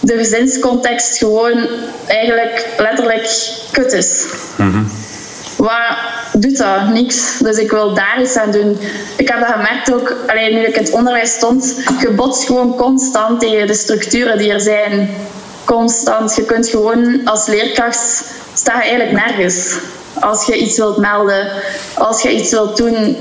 de 0.00 0.16
gezinscontext 0.16 1.18
gewoon 1.18 1.66
eigenlijk 2.06 2.66
letterlijk 2.76 3.28
kut 3.70 3.92
is? 3.92 4.26
Mm 4.56 4.88
Wat 5.64 6.42
doet 6.42 6.56
dat? 6.56 6.88
Niks. 6.88 7.38
Dus 7.38 7.56
ik 7.56 7.70
wil 7.70 7.94
daar 7.94 8.22
iets 8.22 8.36
aan 8.36 8.50
doen. 8.50 8.78
Ik 9.16 9.28
heb 9.28 9.40
dat 9.40 9.48
gemerkt 9.48 9.92
ook, 9.92 10.16
alleen 10.26 10.54
nu 10.54 10.60
ik 10.60 10.76
in 10.76 10.84
het 10.84 10.92
onderwijs 10.92 11.32
stond, 11.32 11.76
je 12.00 12.10
botst 12.10 12.46
gewoon 12.46 12.76
constant 12.76 13.40
tegen 13.40 13.66
de 13.66 13.74
structuren 13.74 14.38
die 14.38 14.52
er 14.52 14.60
zijn 14.60 15.16
constant. 15.64 16.34
Je 16.34 16.44
kunt 16.44 16.68
gewoon 16.68 17.20
als 17.24 17.46
leerkracht 17.46 18.24
sta 18.54 18.74
je 18.74 18.88
eigenlijk 18.88 19.26
nergens. 19.26 19.74
Als 20.20 20.46
je 20.46 20.56
iets 20.56 20.76
wilt 20.76 20.96
melden, 20.96 21.50
als 21.94 22.22
je 22.22 22.34
iets 22.34 22.50
wilt 22.50 22.76
doen, 22.76 23.16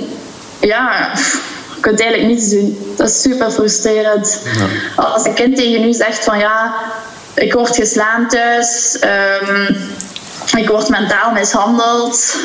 ja, 0.59 1.11
je 1.75 1.79
kunt 1.79 2.01
eigenlijk 2.01 2.31
niets 2.31 2.49
doen. 2.49 2.93
Dat 2.95 3.09
is 3.09 3.21
super 3.21 3.51
frustrerend. 3.51 4.39
Als 4.95 5.25
een 5.25 5.33
kind 5.33 5.55
tegen 5.55 5.83
u 5.83 5.93
zegt 5.93 6.23
van 6.23 6.39
ja, 6.39 6.73
ik 7.33 7.53
word 7.53 7.75
geslaan 7.75 8.27
thuis, 8.27 8.97
um, 9.41 9.77
ik 10.57 10.69
word 10.69 10.89
mentaal 10.89 11.31
mishandeld. 11.31 12.35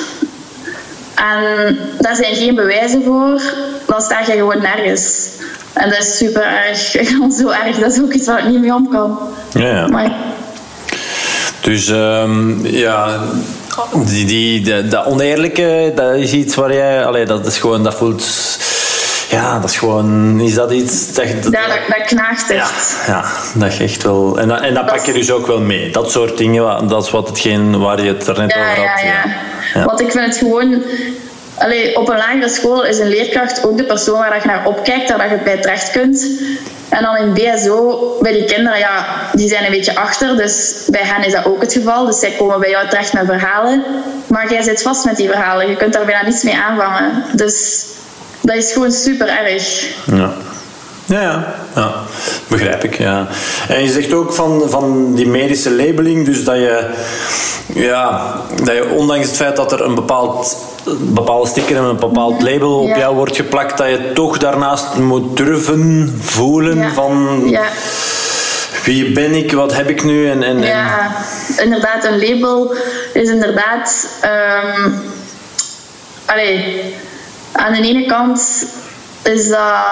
En 1.14 1.78
daar 1.99 2.16
zijn 2.16 2.34
geen 2.34 2.55
bewijzen 2.55 3.05
voor, 3.05 3.40
dan 3.86 4.01
sta 4.01 4.20
je 4.20 4.32
gewoon 4.32 4.62
nergens. 4.62 5.28
En 5.72 5.90
dat 5.90 5.99
is 5.99 6.16
super 6.16 6.42
erg. 6.42 6.78
Zo 7.38 7.49
erg, 7.49 7.78
dat 7.78 7.92
is 7.92 8.01
ook 8.01 8.12
iets 8.12 8.26
waar 8.26 8.38
ik 8.38 8.44
niet 8.44 8.61
mee 8.61 8.74
om 8.74 8.88
kan. 8.88 9.18
Ja. 9.53 10.11
Dus 11.61 11.88
um, 11.88 12.66
ja, 12.66 13.20
die, 14.05 14.26
die, 14.26 14.88
dat 14.88 15.07
oneerlijke, 15.07 15.92
dat 15.94 16.14
is 16.14 16.32
iets 16.32 16.55
waar 16.55 16.72
jij... 16.72 17.05
Allee, 17.05 17.26
dat 17.26 17.46
is 17.46 17.59
gewoon, 17.59 17.84
dat 17.84 17.94
voelt... 17.94 18.26
Ja, 19.29 19.59
dat 19.59 19.70
is 19.70 19.79
gewoon... 19.79 20.41
Is 20.41 20.55
dat 20.55 20.72
iets... 20.72 21.12
Dat, 21.12 21.26
dat, 21.43 21.53
ja, 21.53 21.68
dat, 21.68 21.79
dat 21.89 22.07
knaagt 22.07 22.51
echt. 22.51 23.05
Ja, 23.07 23.12
ja, 23.12 23.24
dat 23.55 23.72
is 23.72 23.79
echt 23.79 24.03
wel... 24.03 24.39
En 24.39 24.49
dat, 24.49 24.61
en 24.61 24.74
dat, 24.74 24.87
pak 24.87 25.07
je 25.07 25.12
dus 25.12 25.31
ook 25.31 25.47
wel 25.47 25.61
mee. 25.61 25.91
Dat 25.91 26.11
soort 26.11 26.37
dingen, 26.37 26.89
dat 26.89 27.05
is 27.05 27.11
wat 27.11 27.29
hetgeen 27.29 27.79
waar 27.79 28.03
je 28.03 28.09
het 28.09 28.26
er 28.26 28.39
net 28.39 28.57
over 28.57 28.68
had. 28.68 29.01
Ja, 29.01 29.07
ja. 29.07 29.24
ja. 29.74 29.85
Want 29.85 30.01
ik 30.01 30.11
vind 30.11 30.24
het 30.24 30.37
gewoon 30.37 30.83
Allee, 31.59 31.97
op 31.97 32.09
een 32.09 32.16
lagere 32.16 32.49
school 32.49 32.85
is 32.85 32.99
een 32.99 33.09
leerkracht 33.09 33.66
ook 33.66 33.76
de 33.76 33.85
persoon 33.85 34.18
waar 34.18 34.41
je 34.41 34.47
naar 34.47 34.66
opkijkt, 34.66 35.16
waar 35.16 35.31
je 35.31 35.39
bij 35.45 35.61
terecht 35.61 35.91
kunt. 35.91 36.31
En 36.89 37.03
dan 37.03 37.16
in 37.16 37.33
BSO, 37.33 38.16
bij 38.20 38.33
die 38.33 38.45
kinderen, 38.45 38.79
ja, 38.79 39.07
die 39.33 39.49
zijn 39.49 39.64
een 39.64 39.70
beetje 39.70 39.97
achter. 39.97 40.37
Dus 40.37 40.85
bij 40.87 41.01
hen 41.05 41.24
is 41.24 41.33
dat 41.33 41.45
ook 41.45 41.61
het 41.61 41.72
geval. 41.72 42.07
Dus 42.07 42.18
zij 42.18 42.35
komen 42.39 42.61
bij 42.61 42.70
jou 42.70 42.89
terecht 42.89 43.12
met 43.12 43.26
verhalen. 43.26 43.85
Maar 44.26 44.53
jij 44.53 44.62
zit 44.62 44.83
vast 44.83 45.05
met 45.05 45.16
die 45.16 45.29
verhalen. 45.29 45.68
Je 45.68 45.76
kunt 45.76 45.93
daar 45.93 46.05
bijna 46.05 46.24
niets 46.24 46.43
mee 46.43 46.57
aanvangen. 46.57 47.24
Dus 47.33 47.87
dat 48.49 48.57
is 48.57 48.72
gewoon 48.72 48.92
super 48.92 49.28
erg. 49.28 49.86
Ja. 50.05 50.32
Ja, 51.05 51.20
ja, 51.20 51.55
ja, 51.74 51.92
begrijp 52.49 52.84
ik. 52.84 52.99
Ja. 52.99 53.26
En 53.68 53.82
je 53.82 53.90
zegt 53.90 54.12
ook 54.12 54.32
van, 54.32 54.62
van 54.66 55.14
die 55.14 55.26
medische 55.26 55.70
labeling, 55.70 56.26
dus 56.26 56.44
dat 56.44 56.57
je, 56.57 56.84
ja, 57.74 58.34
dat 58.64 58.74
je 58.74 58.88
ondanks 58.88 59.26
het 59.26 59.36
feit 59.36 59.57
dat 59.57 59.72
er 59.72 59.84
een 59.84 59.94
bepaald 59.94 60.57
bepaalde 60.99 61.49
sticker 61.49 61.76
en 61.76 61.82
een 61.82 61.96
bepaald 61.96 62.42
label 62.42 62.78
op 62.78 62.96
jou 62.96 63.14
wordt 63.14 63.36
geplakt, 63.36 63.78
dat 63.78 63.88
je 63.88 64.12
toch 64.14 64.38
daarnaast 64.38 64.94
moet 64.94 65.36
durven 65.36 66.14
voelen 66.20 66.92
van 66.92 67.42
ja. 67.46 67.64
wie 68.84 69.12
ben 69.12 69.34
ik, 69.34 69.53
wat 69.53 69.74
heb 69.74 69.88
ik 69.88 70.05
nu? 70.05 70.30
En, 70.30 70.42
en, 70.42 70.62
ja, 70.62 71.16
inderdaad, 71.57 72.05
een 72.05 72.18
label 72.18 72.74
is 73.12 73.28
inderdaad. 73.28 74.09
Um, 74.84 75.03
allee, 76.26 76.94
aan 77.59 77.72
de 77.72 77.82
ene 77.82 78.06
kant 78.06 78.66
is 79.22 79.48
dat 79.48 79.84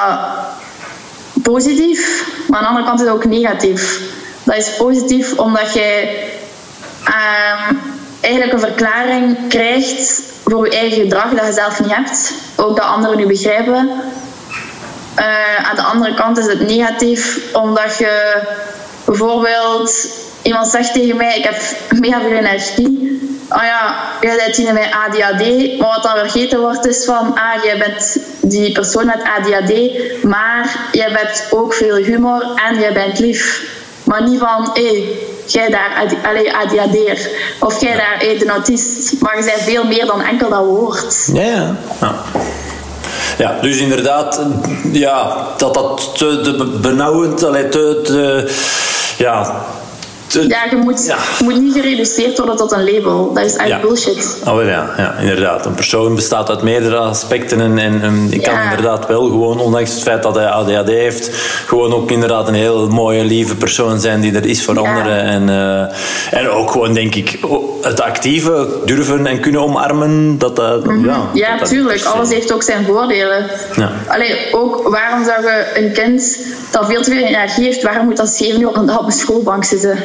positief, 1.43 2.29
maar 2.49 2.59
aan 2.59 2.65
de 2.65 2.69
andere 2.69 2.87
kant 2.87 3.01
is 3.01 3.07
het 3.07 3.15
ook 3.15 3.25
negatief. 3.25 4.01
Dat 4.43 4.57
is 4.57 4.77
positief 4.77 5.39
omdat 5.39 5.75
jij 5.75 6.25
um, 7.07 7.81
eigenlijk 8.21 8.53
een 8.53 8.69
verklaring 8.69 9.49
krijgt 9.49 10.23
voor 10.45 10.67
je 10.67 10.77
eigen 10.77 11.01
gedrag 11.01 11.31
dat 11.31 11.47
je 11.47 11.53
zelf 11.53 11.81
niet 11.81 11.95
hebt. 11.95 12.33
Ook 12.57 12.77
dat 12.77 12.87
anderen 12.87 13.21
u 13.21 13.27
begrijpen. 13.27 13.91
Uh, 15.19 15.69
aan 15.71 15.77
de 15.77 15.83
andere 15.83 16.15
kant 16.15 16.39
is 16.39 16.47
het 16.47 16.67
negatief 16.67 17.39
omdat 17.53 17.99
je 17.99 18.43
bijvoorbeeld 19.05 20.09
iemand 20.43 20.69
zegt 20.69 20.93
tegen 20.93 21.17
mij: 21.17 21.39
Ik 21.39 21.45
heb 21.45 21.61
mega 22.01 22.21
veel 22.21 22.31
energie. 22.31 23.21
Oh 23.49 23.63
ja, 23.63 23.97
jij 24.21 24.37
bent 24.37 24.57
hier 24.57 24.73
met 24.73 24.91
ADHD. 24.91 25.79
Maar 25.79 25.89
wat 25.89 26.03
dan 26.03 26.17
vergeten 26.17 26.61
wordt 26.61 26.87
is 26.87 27.05
van: 27.05 27.35
Ah, 27.35 27.65
jij 27.65 27.79
bent 27.79 28.17
die 28.41 28.73
persoon 28.73 29.07
met 29.07 29.23
ADHD, 29.37 29.73
maar 30.23 30.89
jij 30.93 31.13
bent 31.13 31.47
ook 31.51 31.75
veel 31.75 31.97
humor 31.97 32.47
en 32.69 32.81
jij 32.81 32.93
bent 32.93 33.19
lief. 33.19 33.71
Maar 34.05 34.23
niet 34.23 34.39
van: 34.39 34.71
Hé, 34.75 34.83
hey, 34.83 35.19
jij 35.47 35.71
daar, 35.71 36.07
allee, 36.25 36.57
ADHD'er. 36.57 37.31
Of 37.61 37.81
jij 37.81 37.97
daar, 37.97 38.17
hey, 38.19 38.39
de 38.39 38.49
autist. 38.49 39.21
Maar 39.21 39.39
je 39.39 39.45
bent 39.45 39.63
veel 39.63 39.85
meer 39.85 40.07
dan 40.07 40.21
enkel 40.21 40.49
dat 40.49 40.65
woord. 40.65 41.31
Ja, 41.33 41.43
ja. 41.43 41.77
ja. 42.01 42.15
Ja, 43.39 43.59
dus 43.61 43.77
inderdaad, 43.77 44.41
ja, 44.93 45.47
dat 45.57 45.75
dat 45.75 46.19
te, 46.19 46.41
te 46.41 46.79
benauwend, 46.81 47.45
allee, 47.45 47.69
te, 47.69 48.01
te, 48.05 48.53
ja, 49.19 49.65
ja, 50.29 50.65
je 50.71 50.77
moet, 50.77 51.15
moet 51.45 51.61
niet 51.61 51.73
gereduceerd 51.73 52.39
worden 52.39 52.57
tot 52.57 52.73
een 52.73 52.85
label. 52.85 53.33
Dat 53.35 53.45
is 53.45 53.57
echt 53.57 53.81
bullshit. 53.81 54.39
Oh, 54.47 54.65
ja, 54.65 54.91
ja, 54.97 55.15
inderdaad. 55.21 55.67
Een 55.67 55.75
persoon 55.75 56.15
bestaat 56.15 56.49
uit 56.49 56.63
meerdere 56.63 56.97
aspecten. 56.97 57.61
En, 57.61 57.79
en, 57.79 58.03
en 58.03 58.27
ik 58.31 58.43
kan 58.43 58.63
inderdaad 58.63 59.07
wel 59.07 59.25
gewoon, 59.25 59.61
ondanks 59.61 59.93
het 59.93 60.03
feit 60.03 60.23
dat 60.23 60.35
hij 60.35 60.47
ADHD 60.47 60.89
heeft, 60.89 61.31
gewoon 61.67 61.93
ook 61.93 62.11
inderdaad 62.11 62.49
een 62.49 62.55
heel 62.55 62.89
mooie, 62.89 63.25
lieve 63.25 63.57
persoon 63.57 64.01
zijn 64.01 64.21
die 64.21 64.35
er 64.35 64.47
is 64.47 64.65
voor 64.65 64.79
anderen. 64.79 65.23
En, 65.23 65.49
uh, 65.49 66.41
en 66.41 66.49
ook 66.49 66.71
gewoon, 66.71 66.95
denk 66.95 67.15
ik, 67.15 67.39
het 67.83 68.01
actieve 68.01 68.69
durven 68.85 69.27
en 69.27 69.41
kunnen 69.41 69.63
omarmen. 69.63 70.39
Dat, 70.39 70.57
dat, 70.57 70.85
mm 70.85 70.91
-hmm. 70.91 71.07
Ja, 71.07 71.29
ja 71.33 71.59
dat, 71.59 71.69
tuurlijk. 71.69 72.05
Alles 72.05 72.29
heeft 72.29 72.53
ook 72.53 72.63
zijn 72.63 72.85
voordelen. 72.85 73.47
Ja. 73.77 73.91
Allee, 74.09 74.53
ook 74.53 74.89
waarom 74.89 75.25
zou 75.25 75.43
je 75.43 75.65
een 75.75 75.93
kind 75.93 76.39
dat 76.71 76.87
veel 76.87 77.03
te 77.03 77.11
veel 77.11 77.23
energie 77.23 77.65
heeft, 77.65 77.83
waarom 77.83 78.05
moet 78.05 78.17
dat 78.17 78.29
zeven 78.29 78.61
uur 78.61 78.69
op 78.69 79.07
de 79.07 79.13
schoolbank 79.13 79.65
zitten? 79.65 79.99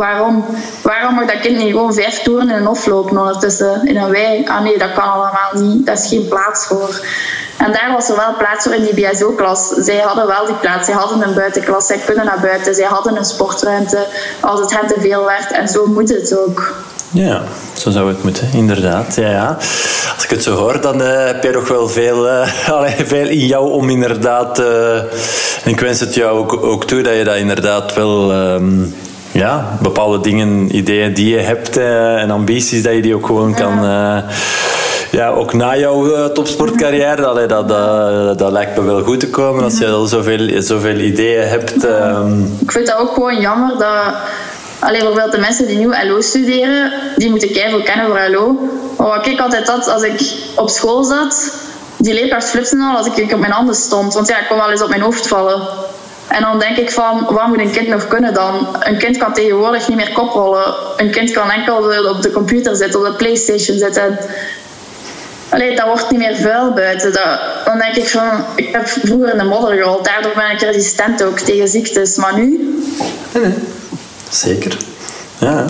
Waarom? 0.00 0.44
Waarom 0.82 1.14
mag 1.14 1.26
dat 1.26 1.40
kind 1.40 1.56
niet 1.56 1.70
gewoon 1.70 1.94
vijf 1.94 2.22
toeren 2.22 2.50
in 2.50 2.56
een 2.56 2.64
hof 2.64 2.86
lopen 2.86 3.18
ondertussen 3.18 3.86
in 3.86 3.96
een 3.96 4.10
wei? 4.10 4.44
Ah 4.46 4.62
nee, 4.62 4.78
dat 4.78 4.92
kan 4.92 5.12
allemaal 5.12 5.50
niet. 5.54 5.86
Dat 5.86 5.98
is 5.98 6.08
geen 6.08 6.28
plaats 6.28 6.66
voor. 6.66 7.00
En 7.56 7.72
daar 7.72 7.90
was 7.92 8.08
er 8.08 8.16
wel 8.16 8.36
plaats 8.38 8.64
voor 8.64 8.74
in 8.74 8.84
die 8.84 8.94
BSO-klas. 8.94 9.68
Zij 9.68 9.98
hadden 9.98 10.26
wel 10.26 10.46
die 10.46 10.54
plaats. 10.54 10.86
Zij 10.86 10.94
hadden 10.94 11.28
een 11.28 11.34
buitenklas. 11.34 11.86
Zij 11.86 11.98
kunnen 12.04 12.24
naar 12.24 12.40
buiten. 12.40 12.74
Zij 12.74 12.84
hadden 12.84 13.16
een 13.16 13.24
sportruimte 13.24 14.06
als 14.40 14.60
het 14.60 14.78
hen 14.78 14.86
te 14.86 15.00
veel 15.00 15.24
werd. 15.24 15.52
En 15.52 15.68
zo 15.68 15.86
moet 15.86 16.08
het 16.08 16.38
ook. 16.38 16.74
Ja, 17.10 17.42
zo 17.72 17.90
zou 17.90 18.08
het 18.08 18.22
moeten, 18.22 18.48
inderdaad. 18.52 19.14
Ja, 19.14 19.30
ja. 19.30 19.56
Als 20.14 20.24
ik 20.24 20.30
het 20.30 20.42
zo 20.42 20.54
hoor, 20.54 20.80
dan 20.80 21.00
uh, 21.00 21.26
heb 21.26 21.42
je 21.42 21.50
nog 21.50 21.68
wel 21.68 21.88
veel, 21.88 22.26
uh, 22.28 22.46
veel 23.04 23.28
in 23.28 23.46
jou 23.46 23.70
om 23.70 23.90
inderdaad... 23.90 24.58
Uh, 24.58 24.96
en 25.64 25.70
ik 25.70 25.80
wens 25.80 26.00
het 26.00 26.14
jou 26.14 26.38
ook, 26.38 26.64
ook 26.64 26.84
toe 26.84 27.02
dat 27.02 27.16
je 27.16 27.24
dat 27.24 27.36
inderdaad 27.36 27.94
wel... 27.94 28.32
Um, 28.32 28.94
ja, 29.32 29.78
bepaalde 29.82 30.20
dingen, 30.20 30.76
ideeën 30.76 31.14
die 31.14 31.34
je 31.34 31.40
hebt 31.40 31.76
en 31.76 32.30
ambities, 32.30 32.82
dat 32.82 32.94
je 32.94 33.02
die 33.02 33.14
ook 33.14 33.26
gewoon 33.26 33.54
kan... 33.54 33.82
ja, 35.10 35.28
ook 35.28 35.52
na 35.52 35.76
jouw 35.76 36.32
topsportcarrière, 36.32 37.26
allee, 37.26 37.46
dat, 37.46 37.68
dat, 37.68 38.38
dat 38.38 38.52
lijkt 38.52 38.76
me 38.76 38.82
wel 38.82 39.02
goed 39.02 39.20
te 39.20 39.30
komen 39.30 39.64
als 39.64 39.78
je 39.78 39.86
al 39.88 40.06
zoveel, 40.06 40.62
zoveel 40.62 40.98
ideeën 40.98 41.48
hebt. 41.48 41.84
Um. 41.84 42.56
Ik 42.60 42.72
vind 42.72 42.86
dat 42.86 42.98
ook 42.98 43.14
gewoon 43.14 43.40
jammer 43.40 43.78
dat 43.78 44.14
Alleen 44.80 45.00
bijvoorbeeld 45.00 45.32
de 45.32 45.38
mensen 45.38 45.66
die 45.66 45.78
nu 45.78 46.08
LO 46.08 46.20
studeren, 46.20 46.92
die 47.16 47.30
moeten 47.30 47.52
keihard 47.52 47.82
kennen 47.82 48.06
voor 48.06 48.28
LO. 48.30 48.68
Maar 48.98 49.06
wat 49.06 49.26
ik 49.26 49.40
altijd 49.40 49.68
had 49.68 49.88
als 49.88 50.02
ik 50.02 50.20
op 50.56 50.68
school 50.68 51.04
zat, 51.04 51.52
die 51.96 52.14
leerkracht 52.14 52.48
flipte 52.48 52.76
al 52.78 52.96
als 52.96 53.06
ik 53.06 53.32
op 53.32 53.40
mijn 53.40 53.52
handen 53.52 53.74
stond. 53.74 54.14
Want 54.14 54.28
ja, 54.28 54.38
ik 54.38 54.46
kon 54.48 54.56
wel 54.56 54.70
eens 54.70 54.82
op 54.82 54.88
mijn 54.88 55.00
hoofd 55.00 55.28
vallen. 55.28 55.60
En 56.30 56.42
dan 56.42 56.58
denk 56.58 56.76
ik 56.76 56.90
van, 56.90 57.26
wat 57.28 57.46
moet 57.46 57.58
een 57.58 57.70
kind 57.70 57.88
nog 57.88 58.08
kunnen 58.08 58.34
dan? 58.34 58.76
Een 58.80 58.98
kind 58.98 59.16
kan 59.16 59.32
tegenwoordig 59.34 59.88
niet 59.88 59.96
meer 59.96 60.12
koprollen. 60.12 60.74
Een 60.96 61.10
kind 61.10 61.30
kan 61.30 61.50
enkel 61.50 61.76
op 62.10 62.22
de 62.22 62.30
computer 62.30 62.76
zitten, 62.76 63.00
op 63.00 63.06
de 63.06 63.12
Playstation 63.12 63.78
zitten. 63.78 64.18
Allee, 65.48 65.76
dat 65.76 65.86
wordt 65.86 66.10
niet 66.10 66.20
meer 66.20 66.36
vuil 66.36 66.72
buiten. 66.72 67.12
Dat, 67.12 67.40
dan 67.64 67.78
denk 67.78 67.96
ik 67.96 68.08
van, 68.08 68.44
ik 68.56 68.68
heb 68.72 68.88
vroeger 68.88 69.32
in 69.32 69.38
de 69.38 69.44
modder 69.44 69.76
gerold. 69.76 70.04
Daardoor 70.04 70.32
ben 70.34 70.50
ik 70.50 70.60
resistent 70.60 71.22
ook 71.22 71.38
tegen 71.38 71.68
ziektes. 71.68 72.16
Maar 72.16 72.38
nu... 72.38 72.74
Zeker. 74.30 74.76
Ja, 75.40 75.64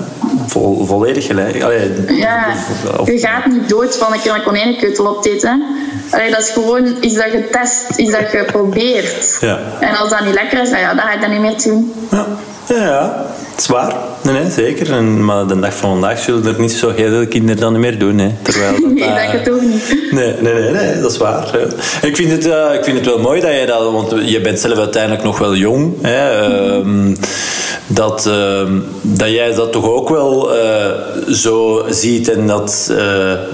vol, 0.47 0.87
volledig 0.87 1.27
gelijk. 1.27 1.63
Allee, 1.63 2.05
ja, 2.07 2.47
je 3.05 3.19
gaat 3.19 3.47
niet 3.47 3.69
dood 3.69 3.97
van 3.97 4.13
een 4.13 4.21
keer 4.21 4.35
een 4.35 4.43
konijnenkeutel 4.43 5.09
opeten. 5.09 5.63
Allee, 6.11 6.31
dat 6.31 6.41
is 6.41 6.51
gewoon 6.51 6.97
iets 7.01 7.15
dat 7.15 7.33
je 7.33 7.49
test, 7.51 7.97
iets 7.97 8.13
dat 8.13 8.33
je 8.33 8.45
probeert. 8.45 9.37
Ja. 9.41 9.61
En 9.81 9.97
als 9.97 10.11
dat 10.11 10.25
niet 10.25 10.35
lekker 10.35 10.63
is, 10.63 10.71
ja, 10.71 10.95
dan 10.95 11.05
ga 11.05 11.13
je 11.13 11.19
dat 11.19 11.31
niet 11.31 11.41
meer 11.41 11.63
doen. 11.63 11.95
Ja, 12.11 12.27
ja, 12.75 12.85
ja. 12.85 13.25
het 13.51 13.61
is 13.61 13.67
waar. 13.67 13.95
Nee, 14.23 14.35
nee, 14.35 14.51
zeker. 14.51 14.93
En, 14.93 15.25
maar 15.25 15.47
de 15.47 15.61
dag 15.61 15.75
van 15.75 15.91
vandaag 15.91 16.19
zullen 16.19 16.47
er 16.47 16.61
niet 16.61 16.73
zo 16.73 16.91
heel 16.91 17.11
veel 17.11 17.27
kinderen 17.27 17.61
dan 17.61 17.81
meer 17.81 17.99
doen. 17.99 18.19
Hè. 18.19 18.31
Terwijl 18.43 18.73
dat, 18.81 18.93
nee, 18.93 19.09
dat 19.09 19.41
het 19.41 19.51
ook 19.51 19.61
niet. 19.61 19.97
Nee, 20.11 20.35
nee, 20.41 20.55
nee, 20.55 20.71
nee, 20.71 21.01
dat 21.01 21.11
is 21.11 21.19
waar. 21.19 21.59
Ik 22.03 22.17
vind, 22.17 22.31
het, 22.31 22.47
uh, 22.47 22.75
ik 22.75 22.85
vind 22.85 22.97
het 22.97 23.07
wel 23.07 23.19
mooi 23.19 23.41
dat 23.41 23.51
je 23.61 23.67
dat... 23.67 23.93
Want 23.93 24.15
je 24.25 24.41
bent 24.41 24.61
zelf 24.61 24.79
uiteindelijk 24.79 25.23
nog 25.23 25.39
wel 25.39 25.55
jong. 25.55 25.95
Hè. 26.03 26.49
Uh, 26.49 27.17
dat, 27.87 28.27
uh, 28.27 28.63
dat 29.03 29.29
jij 29.29 29.55
dat 29.55 29.73
toch 29.73 29.91
ook 29.91 30.09
wel 30.09 30.57
uh, 30.57 30.91
zo 31.29 31.85
ziet 31.89 32.31
en 32.31 32.47
dat, 32.47 32.93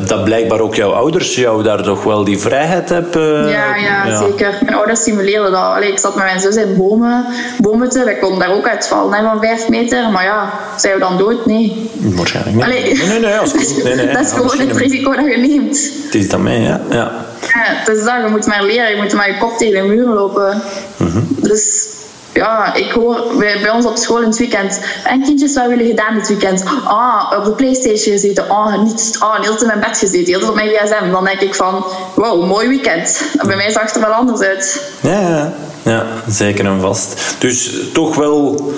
dat 0.06 0.24
blijkbaar 0.24 0.60
ook 0.60 0.74
jouw 0.74 0.92
ouders 0.92 1.34
jou 1.34 1.62
daar 1.62 1.82
toch 1.82 2.02
wel 2.04 2.24
die 2.24 2.38
vrijheid 2.38 2.88
hebben. 2.88 3.48
Ja, 3.48 3.76
ja, 3.76 4.06
ja, 4.06 4.18
zeker. 4.18 4.58
Mijn 4.62 4.76
ouders 4.76 5.00
stimuleerden 5.00 5.50
dat. 5.50 5.62
Allee, 5.62 5.90
ik 5.90 5.98
zat 5.98 6.14
met 6.14 6.24
mijn 6.24 6.40
zus 6.40 6.56
in 6.56 6.76
bomen, 6.76 7.26
bomen 7.58 7.90
te, 7.90 8.04
wij 8.04 8.16
konden 8.16 8.38
daar 8.38 8.56
ook 8.56 8.66
hè, 9.12 9.22
van 9.22 9.40
vijf 9.40 9.68
meter, 9.68 10.10
maar 10.10 10.24
ja, 10.24 10.52
zijn 10.76 10.94
we 10.94 11.00
dan 11.00 11.18
dood? 11.18 11.46
Nee. 11.46 11.90
Waarschijnlijk 12.00 12.56
niet. 12.56 12.64
Allee, 12.64 12.82
nee, 12.82 13.06
nee, 13.06 13.18
nee, 13.18 13.38
als 13.38 13.52
nee, 13.84 13.94
nee, 13.94 14.06
dat 14.06 14.24
is 14.24 14.32
gewoon 14.32 14.58
het 14.58 14.76
risico 14.76 15.14
dat 15.14 15.24
je 15.24 15.36
neemt. 15.36 15.90
Het 16.04 16.14
is 16.14 16.28
dan 16.28 16.42
mee, 16.42 16.60
ja. 16.60 16.80
ja. 16.90 17.24
Ja, 17.40 17.62
het 17.64 17.96
is 17.96 18.04
dat, 18.04 18.14
je 18.24 18.28
moet 18.30 18.46
maar 18.46 18.64
leren, 18.64 18.90
je 18.90 18.96
moet 18.96 19.12
met 19.12 19.26
je 19.26 19.36
kop 19.38 19.58
tegen 19.58 19.82
de 19.82 19.88
muur 19.88 20.06
lopen. 20.06 20.62
Mm 20.96 21.06
-hmm. 21.06 21.28
Dus 21.36 21.88
ja, 22.36 22.74
ik 22.74 22.90
hoor 22.90 23.24
bij, 23.38 23.60
bij, 23.60 23.70
ons 23.70 23.86
op 23.86 23.96
school 23.96 24.20
in 24.20 24.28
het 24.28 24.38
weekend. 24.38 24.80
En 25.04 25.22
kindjes, 25.22 25.54
wat 25.54 25.66
willen 25.66 25.86
gedaan 25.86 26.14
dit 26.14 26.28
weekend? 26.28 26.64
Ah, 26.84 27.32
op 27.38 27.44
de 27.44 27.50
Playstation 27.50 28.12
gezeten. 28.12 28.48
Ah, 28.48 28.82
niet. 28.82 29.16
Ah, 29.18 29.40
heel 29.40 29.60
in 29.60 29.66
mijn 29.66 29.80
bed 29.80 29.98
gezeten. 29.98 30.38
Heel 30.38 30.48
op 30.48 30.54
mijn 30.54 30.68
gsm. 30.68 31.10
Dan 31.10 31.24
denk 31.24 31.40
ik 31.40 31.54
van, 31.54 31.84
wow, 32.14 32.46
mooi 32.46 32.68
weekend. 32.68 33.22
Bij 33.46 33.56
mij 33.56 33.70
zag 33.70 33.82
het 33.82 33.94
er 33.94 34.00
wel 34.00 34.10
anders 34.12 34.40
uit. 34.40 34.92
Ja, 35.00 35.20
ja. 35.20 35.52
Ja, 35.86 36.06
zeker 36.28 36.66
en 36.66 36.80
vast. 36.80 37.36
Dus 37.38 37.70
toch 37.92 38.16
wel 38.16 38.72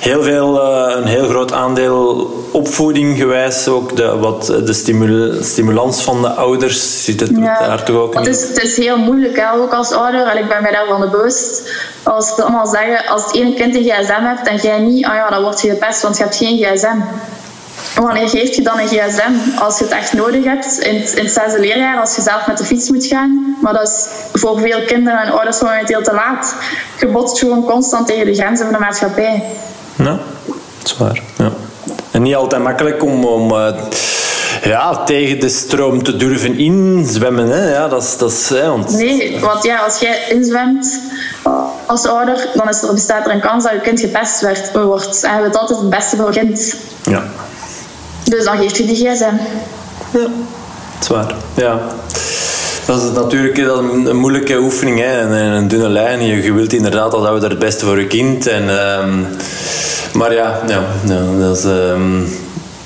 heel 0.00 0.22
veel, 0.22 0.56
uh, 0.56 0.96
een 0.96 1.06
heel 1.06 1.28
groot 1.28 1.52
aandeel 1.52 2.34
opvoeding 2.50 3.18
gewijs. 3.18 3.68
Ook 3.68 3.96
de, 3.96 4.18
wat 4.18 4.46
de 4.46 4.72
stimul, 4.72 5.42
stimulans 5.42 6.02
van 6.02 6.22
de 6.22 6.28
ouders 6.28 7.04
zit 7.04 7.20
het 7.20 7.30
ja, 7.36 7.58
daar 7.58 7.82
toch 7.82 7.96
ook 7.96 8.14
in? 8.14 8.20
Het 8.20 8.28
is, 8.28 8.48
het 8.48 8.62
is 8.62 8.76
heel 8.76 8.98
moeilijk, 8.98 9.36
hè, 9.36 9.52
ook 9.52 9.72
als 9.72 9.92
ouder. 9.92 10.26
En 10.26 10.38
ik 10.38 10.48
ben 10.48 10.62
mij 10.62 10.72
daarvan 10.72 11.10
bewust. 11.10 11.72
Als 12.02 12.34
ze 12.34 12.42
allemaal 12.42 12.66
zeggen, 12.66 13.06
als 13.08 13.24
het 13.24 13.34
ene 13.34 13.54
kind 13.54 13.74
een 13.74 13.82
gsm 13.82 14.24
heeft 14.24 14.48
en 14.48 14.56
jij 14.56 14.78
niet, 14.78 15.04
ah 15.04 15.14
ja, 15.14 15.30
dan 15.30 15.42
word 15.42 15.60
je 15.60 15.70
gepest, 15.70 16.02
want 16.02 16.16
je 16.16 16.22
hebt 16.22 16.36
geen 16.36 16.58
gsm. 16.58 16.98
Wanneer 17.94 18.28
geeft 18.28 18.54
je 18.54 18.62
dan 18.62 18.78
een 18.78 18.86
gsm? 18.86 19.58
Als 19.58 19.78
je 19.78 19.84
het 19.84 19.92
echt 19.92 20.12
nodig 20.12 20.44
hebt, 20.44 20.78
in 20.78 21.00
het, 21.00 21.12
in 21.12 21.24
het 21.24 21.32
zesde 21.32 21.60
leerjaar, 21.60 22.00
als 22.00 22.16
je 22.16 22.22
zelf 22.22 22.46
met 22.46 22.58
de 22.58 22.64
fiets 22.64 22.90
moet 22.90 23.06
gaan. 23.06 23.56
Maar 23.62 23.72
dat 23.72 23.88
is 23.88 24.06
voor 24.40 24.60
veel 24.60 24.84
kinderen 24.86 25.20
en 25.20 25.32
ouders 25.32 25.60
momenteel 25.60 26.02
te 26.02 26.12
laat. 26.12 26.54
Je 26.98 27.06
botst 27.06 27.38
gewoon 27.38 27.64
constant 27.64 28.06
tegen 28.06 28.26
de 28.26 28.34
grenzen 28.34 28.64
van 28.64 28.74
de 28.74 28.80
maatschappij. 28.80 29.42
Ja, 29.96 30.18
dat 30.44 30.84
is 30.84 30.96
waar. 30.96 31.22
Ja. 31.36 31.52
En 32.10 32.22
niet 32.22 32.34
altijd 32.34 32.62
makkelijk 32.62 33.02
om... 33.02 33.24
om 33.24 33.52
uh, 33.52 33.68
ja, 34.62 35.04
tegen 35.04 35.40
de 35.40 35.48
stroom 35.48 36.02
te 36.02 36.16
durven 36.16 36.58
inzwemmen. 36.58 37.48
Hè? 37.48 37.72
Ja, 37.72 37.88
dat 37.88 38.02
is, 38.02 38.16
dat 38.16 38.30
is, 38.30 38.48
hè, 38.48 38.68
want... 38.68 38.90
Nee, 38.90 39.40
want 39.40 39.64
ja, 39.64 39.78
als 39.78 39.98
jij 39.98 40.18
inzwemt 40.28 41.00
als 41.86 42.06
ouder, 42.06 42.48
dan 42.54 42.68
is 42.68 42.82
er, 42.82 42.94
bestaat 42.94 43.26
er 43.26 43.32
een 43.32 43.40
kans 43.40 43.64
dat 43.64 43.72
je 43.72 43.80
kind 43.80 44.00
gepest 44.00 44.40
werd, 44.40 44.72
wordt. 44.72 45.24
En 45.24 45.34
je 45.34 45.40
wilt 45.40 45.56
altijd 45.56 45.78
het 45.78 45.90
beste 45.90 46.16
voor 46.16 46.34
je 46.34 46.40
kind. 46.40 46.76
Ja. 47.02 47.22
Dus 48.30 48.44
dan 48.44 48.56
geeft 48.56 48.76
je 48.76 48.84
die 48.84 48.96
gsm. 48.96 49.34
Ja, 50.12 50.26
zwaar. 51.00 51.34
Ja. 51.54 51.80
Dat 52.86 53.02
is 53.02 53.10
natuurlijk 53.14 53.58
een, 53.58 54.16
moeilijke 54.16 54.58
oefening, 54.58 54.98
hè. 54.98 55.20
Een, 55.20 55.32
een 55.32 55.68
dunne 55.68 55.88
lijn. 55.88 56.26
Je, 56.26 56.42
je 56.42 56.52
wilt 56.52 56.72
inderdaad 56.72 57.14
als 57.14 57.26
ouder 57.26 57.50
het 57.50 57.58
beste 57.58 57.84
voor 57.84 58.00
je 58.00 58.06
kind. 58.06 58.46
En, 58.46 58.68
um, 59.02 59.26
maar 60.12 60.34
ja, 60.34 60.60
ja, 60.66 60.82
ja 61.04 61.20
dat 61.38 61.56
is... 61.56 61.64
Um, 61.64 62.28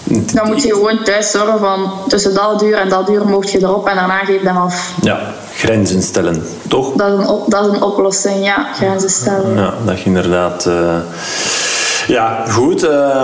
dan 0.07 0.47
moet 0.47 0.63
je 0.63 0.73
gewoon 0.73 1.05
thuis 1.05 1.31
zorgen 1.31 1.59
van 1.59 1.93
tussen 2.09 2.35
dat 2.35 2.59
duur 2.59 2.75
en 2.75 2.89
dat 2.89 3.07
duur 3.07 3.27
mocht 3.27 3.51
je 3.51 3.59
erop 3.63 3.89
en 3.89 3.97
daarna 3.97 4.19
geef 4.19 4.41
je 4.41 4.47
hem 4.47 4.57
af. 4.57 4.93
Ja, 5.03 5.21
grenzen 5.55 6.03
stellen, 6.03 6.43
toch? 6.69 6.93
Dat 6.95 7.13
is 7.13 7.19
een, 7.19 7.27
op, 7.29 7.51
dat 7.51 7.67
is 7.67 7.73
een 7.73 7.83
oplossing, 7.83 8.45
ja, 8.45 8.67
grenzen 8.75 9.11
stellen. 9.11 9.57
Ja, 9.57 9.75
dat 9.85 10.01
je 10.01 10.05
inderdaad. 10.05 10.67
Uh, 10.67 10.97
ja, 12.07 12.45
goed. 12.49 12.85
Uh, 12.85 13.23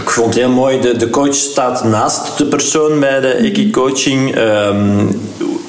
ik 0.00 0.10
vond 0.10 0.26
het 0.26 0.36
heel 0.36 0.50
mooi. 0.50 0.80
De, 0.80 0.96
de 0.96 1.10
coach 1.10 1.34
staat 1.34 1.84
naast 1.84 2.38
de 2.38 2.46
persoon 2.46 3.00
bij 3.00 3.20
de 3.20 3.36
Eki 3.36 3.70
coaching. 3.70 4.36
Uh, 4.36 4.70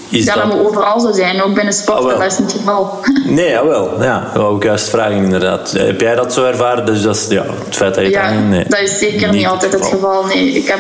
is 0.10 0.26
ja, 0.26 0.36
dat, 0.36 0.46
moet 0.46 0.66
overal 0.68 1.00
zo 1.00 1.12
zijn, 1.12 1.42
ook 1.42 1.54
binnen 1.54 1.74
sport, 1.74 2.00
oh, 2.00 2.20
dat 2.20 2.32
is 2.32 2.38
niet 2.38 2.52
het 2.52 2.60
geval. 2.60 3.00
Nee, 3.26 3.50
jawel. 3.50 4.04
Ja, 4.04 4.30
dat 4.34 4.42
wou 4.42 4.56
ik 4.58 4.64
juist 4.64 4.90
vragen 4.90 5.16
inderdaad. 5.16 5.72
Heb 5.72 6.02
jij 6.02 6.16
dat 6.16 6.34
zo 6.34 6.46
ervaren? 6.46 6.86
Dus 6.86 7.02
dat 7.02 7.16
is 7.16 7.26
ja, 7.30 7.44
het 7.66 7.76
feit 7.76 7.96
dat 7.96 8.04
je 8.04 8.10
ja, 8.10 8.30
dan, 8.30 8.50
nee, 8.50 8.66
dat 8.68 8.80
is 8.80 8.98
zeker 8.98 9.32
niet, 9.32 9.48
altijd 9.48 9.74
het 9.74 9.86
geval. 9.86 10.26
Nee, 10.26 10.52
ik 10.52 10.68
heb 10.68 10.80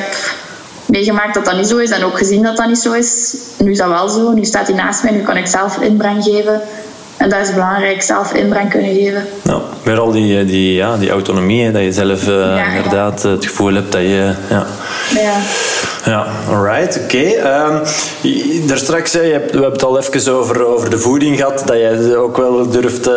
meegemaakt 0.85 1.33
dat 1.33 1.45
dat 1.45 1.55
niet 1.55 1.67
zo 1.67 1.77
is 1.77 1.89
en 1.89 2.03
ook 2.03 2.17
gezien 2.17 2.43
dat 2.43 2.57
dat 2.57 2.67
niet 2.67 2.77
zo 2.77 2.93
is. 2.93 3.35
Nu 3.57 3.71
is 3.71 3.77
dat 3.77 3.87
wel 3.87 4.09
zo. 4.09 4.31
Nu 4.31 4.45
staat 4.45 4.67
hij 4.67 4.75
naast 4.75 5.03
mij, 5.03 5.11
nu 5.11 5.21
kan 5.21 5.37
ik 5.37 5.47
zelf 5.47 5.77
inbreng 5.77 6.23
geven. 6.23 6.61
En 7.23 7.29
dat 7.29 7.39
is 7.39 7.53
belangrijk, 7.53 8.01
zelf 8.01 8.33
inbreng 8.33 8.69
kunnen 8.69 8.93
geven. 8.93 9.25
Nou, 9.41 9.61
weer 9.83 9.99
al 9.99 10.11
die, 10.11 10.39
eh, 10.39 10.47
die, 10.47 10.73
ja, 10.73 10.97
die 10.97 11.09
autonomie, 11.09 11.71
dat 11.71 11.81
je 11.81 11.91
zelf 11.91 12.27
uh, 12.27 12.75
inderdaad 12.75 13.23
het 13.23 13.45
gevoel 13.45 13.73
hebt 13.73 13.91
dat 13.91 14.01
je... 14.01 14.33
Ja. 14.49 14.65
ja. 15.15 15.33
Ja, 16.05 16.27
alright, 16.49 16.99
oké. 17.03 17.17
Okay. 17.17 17.35
Um, 17.35 17.75
ehm, 17.75 17.85
je 18.21 19.31
hebt, 19.31 19.51
we 19.51 19.59
hebben 19.59 19.71
het 19.71 19.83
al 19.83 19.99
even 19.99 20.33
over, 20.33 20.65
over 20.65 20.89
de 20.89 20.97
voeding 20.97 21.37
gehad, 21.37 21.63
dat 21.65 21.77
jij 21.77 22.15
ook 22.15 22.37
wel 22.37 22.69
durft 22.69 23.07
uh, 23.07 23.13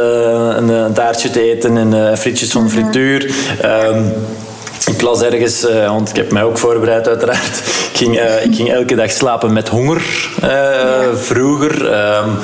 een, 0.57 0.68
een, 0.68 0.92
taartje 0.92 1.30
te 1.30 1.40
eten 1.40 1.76
en 1.76 1.94
uh, 1.94 2.16
frietjes 2.16 2.50
van 2.50 2.70
frituur. 2.70 3.34
Um, 3.64 4.12
ik 4.86 5.02
las 5.02 5.22
ergens, 5.22 5.64
uh, 5.64 5.88
want 5.88 6.09
ik 6.09 6.16
heb 6.16 6.32
mij 6.32 6.42
ook 6.42 6.59
voorbereid 6.59 7.09
uiteraard. 7.09 7.59
Ik 7.90 7.96
ging, 7.96 8.18
uh, 8.18 8.44
ik 8.44 8.54
ging 8.54 8.72
elke 8.72 8.94
dag 8.94 9.11
slapen 9.11 9.52
met 9.52 9.68
honger 9.68 10.30
uh, 10.42 10.48
ja. 10.50 11.16
vroeger. 11.16 11.94
Um, 11.94 12.38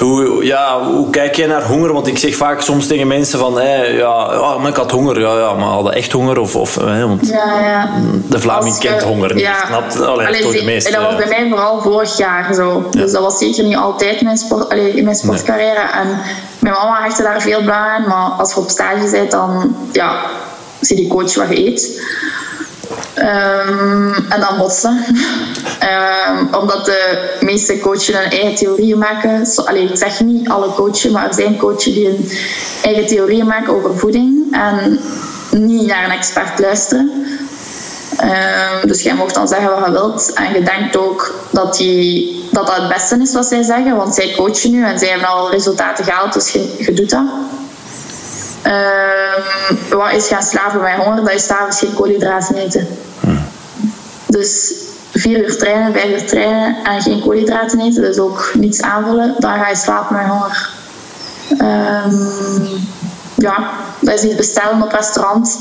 hoe, 0.00 0.44
ja, 0.44 0.84
hoe 0.84 1.10
kijk 1.10 1.34
jij 1.34 1.46
naar 1.46 1.62
honger? 1.62 1.92
Want 1.92 2.06
ik 2.06 2.18
zeg 2.18 2.36
vaak 2.36 2.60
soms 2.60 2.86
tegen 2.86 3.06
mensen 3.06 3.38
van... 3.38 3.58
Hey, 3.58 3.92
ja, 3.92 4.38
oh, 4.38 4.60
maar 4.60 4.70
ik 4.70 4.76
had 4.76 4.90
honger. 4.90 5.20
Ja, 5.20 5.38
ja, 5.38 5.54
maar 5.54 5.68
hadden 5.68 5.92
echt 5.92 6.12
honger? 6.12 6.38
Of, 6.38 6.56
of, 6.56 6.74
hè, 6.74 7.08
want 7.08 7.28
ja, 7.28 7.60
ja. 7.60 7.90
De 8.28 8.40
Vlaming 8.40 8.78
kent 8.78 9.02
honger 9.02 9.34
niet. 9.34 9.44
Ja. 9.44 9.66
Snap, 9.66 10.08
allee, 10.08 10.26
allee, 10.26 10.52
de 10.52 10.64
meeste, 10.64 10.92
dat 10.92 11.02
was 11.02 11.16
bij 11.16 11.28
mij 11.28 11.48
vooral 11.48 11.80
vorig 11.80 12.16
jaar 12.16 12.54
zo. 12.54 12.88
Ja. 12.90 13.00
Dus 13.00 13.12
dat 13.12 13.22
was 13.22 13.38
zeker 13.38 13.64
niet 13.64 13.76
altijd 13.76 14.22
mijn 14.22 14.36
sport, 14.36 14.68
allee, 14.68 14.92
in 14.92 15.04
mijn 15.04 15.16
sportcarrière. 15.16 15.90
Nee. 15.94 16.02
En 16.02 16.20
mijn 16.58 16.74
mama 16.74 17.02
hechtte 17.02 17.22
daar 17.22 17.40
veel 17.40 17.60
belang 17.60 17.86
aan. 17.86 18.08
Maar 18.08 18.30
als 18.30 18.54
je 18.54 18.60
op 18.60 18.68
stage 18.68 19.10
bent, 19.10 19.30
dan... 19.30 19.76
Ja, 19.92 20.20
zie 20.80 20.96
die 20.96 21.08
coach 21.08 21.34
wat 21.34 21.48
je 21.48 21.66
eet. 21.66 22.02
Um, 23.20 24.14
en 24.28 24.40
dan 24.40 24.56
botsen. 24.58 25.04
um, 26.30 26.54
omdat 26.60 26.84
de 26.84 27.30
meeste 27.40 27.78
coaches 27.78 28.08
een 28.08 28.14
eigen 28.14 28.54
theorieën 28.54 28.98
maken. 28.98 29.46
So, 29.46 29.64
ik 29.74 29.96
zeg 29.96 30.20
niet 30.20 30.48
alle 30.48 30.72
coaches, 30.74 31.10
maar 31.10 31.26
er 31.26 31.34
zijn 31.34 31.56
coaches 31.56 31.84
die 31.94 32.08
een 32.08 32.30
eigen 32.82 33.06
theorieën 33.06 33.46
maken 33.46 33.74
over 33.74 33.98
voeding. 33.98 34.46
En 34.50 35.00
niet 35.50 35.86
naar 35.86 36.04
een 36.04 36.10
expert 36.10 36.58
luisteren. 36.58 37.10
Um, 38.22 38.88
dus 38.88 39.02
jij 39.02 39.14
mag 39.14 39.32
dan 39.32 39.48
zeggen 39.48 39.70
wat 39.70 39.84
je 39.84 39.90
wilt. 39.90 40.32
En 40.32 40.52
je 40.52 40.62
denkt 40.62 40.96
ook 40.96 41.34
dat, 41.50 41.76
die, 41.76 42.48
dat 42.52 42.74
het 42.74 42.88
beste 42.88 43.18
is 43.20 43.32
wat 43.32 43.46
zij 43.46 43.62
zeggen. 43.62 43.96
Want 43.96 44.14
zij 44.14 44.34
coachen 44.36 44.70
nu 44.70 44.84
en 44.84 44.98
zij 44.98 45.08
hebben 45.08 45.28
al 45.28 45.50
resultaten 45.50 46.04
gehaald. 46.04 46.32
Dus 46.32 46.50
je, 46.50 46.92
doet 46.94 47.10
dat. 47.10 47.24
Wat 49.90 50.12
is 50.12 50.28
gaan 50.28 50.42
slapen 50.42 50.80
bij 50.80 50.96
honger? 50.96 51.24
Dat 51.24 51.34
is 51.34 51.46
s'avonds 51.46 51.78
geen 51.78 51.94
koolhydraten 51.94 52.56
eten. 52.56 52.88
Dus 54.30 54.72
vier 55.10 55.38
uur 55.38 55.58
trainen, 55.58 55.92
vijf 55.92 56.10
uur 56.10 56.26
trainen 56.26 56.76
en 56.84 57.02
geen 57.02 57.20
koolhydraten 57.20 57.80
eten. 57.80 58.02
Dus 58.02 58.18
ook 58.18 58.52
niets 58.54 58.82
aanvullen. 58.82 59.34
Dan 59.38 59.58
ga 59.58 59.68
je 59.68 59.76
slapen 59.76 60.16
met 60.16 60.26
honger. 60.26 60.70
Um, 61.50 62.88
ja, 63.34 63.70
dat 64.00 64.14
is 64.14 64.22
iets 64.22 64.34
bestellen 64.34 64.82
op 64.82 64.92
restaurant 64.92 65.58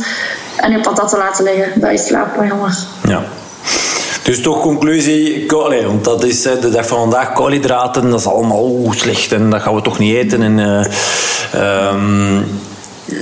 en 0.57 0.72
je 0.72 0.80
patatten 0.80 1.17
laten 1.17 1.43
liggen. 1.43 1.82
Dat 1.82 1.91
is 1.91 2.05
slapen 2.05 2.41
met 2.41 2.51
honger. 2.51 2.78
Ja. 3.03 3.24
Dus 4.24 4.41
toch 4.41 4.61
conclusie, 4.61 5.45
want 5.86 6.03
dat 6.03 6.24
is 6.24 6.41
de 6.41 6.70
dag 6.70 6.88
van 6.88 6.99
vandaag, 6.99 7.34
koolhydraten, 7.34 8.09
dat 8.09 8.20
is 8.20 8.26
allemaal 8.26 8.93
slecht 8.95 9.32
en 9.32 9.49
dat 9.49 9.61
gaan 9.61 9.76
we 9.76 9.82
toch 9.82 9.99
niet 9.99 10.15
eten. 10.15 10.41
En, 10.41 10.57
uh, 10.57 11.91
um, 11.91 12.45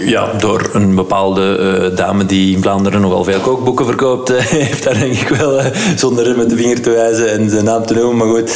ja, 0.05 0.33
door 0.33 0.69
een 0.73 0.95
bepaalde 0.95 1.57
uh, 1.91 1.97
dame 1.97 2.25
die 2.25 2.55
in 2.55 2.61
Vlaanderen 2.61 3.01
nogal 3.01 3.23
veel 3.23 3.39
kookboeken 3.39 3.85
verkoopt, 3.85 4.31
uh, 4.31 4.37
heeft 4.67 4.83
daar 4.83 4.99
denk 4.99 5.15
ik 5.15 5.27
wel, 5.27 5.59
uh, 5.59 5.65
zonder 5.95 6.37
met 6.37 6.49
de 6.49 6.55
vinger 6.55 6.81
te 6.81 6.89
wijzen 6.89 7.31
en 7.31 7.49
zijn 7.49 7.65
naam 7.65 7.85
te 7.85 7.93
noemen, 7.93 8.17
maar 8.17 8.35
goed, 8.35 8.51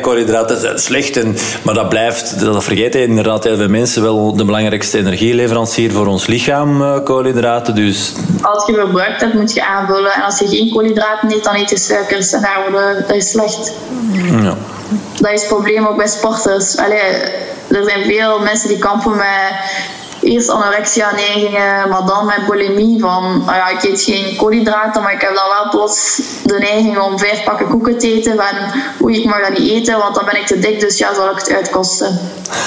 koolhydraten 0.00 0.60
zijn 0.60 0.78
slecht, 0.78 1.16
en, 1.16 1.36
maar 1.62 1.74
dat 1.74 1.88
blijft, 1.88 2.40
dat 2.40 2.64
vergeten 2.64 3.02
inderdaad 3.02 3.44
heel 3.44 3.56
veel 3.56 3.68
mensen, 3.68 4.02
wel 4.02 4.36
de 4.36 4.44
belangrijkste 4.44 4.98
energieleverancier 4.98 5.92
voor 5.92 6.06
ons 6.06 6.26
lichaam, 6.26 7.02
koolhydraten. 7.04 7.74
Dus... 7.74 8.12
Als 8.40 8.66
je 8.66 8.74
verbruikt 8.74 9.20
hebt, 9.20 9.34
moet 9.34 9.54
je 9.54 9.66
aanvullen 9.66 10.12
en 10.12 10.22
als 10.22 10.38
je 10.38 10.48
geen 10.48 10.70
koolhydraten 10.70 11.32
eet, 11.32 11.44
dan 11.44 11.54
eet 11.54 11.70
je 11.70 11.78
suikers 11.78 12.32
en 12.32 12.40
daar 12.40 12.70
worden, 12.70 13.04
dat 13.06 13.16
is 13.16 13.30
slecht. 13.30 13.72
Ja. 14.42 14.54
Dat 15.20 15.32
is 15.32 15.40
het 15.40 15.48
probleem 15.48 15.86
ook 15.86 15.96
bij 15.96 16.08
sporters. 16.08 16.76
Allee, 16.76 17.00
er 17.68 17.84
zijn 17.84 18.04
veel 18.04 18.40
mensen 18.40 18.68
die 18.68 18.78
kampen 18.78 19.16
met 19.16 19.52
eerst 20.22 20.48
anorexia-neigingen, 20.48 21.88
maar 21.88 22.06
dan 22.06 22.26
met 22.26 22.46
bulimie. 22.46 23.00
Van, 23.00 23.42
ah 23.46 23.56
ja, 23.56 23.68
ik 23.68 23.82
eet 23.82 24.02
geen 24.02 24.36
koolhydraten, 24.36 25.02
maar 25.02 25.12
ik 25.12 25.20
heb 25.20 25.34
dan 25.34 25.48
wel 25.48 25.70
plots 25.70 26.20
de 26.44 26.58
neiging 26.58 26.98
om 26.98 27.18
vijf 27.18 27.44
pakken 27.44 27.68
koeken 27.68 27.98
te 27.98 28.12
eten. 28.12 28.36
Van, 28.36 28.82
oei, 29.02 29.18
ik 29.18 29.24
mag 29.24 29.40
dat 29.40 29.58
niet 29.58 29.70
eten, 29.70 29.98
want 29.98 30.14
dan 30.14 30.24
ben 30.24 30.36
ik 30.36 30.46
te 30.46 30.58
dik, 30.58 30.80
dus 30.80 30.98
ja, 30.98 31.14
zal 31.14 31.30
ik 31.30 31.38
het 31.38 31.52
uitkosten. 31.52 32.18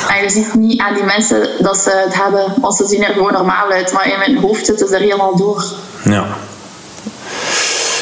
En 0.09 0.23
je 0.23 0.29
ziet 0.29 0.53
niet 0.53 0.81
aan 0.81 0.93
die 0.93 1.03
mensen 1.03 1.49
dat 1.59 1.77
ze 1.77 1.89
het 1.89 2.23
hebben, 2.23 2.53
want 2.61 2.75
ze 2.75 2.87
zien 2.87 3.03
er 3.03 3.13
gewoon 3.13 3.33
normaal 3.33 3.69
uit. 3.69 3.93
Maar 3.93 4.07
in 4.07 4.17
mijn 4.17 4.37
hoofd 4.37 4.65
zitten 4.65 4.87
ze 4.87 4.95
er 4.95 5.01
helemaal 5.01 5.35
door. 5.35 5.63
Ja. 6.03 6.25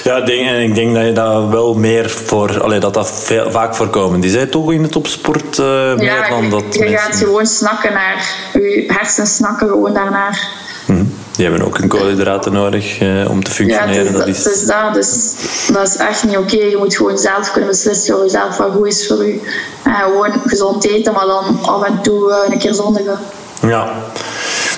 Ja, 0.04 0.22
denk, 0.22 0.48
en 0.48 0.62
ik 0.62 0.76
denk 0.76 0.96
dat 0.96 1.06
je 1.06 1.12
dat 1.12 1.50
wel 1.50 1.74
meer 1.74 2.10
voor, 2.10 2.64
allee, 2.64 2.80
dat 2.80 2.94
dat 2.94 3.12
veel, 3.12 3.52
vaak 3.52 3.76
voorkomend 3.76 4.24
is. 4.24 4.34
Hè? 4.34 4.48
Toch 4.48 4.72
in 4.72 4.82
de 4.82 4.90
topsport 4.90 5.58
uh, 5.58 5.96
meer 5.96 6.26
dan 6.30 6.50
dat. 6.50 6.64
Je 6.70 6.80
mensen... 6.80 6.98
gaat 6.98 7.16
gewoon 7.16 7.46
snakken 7.46 7.94
naar, 7.94 8.36
je 8.54 8.84
hersenen 8.88 9.28
snakken 9.30 9.68
gewoon 9.68 9.94
daarnaar. 9.94 10.48
Hm. 10.86 11.04
Die 11.32 11.46
hebben 11.46 11.66
ook 11.66 11.78
een 11.78 11.88
koolhydraten 11.88 12.54
nodig 12.54 13.02
uh, 13.02 13.30
om 13.30 13.44
te 13.44 13.52
functioneren. 13.52 14.06
Ja, 14.06 14.12
dat, 14.12 14.28
is... 14.28 14.44
Dus 14.44 14.66
dat, 14.66 14.94
dus 14.94 15.34
dat 15.74 15.88
is 15.88 15.96
echt 15.96 16.24
niet 16.24 16.38
oké. 16.38 16.56
Okay. 16.56 16.70
Je 16.70 16.78
moet 16.78 16.96
gewoon 16.96 17.18
zelf 17.18 17.52
kunnen 17.52 17.70
beslissen 17.70 18.14
voor 18.14 18.24
jezelf 18.24 18.58
wat 18.58 18.72
goed 18.72 18.88
is 18.88 19.08
voor 19.08 19.26
je. 19.26 19.40
En 19.84 19.94
gewoon 19.94 20.34
gezond 20.46 20.88
eten, 20.88 21.14
maar 21.14 21.26
dan 21.26 21.60
af 21.62 21.84
en 21.84 22.02
toe 22.02 22.30
uh, 22.30 22.54
een 22.54 22.60
keer 22.60 22.74
zondigen. 22.74 23.20
Ja. 23.68 23.94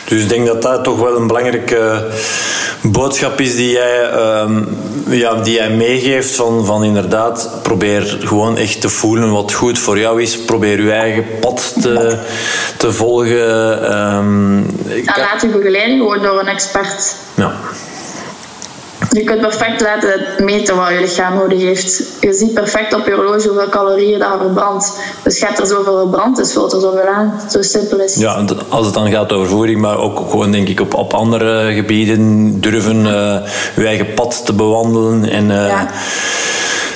Dus 0.06 0.22
ik 0.22 0.30
denk 0.30 0.48
dat 0.48 0.62
dat 0.62 0.84
toch 0.84 1.00
wel 1.00 1.18
een 1.18 1.28
belangrijke 1.28 2.08
boodschap 2.82 3.40
is 3.40 3.56
die 3.56 3.72
jij, 3.72 4.14
um, 4.42 4.78
ja, 5.10 5.36
die 5.36 5.54
jij 5.54 5.70
meegeeft. 5.70 6.36
Van, 6.36 6.66
van 6.66 6.84
inderdaad, 6.84 7.50
probeer 7.62 8.18
gewoon 8.20 8.58
echt 8.58 8.82
te 8.82 8.90
voelen 8.90 9.32
wat 9.32 9.54
goed 9.54 9.80
voor 9.80 10.00
jou 10.00 10.22
is. 10.22 10.40
Probeer 10.40 10.82
je 10.82 10.92
eigen 10.92 11.26
pad 11.40 11.74
te, 11.82 12.18
te 12.78 12.94
volgen. 12.94 13.98
Um, 13.98 14.60
ja, 14.86 15.14
laat 15.18 15.42
je 15.42 15.48
begeleiden 15.48 15.98
gewoon 15.98 16.22
door 16.22 16.40
een 16.40 16.48
expert. 16.48 17.16
Ja. 17.36 17.54
Je 19.12 19.24
kunt 19.24 19.42
perfect 19.42 19.82
laten 19.82 20.22
meten 20.38 20.76
wat 20.76 20.90
je 20.90 21.00
lichaam 21.00 21.36
nodig 21.36 21.60
heeft. 21.60 22.04
Je 22.22 22.34
ziet 22.34 22.54
perfect 22.54 22.94
op 22.94 23.06
je 23.06 23.14
horloge 23.14 23.48
hoeveel 23.48 23.70
calorieën 23.70 24.20
dat 24.20 24.38
verbrandt. 24.40 25.00
Dus 25.24 25.40
je 25.40 25.46
hebt 25.46 25.60
er 25.60 25.68
zoveel 25.68 25.98
verbrand, 25.98 26.36
dus 26.36 26.54
vult 26.54 26.74
er 26.74 26.82
zoveel 26.82 27.08
aan. 27.08 27.42
Zo 27.50 27.62
simpel 27.62 28.00
is 28.00 28.14
het. 28.14 28.24
Ja, 28.24 28.46
als 28.70 28.86
het 28.86 28.96
dan 28.96 29.12
gaat 29.12 29.32
over 29.32 29.48
voeding, 29.48 29.82
maar 29.82 29.98
ook 29.98 30.18
gewoon 30.30 30.52
denk 30.52 30.68
ik 30.68 30.80
op, 30.80 30.94
op 30.94 31.14
andere 31.14 31.74
gebieden 31.74 32.62
durven 32.62 32.98
uh, 32.98 33.38
je 33.76 33.86
eigen 33.86 34.14
pad 34.14 34.46
te 34.46 34.54
bewandelen 34.54 35.30
en... 35.30 35.50
Uh, 35.50 35.68
ja. 35.68 35.88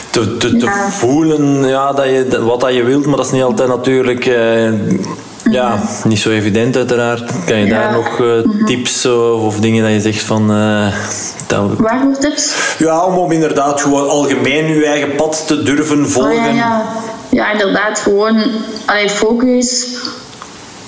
Te, 0.09 0.37
te, 0.37 0.57
te 0.57 0.65
ja. 0.65 0.89
voelen 0.89 1.67
ja, 1.67 1.93
dat 1.93 2.05
je, 2.05 2.43
wat 2.45 2.59
dat 2.59 2.73
je 2.73 2.83
wilt, 2.83 3.05
maar 3.05 3.17
dat 3.17 3.25
is 3.25 3.31
niet 3.31 3.43
altijd 3.43 3.69
natuurlijk 3.69 4.25
uh, 4.25 4.69
ja, 5.51 5.79
niet 6.03 6.19
zo 6.19 6.29
evident 6.29 6.75
uiteraard. 6.75 7.31
Kan 7.45 7.57
je 7.59 7.65
ja. 7.65 7.81
daar 7.81 7.91
nog 7.91 8.19
uh, 8.19 8.65
tips 8.65 9.05
uh, 9.05 9.45
of 9.45 9.59
dingen 9.59 9.83
dat 9.83 9.91
je 9.91 10.01
zegt 10.01 10.23
van... 10.23 10.51
Uh, 10.51 10.93
dat... 11.47 11.69
Waarvoor 11.77 12.17
tips? 12.17 12.75
Ja, 12.77 13.05
om, 13.05 13.17
om 13.17 13.31
inderdaad 13.31 13.81
gewoon 13.81 14.09
algemeen 14.09 14.67
je 14.67 14.85
eigen 14.85 15.15
pad 15.15 15.43
te 15.47 15.63
durven 15.63 16.09
volgen. 16.09 16.31
Oh, 16.31 16.45
ja, 16.45 16.51
ja. 16.51 16.85
ja, 17.29 17.51
inderdaad. 17.51 17.99
Gewoon 17.99 18.43
allee, 18.85 19.09
focus 19.09 19.85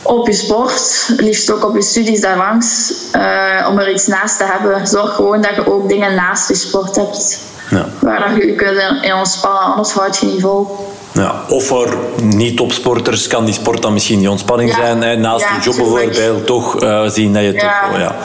op 0.01 0.27
je 0.27 0.33
sport, 0.33 1.13
liefst 1.17 1.51
ook 1.51 1.65
op 1.65 1.75
je 1.75 1.81
studies 1.81 2.21
daarlangs, 2.21 2.93
uh, 3.15 3.67
om 3.69 3.79
er 3.79 3.91
iets 3.91 4.07
naast 4.07 4.37
te 4.37 4.43
hebben. 4.43 4.87
Zorg 4.87 5.15
gewoon 5.15 5.41
dat 5.41 5.55
je 5.55 5.71
ook 5.71 5.89
dingen 5.89 6.15
naast 6.15 6.47
je 6.47 6.55
sport 6.55 6.95
hebt. 6.95 7.39
Ja. 7.69 7.85
Waar 7.99 8.37
je 8.37 8.45
je 8.45 8.55
kunt 8.55 8.81
in 9.01 9.13
ontspannen, 9.13 9.63
anders 9.63 9.91
houd 9.91 10.17
je 10.17 10.25
niet 10.25 10.41
vol. 10.41 10.87
Ja, 11.11 11.41
of 11.47 11.65
voor 11.65 11.97
niet-topsporters 12.21 13.27
kan 13.27 13.45
die 13.45 13.53
sport 13.53 13.81
dan 13.81 13.93
misschien 13.93 14.19
die 14.19 14.29
ontspanning 14.29 14.73
zijn. 14.73 15.01
Hè? 15.01 15.15
Naast 15.15 15.45
ja, 15.45 15.59
job 15.61 15.75
bijvoorbeeld, 15.75 16.45
toch 16.45 16.83
uh, 16.83 17.09
zien 17.09 17.33
dat 17.33 17.43
je 17.43 17.53
ja. 17.53 17.59
toch... 17.59 17.93
Oh, 17.93 17.99
ja. 17.99 18.15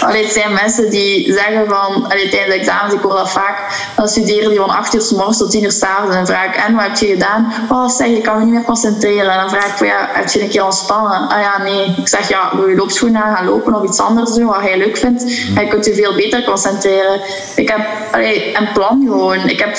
Allee, 0.00 0.22
het 0.22 0.32
zijn 0.32 0.52
mensen 0.52 0.90
die 0.90 1.32
zeggen 1.32 1.66
van... 1.68 2.04
Allee, 2.08 2.28
tijdens 2.28 2.54
de 2.54 2.60
examens, 2.60 2.94
ik 2.94 3.00
hoor 3.00 3.12
dat 3.12 3.30
vaak... 3.30 3.58
Dan 3.96 4.08
studeren 4.08 4.48
die 4.48 4.58
van 4.58 4.70
8 4.70 4.94
uur 4.94 5.00
s 5.00 5.10
morgens 5.10 5.38
tot 5.38 5.50
10 5.50 5.62
uur 5.62 5.72
s 5.72 5.82
avonds. 5.82 6.10
En 6.10 6.16
dan 6.16 6.26
vraag 6.26 6.46
ik, 6.46 6.56
en 6.56 6.74
wat 6.74 6.84
heb 6.84 6.96
je 6.96 7.06
gedaan? 7.06 7.52
Oh, 7.68 7.88
zeg, 7.88 8.06
ik 8.06 8.22
kan 8.22 8.38
me 8.38 8.44
niet 8.44 8.54
meer 8.54 8.64
concentreren. 8.64 9.30
En 9.30 9.38
dan 9.38 9.50
vraag 9.50 9.66
ik, 9.66 9.76
van, 9.76 9.86
ja, 9.86 10.08
heb 10.12 10.28
je 10.28 10.42
een 10.42 10.48
keer 10.48 10.64
ontspannen? 10.64 11.28
Ah 11.28 11.40
ja, 11.40 11.62
nee. 11.62 11.94
Ik 11.96 12.08
zeg, 12.08 12.28
ja, 12.28 12.56
wil 12.56 12.68
je 12.68 12.76
loopschoenen 12.76 13.22
aan 13.22 13.36
gaan 13.36 13.46
lopen 13.46 13.74
of 13.74 13.84
iets 13.84 14.00
anders 14.00 14.34
doen 14.34 14.46
wat 14.46 14.64
jij 14.64 14.78
leuk 14.78 14.96
vindt? 14.96 15.22
Mm. 15.24 15.56
En 15.56 15.64
je 15.64 15.70
kunt 15.70 15.84
je 15.84 15.94
veel 15.94 16.14
beter 16.14 16.44
concentreren. 16.44 17.20
Ik 17.56 17.68
heb 17.68 17.80
allee, 18.12 18.56
een 18.56 18.72
plan 18.72 19.02
gewoon. 19.06 19.48
Ik 19.48 19.58
heb 19.58 19.76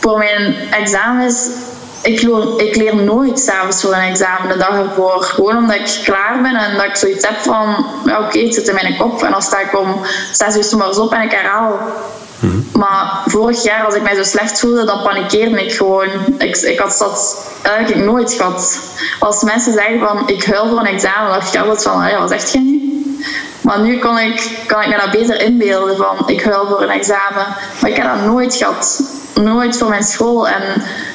voor 0.00 0.18
mijn 0.18 0.54
examens 0.70 1.48
ik, 2.04 2.22
leer, 2.22 2.60
ik 2.60 2.76
leer 2.76 2.96
nooit 2.96 3.40
s'avonds 3.40 3.80
voor 3.80 3.92
een 3.92 4.10
examen 4.10 4.48
de 4.48 4.56
dag 4.56 4.78
ervoor. 4.78 5.22
Gewoon 5.22 5.56
omdat 5.56 5.76
ik 5.76 6.00
klaar 6.04 6.42
ben 6.42 6.56
en 6.56 6.76
dat 6.76 6.84
ik 6.84 6.96
zoiets 6.96 7.26
heb 7.26 7.36
van... 7.36 7.86
Ja, 8.04 8.20
oké, 8.20 8.38
het 8.38 8.54
zit 8.54 8.68
in 8.68 8.74
mijn 8.74 8.96
kop. 8.96 9.22
En 9.22 9.30
dan 9.30 9.42
sta 9.42 9.60
ik 9.60 9.78
om 9.78 10.00
zes 10.32 10.72
uur 10.72 10.78
maar 10.78 10.98
op 10.98 11.12
en 11.12 11.22
ik 11.22 11.30
herhaal. 11.30 11.78
Mm 12.40 12.66
Maar 12.72 13.22
vorig 13.26 13.62
jaar, 13.62 13.84
als 13.84 13.94
ik 13.94 14.02
mij 14.02 14.14
zo 14.14 14.22
slecht 14.22 14.60
voelde, 14.60 14.84
dan 14.84 15.02
panikeerde 15.02 15.64
ik 15.64 15.72
gewoon. 15.72 16.08
Ik, 16.38 16.56
ik 16.56 16.78
had 16.78 16.98
dat 16.98 17.48
eigenlijk 17.62 18.04
nooit 18.04 18.32
gehad. 18.32 18.78
Als 19.18 19.42
mensen 19.42 19.72
zeggen 19.72 19.98
van, 19.98 20.22
ik 20.28 20.44
huil 20.44 20.68
voor 20.68 20.78
een 20.78 20.86
examen, 20.86 21.30
dan 21.30 21.38
dacht 21.38 21.54
ik 21.54 21.60
altijd 21.60 21.82
van, 21.82 22.08
ja, 22.08 22.20
wat 22.20 22.30
zegt 22.30 22.52
je 22.52 22.58
nu? 22.58 22.82
Maar 23.60 23.80
nu 23.80 23.98
kan 23.98 24.18
ik, 24.18 24.50
kan 24.66 24.82
ik 24.82 24.88
me 24.88 24.96
dat 24.96 25.10
beter 25.10 25.40
inbeelden 25.40 25.96
van, 25.96 26.16
ik 26.26 26.42
huil 26.42 26.66
voor 26.66 26.82
een 26.82 26.90
examen. 26.90 27.46
Maar 27.80 27.90
ik 27.90 27.96
heb 27.96 28.06
dat 28.06 28.24
nooit 28.24 28.54
gehad 28.54 29.00
nooit 29.42 29.78
voor 29.78 29.88
mijn 29.88 30.02
school 30.02 30.48
en 30.48 30.62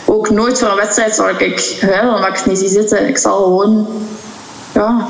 ook 0.09 0.29
nooit 0.29 0.59
voor 0.59 0.69
een 0.69 0.75
wedstrijd 0.75 1.15
zal 1.15 1.29
ik 1.29 1.77
huilen 1.81 2.15
omdat 2.15 2.29
ik 2.29 2.35
het 2.35 2.45
niet 2.45 2.57
zie 2.57 2.69
zitten. 2.69 3.07
Ik 3.07 3.17
zal 3.17 3.43
gewoon, 3.43 3.87
ja, 4.73 5.07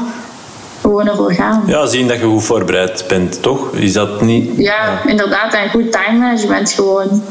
gewoon 0.81 1.07
ervoor 1.07 1.33
gaan. 1.33 1.63
Ja, 1.65 1.85
zien 1.85 2.07
dat 2.07 2.19
je 2.19 2.25
goed 2.25 2.43
voorbereid 2.43 3.05
bent, 3.07 3.41
toch? 3.41 3.73
Is 3.73 3.93
dat 3.93 4.21
niet... 4.21 4.51
Ja, 4.57 5.01
inderdaad. 5.05 5.53
En 5.53 5.69
goed 5.69 5.91
time 5.91 6.17
management 6.17 6.71
gewoon. 6.71 7.23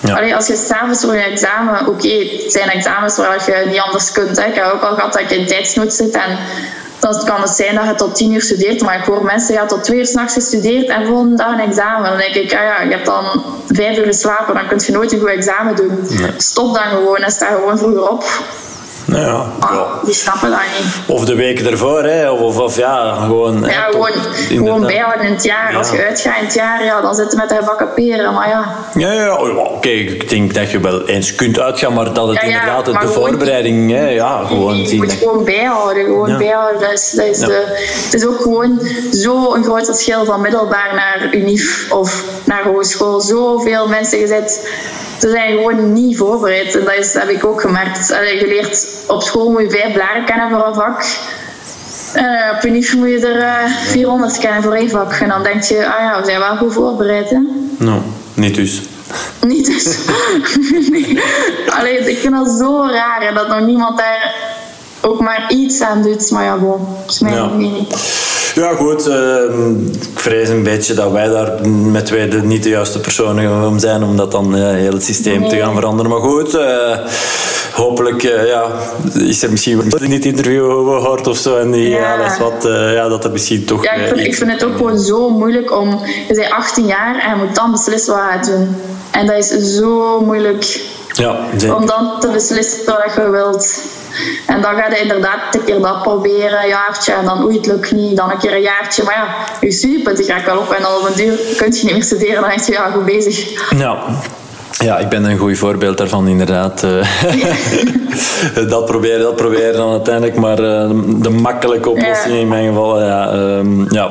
Ja. 0.00 0.16
Allee, 0.16 0.34
als 0.34 0.46
je 0.46 0.56
s'avonds 0.56 1.04
voor 1.04 1.14
je 1.14 1.22
examen... 1.22 1.86
Oké, 1.86 2.08
het 2.08 2.52
zijn 2.52 2.70
examens 2.70 3.16
waar 3.16 3.44
je 3.46 3.70
niet 3.70 3.80
anders 3.80 4.12
kunt. 4.12 4.36
Hè. 4.36 4.44
Ik 4.44 4.54
heb 4.54 4.72
ook 4.74 4.82
al 4.82 4.94
gehad 4.94 5.12
dat 5.12 5.22
ik 5.22 5.30
in 5.30 5.46
tijdsnood 5.46 5.92
zit 5.92 6.14
en 6.14 6.38
dan 6.98 7.24
kan 7.24 7.40
het 7.40 7.50
zijn 7.50 7.74
dat 7.74 7.84
je 7.84 7.94
tot 7.94 8.14
tien 8.14 8.32
uur 8.32 8.42
studeert, 8.42 8.82
maar 8.82 8.98
ik 8.98 9.04
hoor 9.04 9.24
mensen 9.24 9.56
die 9.56 9.66
tot 9.66 9.84
twee 9.84 9.98
uur 9.98 10.06
s'nachts 10.06 10.34
gestudeerd 10.34 10.88
en 10.88 11.06
volgende 11.06 11.36
dag 11.36 11.52
een 11.52 11.60
examen. 11.60 12.08
Dan 12.08 12.18
denk 12.18 12.34
ik, 12.34 12.52
ah 12.52 12.62
ja, 12.62 12.82
je 12.82 12.90
hebt 12.90 13.06
dan 13.06 13.44
vijf 13.66 13.98
uur 13.98 14.06
geslapen, 14.06 14.54
dan 14.54 14.68
kun 14.68 14.80
je 14.86 14.92
nooit 14.92 15.12
een 15.12 15.20
goed 15.20 15.28
examen 15.28 15.76
doen. 15.76 16.08
Stop 16.36 16.74
dan 16.74 16.84
gewoon 16.84 17.16
en 17.16 17.30
sta 17.30 17.46
gewoon 17.46 17.78
vroeger 17.78 18.10
op. 18.10 18.24
Nou 19.08 19.22
ja, 19.22 19.44
ah, 19.58 20.04
die 20.04 20.14
snappen 20.14 20.50
dat 20.50 20.58
niet. 20.78 21.16
Of 21.16 21.24
de 21.24 21.34
weken 21.34 21.66
ervoor, 21.66 22.02
hè. 22.02 22.30
Of, 22.30 22.58
of, 22.58 22.76
ja, 22.76 23.14
gewoon... 23.14 23.64
Ja, 23.64 23.88
gewoon, 23.90 24.12
gewoon 24.48 24.80
bijhouden 24.80 25.26
in 25.26 25.32
het 25.32 25.44
jaar. 25.44 25.76
Als 25.76 25.90
je 25.90 26.04
uitgaat 26.04 26.38
in 26.38 26.44
het 26.44 26.54
jaar, 26.54 26.84
ja, 26.84 27.00
dan 27.00 27.14
zitten 27.14 27.38
met 27.38 27.48
de 27.48 27.54
gebakken 27.54 27.94
peren, 27.94 28.34
maar 28.34 28.48
ja. 28.48 28.76
Ja, 28.94 29.12
ja, 29.12 29.36
oh, 29.36 29.58
oké, 29.58 29.88
ik 29.88 30.28
denk 30.28 30.54
dat 30.54 30.70
je 30.70 30.80
wel 30.80 31.06
eens 31.06 31.34
kunt 31.34 31.60
uitgaan, 31.60 31.94
maar 31.94 32.12
dat 32.12 32.28
het 32.28 32.42
inderdaad 32.42 32.84
de 32.84 33.08
voorbereiding, 33.08 33.90
hè, 33.90 34.08
ja, 34.08 34.44
gewoon... 34.44 34.76
Je 34.76 34.96
moet 34.96 35.12
gewoon 35.12 35.44
bijhouden, 35.44 36.04
gewoon 36.04 36.38
bijhouden. 36.38 36.80
Dat 36.80 36.92
is, 36.92 37.10
dat 37.10 37.26
is 37.26 37.38
de, 37.38 37.64
het 38.04 38.14
is 38.14 38.26
ook 38.26 38.40
gewoon 38.40 38.80
zo'n 39.10 39.64
groot 39.64 39.86
verschil 39.86 40.24
van 40.24 40.40
middelbaar 40.40 40.94
naar 40.94 41.34
UNIF 41.34 41.92
of 41.92 42.24
naar 42.44 42.62
hogeschool. 42.62 43.20
Zoveel 43.20 43.88
mensen 43.88 44.18
gezet 44.18 44.60
ze 45.20 45.30
zijn 45.30 45.56
gewoon 45.56 45.92
niet 45.92 46.16
voorbereid. 46.16 46.76
En 46.76 46.84
dat, 46.84 46.94
is, 46.94 47.12
heb 47.12 47.28
ik 47.28 47.44
ook 47.44 47.60
gemerkt. 47.60 48.12
Allee, 48.12 48.38
je 48.38 48.46
leert 48.46 48.86
op 49.08 49.22
school 49.22 49.50
moet 49.50 49.60
je 49.60 49.70
vijf 49.70 49.92
blaren 49.92 50.24
kennen 50.24 50.50
voor 50.50 50.66
een 50.66 50.74
vak. 50.74 51.04
Uh, 52.16 52.56
op 52.56 52.64
UNIF 52.64 52.94
moet 52.94 53.08
je 53.08 53.26
er 53.26 53.36
uh, 53.36 53.64
eh, 53.64 53.70
400 53.70 54.38
kennen 54.38 54.62
voor 54.62 54.72
één 54.72 54.90
vak. 54.90 55.12
En 55.12 55.28
dan 55.28 55.42
denk 55.42 55.62
je, 55.62 55.86
ah 55.86 56.00
ja, 56.00 56.20
we 56.20 56.26
zijn 56.26 56.38
wel 56.38 56.56
goed 56.56 56.72
voorbereid. 56.72 57.30
Hè? 57.30 57.38
Nou, 57.78 58.00
niet 58.34 58.54
dus. 58.54 58.82
Niet 59.40 59.66
dus. 59.66 59.98
nee. 60.90 61.20
Allee, 61.78 61.98
ik 61.98 62.18
vind 62.18 62.34
dat 62.34 62.50
zo 62.50 62.88
raar 62.90 63.34
dat 63.34 63.48
nog 63.48 63.60
niemand 63.60 63.98
daar 63.98 64.34
ook 65.00 65.20
maar 65.20 65.46
iets 65.48 65.80
aan 65.80 66.02
doet. 66.02 66.30
Maar 66.30 66.44
ja, 66.44 66.58
bon, 66.58 66.86
dat 67.04 67.14
is 67.14 67.20
mijn 67.20 67.34
ja. 67.34 67.50
Ja, 68.54 68.74
goed. 68.74 69.06
Ehm, 69.06 69.70
ik 69.86 70.18
vrees 70.18 70.48
een 70.48 70.62
beetje 70.62 70.94
dat 70.94 71.12
wij 71.12 71.28
daar 71.28 71.68
met 71.68 72.06
twee 72.06 72.28
de, 72.28 72.42
niet 72.42 72.62
de 72.62 72.68
juiste 72.68 73.00
personen 73.00 73.66
om 73.66 73.78
zijn 73.78 74.02
om 74.02 74.16
dat 74.16 74.32
dan 74.32 74.56
uh, 74.56 74.70
heel 74.70 74.92
het 74.92 75.04
systeem 75.04 75.48
te 75.48 75.56
gaan 75.56 75.74
veranderen. 75.74 76.10
Maar 76.10 76.20
goed, 76.20 76.54
uh, 76.54 76.96
hopelijk 77.72 78.22
uh, 78.22 78.46
ja, 78.46 78.70
is 79.14 79.42
er 79.42 79.50
misschien 79.50 79.92
in 80.00 80.10
dit 80.10 80.24
interview 80.24 80.70
gehoord 80.70 81.26
of 81.26 81.36
zo. 81.36 81.56
En 81.56 81.70
die, 81.70 81.88
ja. 81.88 82.14
alles 82.14 82.38
wat, 82.38 82.62
ja, 82.92 83.08
dat 83.08 83.24
er 83.24 83.30
misschien 83.30 83.64
toch. 83.64 83.84
Ja, 83.84 83.92
ik 83.92 84.06
vind, 84.06 84.26
ik 84.26 84.34
vind 84.34 84.50
het 84.50 84.64
ook 84.64 84.76
gewoon 84.76 84.98
zo 84.98 85.30
moeilijk 85.30 85.72
om. 85.76 85.88
Je 86.28 86.34
bent 86.34 86.50
18 86.50 86.86
jaar 86.86 87.22
en 87.22 87.38
je 87.38 87.44
moet 87.44 87.54
dan 87.54 87.70
beslissen 87.70 88.14
wat 88.14 88.22
je 88.22 88.30
gaat 88.30 88.46
doen. 88.46 88.76
En 89.10 89.26
dat 89.26 89.36
is 89.36 89.76
zo 89.76 90.20
moeilijk. 90.20 90.80
Ja, 91.12 91.38
Om 91.76 91.86
dan 91.86 92.20
te 92.20 92.28
beslissen 92.28 92.84
wat 92.86 93.12
je 93.14 93.30
wilt. 93.30 93.82
En 94.46 94.60
dan 94.60 94.76
ga 94.76 94.88
je 94.88 95.00
inderdaad 95.00 95.54
een 95.54 95.64
keer 95.64 95.80
dat 95.80 96.02
proberen, 96.02 96.62
een 96.62 96.68
jaartje. 96.68 97.12
En 97.12 97.24
dan 97.24 97.44
oei, 97.44 97.56
het 97.56 97.66
lukt 97.66 97.92
niet. 97.92 98.16
Dan 98.16 98.30
een 98.30 98.38
keer 98.38 98.52
een 98.52 98.60
jaartje. 98.60 99.02
Maar 99.02 99.14
ja, 99.14 99.26
je 99.60 99.72
studiepunten 99.72 100.36
ik 100.36 100.44
wel 100.44 100.58
op. 100.58 100.72
En 100.72 100.82
dan 100.82 100.96
op 100.96 101.06
een 101.06 101.14
duur 101.14 101.38
kun 101.56 101.72
je 101.72 101.84
niet 101.84 101.92
meer 101.92 102.02
studeren. 102.02 102.40
Dan 102.40 102.50
denk 102.50 102.60
je, 102.60 102.72
ja, 102.72 102.90
goed 102.90 103.04
bezig. 103.04 103.70
Ja, 103.76 104.04
ja, 104.78 104.98
ik 104.98 105.08
ben 105.08 105.24
een 105.24 105.38
goed 105.38 105.58
voorbeeld 105.58 105.98
daarvan, 105.98 106.28
inderdaad. 106.28 106.82
Eh, 106.82 107.08
dat, 108.68 108.86
proberen, 108.86 109.20
dat 109.20 109.36
proberen 109.36 109.72
dan 109.72 109.90
uiteindelijk, 109.90 110.36
maar 110.36 110.60
uh, 110.60 110.90
de 111.22 111.30
makkelijke 111.30 111.90
oplossing 111.90 112.34
in 112.34 112.48
mijn 112.48 112.68
geval. 112.68 113.04
Ja, 113.04 113.32
um, 113.32 113.86
ja. 113.90 114.10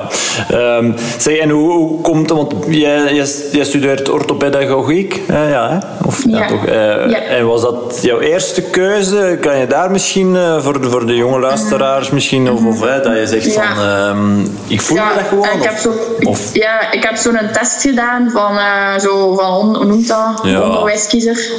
Um, 0.52 0.96
zeg, 1.18 1.38
en 1.38 1.50
hoe, 1.50 1.72
hoe 1.72 2.02
komt 2.02 2.30
het? 2.30 2.38
Want 2.38 2.54
jij, 2.68 3.14
jij, 3.14 3.26
jij 3.52 3.64
studeert 3.64 4.10
orthopedagogiek, 4.10 5.22
uh, 5.30 5.50
ja, 5.50 5.70
hè? 5.70 6.06
Of, 6.06 6.24
ja. 6.28 6.40
ja 6.40 6.48
toch? 6.48 6.66
Ja. 6.66 7.22
En 7.22 7.48
was 7.48 7.62
dat 7.62 8.00
jouw 8.02 8.20
eerste 8.20 8.62
keuze? 8.62 9.38
Kan 9.42 9.58
je 9.58 9.68
daar 9.68 9.92
misschien 9.92 10.38
voor, 10.60 10.82
de, 10.82 10.90
voor 10.90 11.06
de 11.06 11.16
jonge 11.16 11.40
luisteraars 11.40 12.10
misschien, 12.10 12.52
of, 12.52 12.66
of 12.66 12.80
dat 12.80 13.18
je 13.18 13.28
zegt 13.28 13.54
van, 13.54 13.86
um, 13.86 14.58
ik 14.68 14.82
voel 14.82 14.98
me 14.98 15.14
dat 15.16 15.28
gewoon? 15.28 15.58
Ik 15.58 15.64
heb 15.64 15.78
zo, 15.78 15.94
of? 16.24 16.54
Ja, 16.54 16.92
ik 16.92 17.04
heb 17.04 17.16
zo'n 17.16 17.40
test 17.54 17.82
gedaan 17.82 18.30
van, 18.32 18.58
zo, 19.00 19.36
van 19.36 19.76
hoe 19.76 19.86
noemt 19.86 20.08
dat? 20.08 20.42
Ja. 20.60 20.70
onderwijskiezer. 20.70 21.52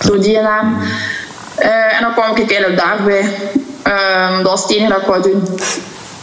Zo 0.00 0.18
die 0.18 0.40
naam. 0.40 0.78
Uh, 1.58 1.96
en 1.96 2.02
dan 2.02 2.12
kwam 2.12 2.36
ik 2.36 2.50
eigenlijk 2.50 2.76
daarbij. 2.76 3.20
Um, 3.84 4.42
dat 4.42 4.50
was 4.50 4.62
het 4.62 4.70
enige 4.70 4.92
dat 4.92 5.00
ik 5.00 5.06
wou 5.06 5.22
doen. 5.22 5.42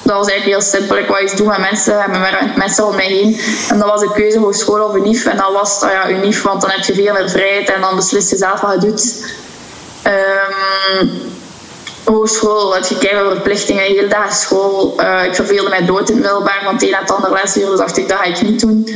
Dat 0.01 0.17
was 0.17 0.27
eigenlijk 0.27 0.59
heel 0.59 0.61
simpel. 0.61 0.97
Ik 0.97 1.07
wou 1.07 1.23
iets 1.23 1.35
doen 1.35 1.47
met 1.47 1.57
mensen 1.57 1.99
en 2.03 2.11
met 2.11 2.55
mensen 2.55 2.85
om 2.87 2.95
mij 2.95 3.05
heen. 3.05 3.39
En 3.69 3.79
dat 3.79 3.89
was 3.89 4.01
de 4.01 4.11
keuze 4.13 4.39
voor 4.39 4.53
school 4.53 4.83
of 4.83 4.95
UNIF. 4.95 5.25
En 5.25 5.37
dat 5.37 5.51
was 5.53 5.79
oh 5.83 5.89
ja, 5.91 6.09
UNIF, 6.09 6.41
want 6.41 6.61
dan 6.61 6.69
heb 6.69 6.83
je 6.83 6.93
veel 6.93 7.13
meer 7.13 7.29
vrijheid 7.29 7.69
en 7.69 7.81
dan 7.81 7.95
beslis 7.95 8.29
je 8.29 8.37
zelf 8.37 8.61
wat 8.61 8.73
je 8.73 8.87
doet. 8.87 9.25
Um, 10.99 11.09
hogeschool 12.03 12.73
had 12.73 12.89
je 12.89 12.97
keihard 12.97 13.31
verplichtingen, 13.31 13.83
heel 13.83 14.09
dag 14.09 14.33
school. 14.33 14.93
Uh, 14.99 15.23
ik 15.23 15.35
verveelde 15.35 15.69
mij 15.69 15.85
dood 15.85 16.09
in 16.09 16.15
het 16.15 16.23
middelbaar, 16.23 16.61
want 16.63 16.81
een 16.81 16.93
en 16.93 16.99
het 16.99 17.11
ander 17.11 17.31
lesuur, 17.31 17.65
dus 17.65 17.77
dacht 17.77 17.97
ik, 17.97 18.07
dat 18.09 18.17
ga 18.17 18.23
ik 18.23 18.41
niet 18.41 18.59
doen. 18.59 18.89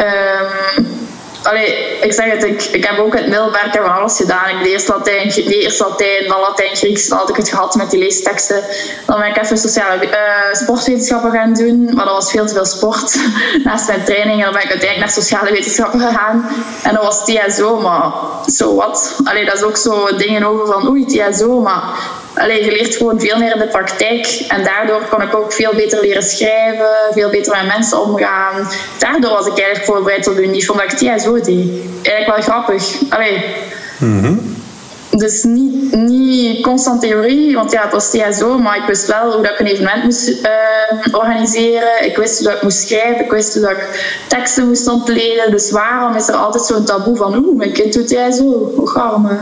Um, 0.00 1.03
Allee, 1.44 1.98
ik 2.00 2.12
zeg 2.12 2.30
het, 2.30 2.44
ik, 2.44 2.62
ik 2.62 2.84
heb 2.84 2.98
ook 2.98 3.14
het 3.14 3.24
heb 3.72 3.82
van 3.82 3.94
alles 3.94 4.16
gedaan. 4.16 4.48
Ik 4.48 4.56
heb 4.56 4.66
eerst 4.66 4.88
Latijn, 4.88 5.30
eerst 5.30 5.80
Latijn, 5.80 6.28
dan 6.28 6.40
Latijn, 6.40 6.76
Grieks, 6.76 7.08
dan 7.08 7.18
had 7.18 7.28
ik 7.28 7.36
het 7.36 7.48
gehad 7.48 7.74
met 7.74 7.90
die 7.90 7.98
leesteksten. 7.98 8.62
Dan 9.06 9.18
ben 9.18 9.28
ik 9.28 9.42
even 9.42 9.58
sociale 9.58 10.06
uh, 10.06 10.12
sportwetenschappen 10.52 11.30
gaan 11.30 11.52
doen, 11.54 11.84
maar 11.94 12.04
dat 12.04 12.14
was 12.14 12.30
veel 12.30 12.46
te 12.46 12.54
veel 12.54 12.64
sport. 12.64 13.18
Naast 13.64 13.86
mijn 13.86 14.04
training, 14.04 14.42
dan 14.42 14.52
ben 14.52 14.62
ik 14.62 14.70
uiteindelijk 14.70 14.98
naar 14.98 15.24
sociale 15.24 15.50
wetenschappen 15.50 16.00
gegaan. 16.00 16.48
En 16.82 16.94
dat 16.94 17.02
was 17.02 17.24
TSO, 17.24 17.80
maar 17.80 18.12
zo 18.46 18.74
wat. 18.74 19.16
Allee, 19.24 19.44
dat 19.44 19.54
is 19.54 19.62
ook 19.62 19.76
zo 19.76 20.16
dingen 20.16 20.44
over 20.44 20.66
van, 20.66 20.88
oei, 20.88 21.06
TSO, 21.06 21.60
maar 21.60 21.82
Allee, 22.34 22.64
je 22.64 22.70
leert 22.70 22.96
gewoon 22.96 23.20
veel 23.20 23.38
meer 23.38 23.52
in 23.52 23.58
de 23.58 23.66
praktijk. 23.66 24.44
En 24.48 24.64
daardoor 24.64 25.02
kon 25.10 25.22
ik 25.22 25.36
ook 25.36 25.52
veel 25.52 25.72
beter 25.74 26.00
leren 26.00 26.22
schrijven, 26.22 26.90
veel 27.12 27.30
beter 27.30 27.56
met 27.56 27.66
mensen 27.76 28.02
omgaan. 28.02 28.68
Daardoor 28.98 29.30
was 29.30 29.46
ik 29.46 29.58
eigenlijk 29.58 29.84
voorbereid 29.84 30.28
op 30.28 30.36
de 30.36 30.42
unief, 30.42 30.70
omdat 30.70 30.92
ik 30.92 30.98
TSO 30.98 31.40
deed. 31.40 31.70
Eigenlijk 32.02 32.26
wel 32.26 32.40
grappig. 32.40 32.94
Allee. 33.08 33.44
Mm 33.98 34.52
Dus 35.10 35.42
niet, 35.42 35.94
niet 35.94 36.62
constant 36.62 37.00
theorie, 37.00 37.54
want 37.54 37.72
ja, 37.72 37.82
het 37.82 37.92
was 37.92 38.10
TSO, 38.10 38.58
maar 38.58 38.76
ik 38.76 38.86
wist 38.86 39.06
wel 39.06 39.32
hoe 39.32 39.42
dat 39.42 39.52
ik 39.52 39.58
een 39.58 39.66
evenement 39.66 40.04
moest 40.04 40.28
uh, 40.28 41.14
organiseren. 41.14 42.04
Ik 42.04 42.16
wist 42.16 42.38
hoe 42.38 42.46
dat 42.46 42.56
ik 42.56 42.62
moest 42.62 42.86
schrijven, 42.86 43.24
ik 43.24 43.30
wist 43.30 43.52
hoe 43.52 43.62
dat 43.62 43.70
ik 43.70 44.16
teksten 44.28 44.66
moest 44.66 44.88
ontleden. 44.88 45.50
Dus 45.50 45.70
waarom 45.70 46.16
is 46.16 46.28
er 46.28 46.34
altijd 46.34 46.64
zo'n 46.64 46.84
taboe 46.84 47.16
van, 47.16 47.44
oeh, 47.46 47.56
mijn 47.56 47.72
kind 47.72 47.92
doet 47.92 48.06
TSO, 48.06 48.72
hoe 48.76 48.88
garme. 48.88 49.38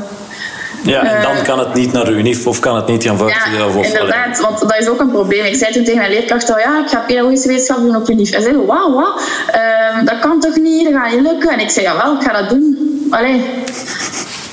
Ja, 0.83 1.03
en 1.03 1.23
dan 1.23 1.37
eh, 1.37 1.43
kan 1.43 1.59
het 1.59 1.75
niet 1.75 1.93
naar 1.93 2.05
de 2.05 2.11
UNIF 2.11 2.47
of 2.47 2.61
kan 2.61 2.77
het 2.77 2.87
niet 2.87 3.05
gaan 3.05 3.19
voortzetten. 3.19 3.53
Ja, 3.53 3.67
of, 3.67 3.87
inderdaad, 3.87 4.41
want 4.41 4.61
dat 4.61 4.77
is 4.79 4.89
ook 4.89 5.01
een 5.01 5.11
probleem. 5.11 5.45
Ik 5.45 5.55
zei 5.55 5.73
toen 5.73 5.85
tegen 5.85 5.99
mijn 5.99 6.11
leerkracht 6.11 6.51
al, 6.51 6.59
ja, 6.59 6.83
ik 6.85 6.89
ga 6.89 6.99
pedagogische 7.07 7.49
wetenschap 7.49 7.77
doen 7.77 7.97
op 7.97 8.11
UNIF. 8.11 8.31
Hij 8.31 8.41
zei, 8.41 8.57
wauw, 8.57 8.93
wauw, 8.93 9.17
uh, 9.55 10.05
dat 10.05 10.19
kan 10.19 10.41
toch 10.41 10.57
niet, 10.57 10.85
dat 10.85 10.95
gaat 10.95 11.13
niet 11.13 11.21
lukken. 11.21 11.51
En 11.51 11.61
ik 11.61 11.71
zei, 11.71 11.87
jawel, 11.87 12.15
ik 12.15 12.23
ga 12.23 12.33
dat 12.33 12.49
doen. 12.49 13.07
Allee, 13.11 13.45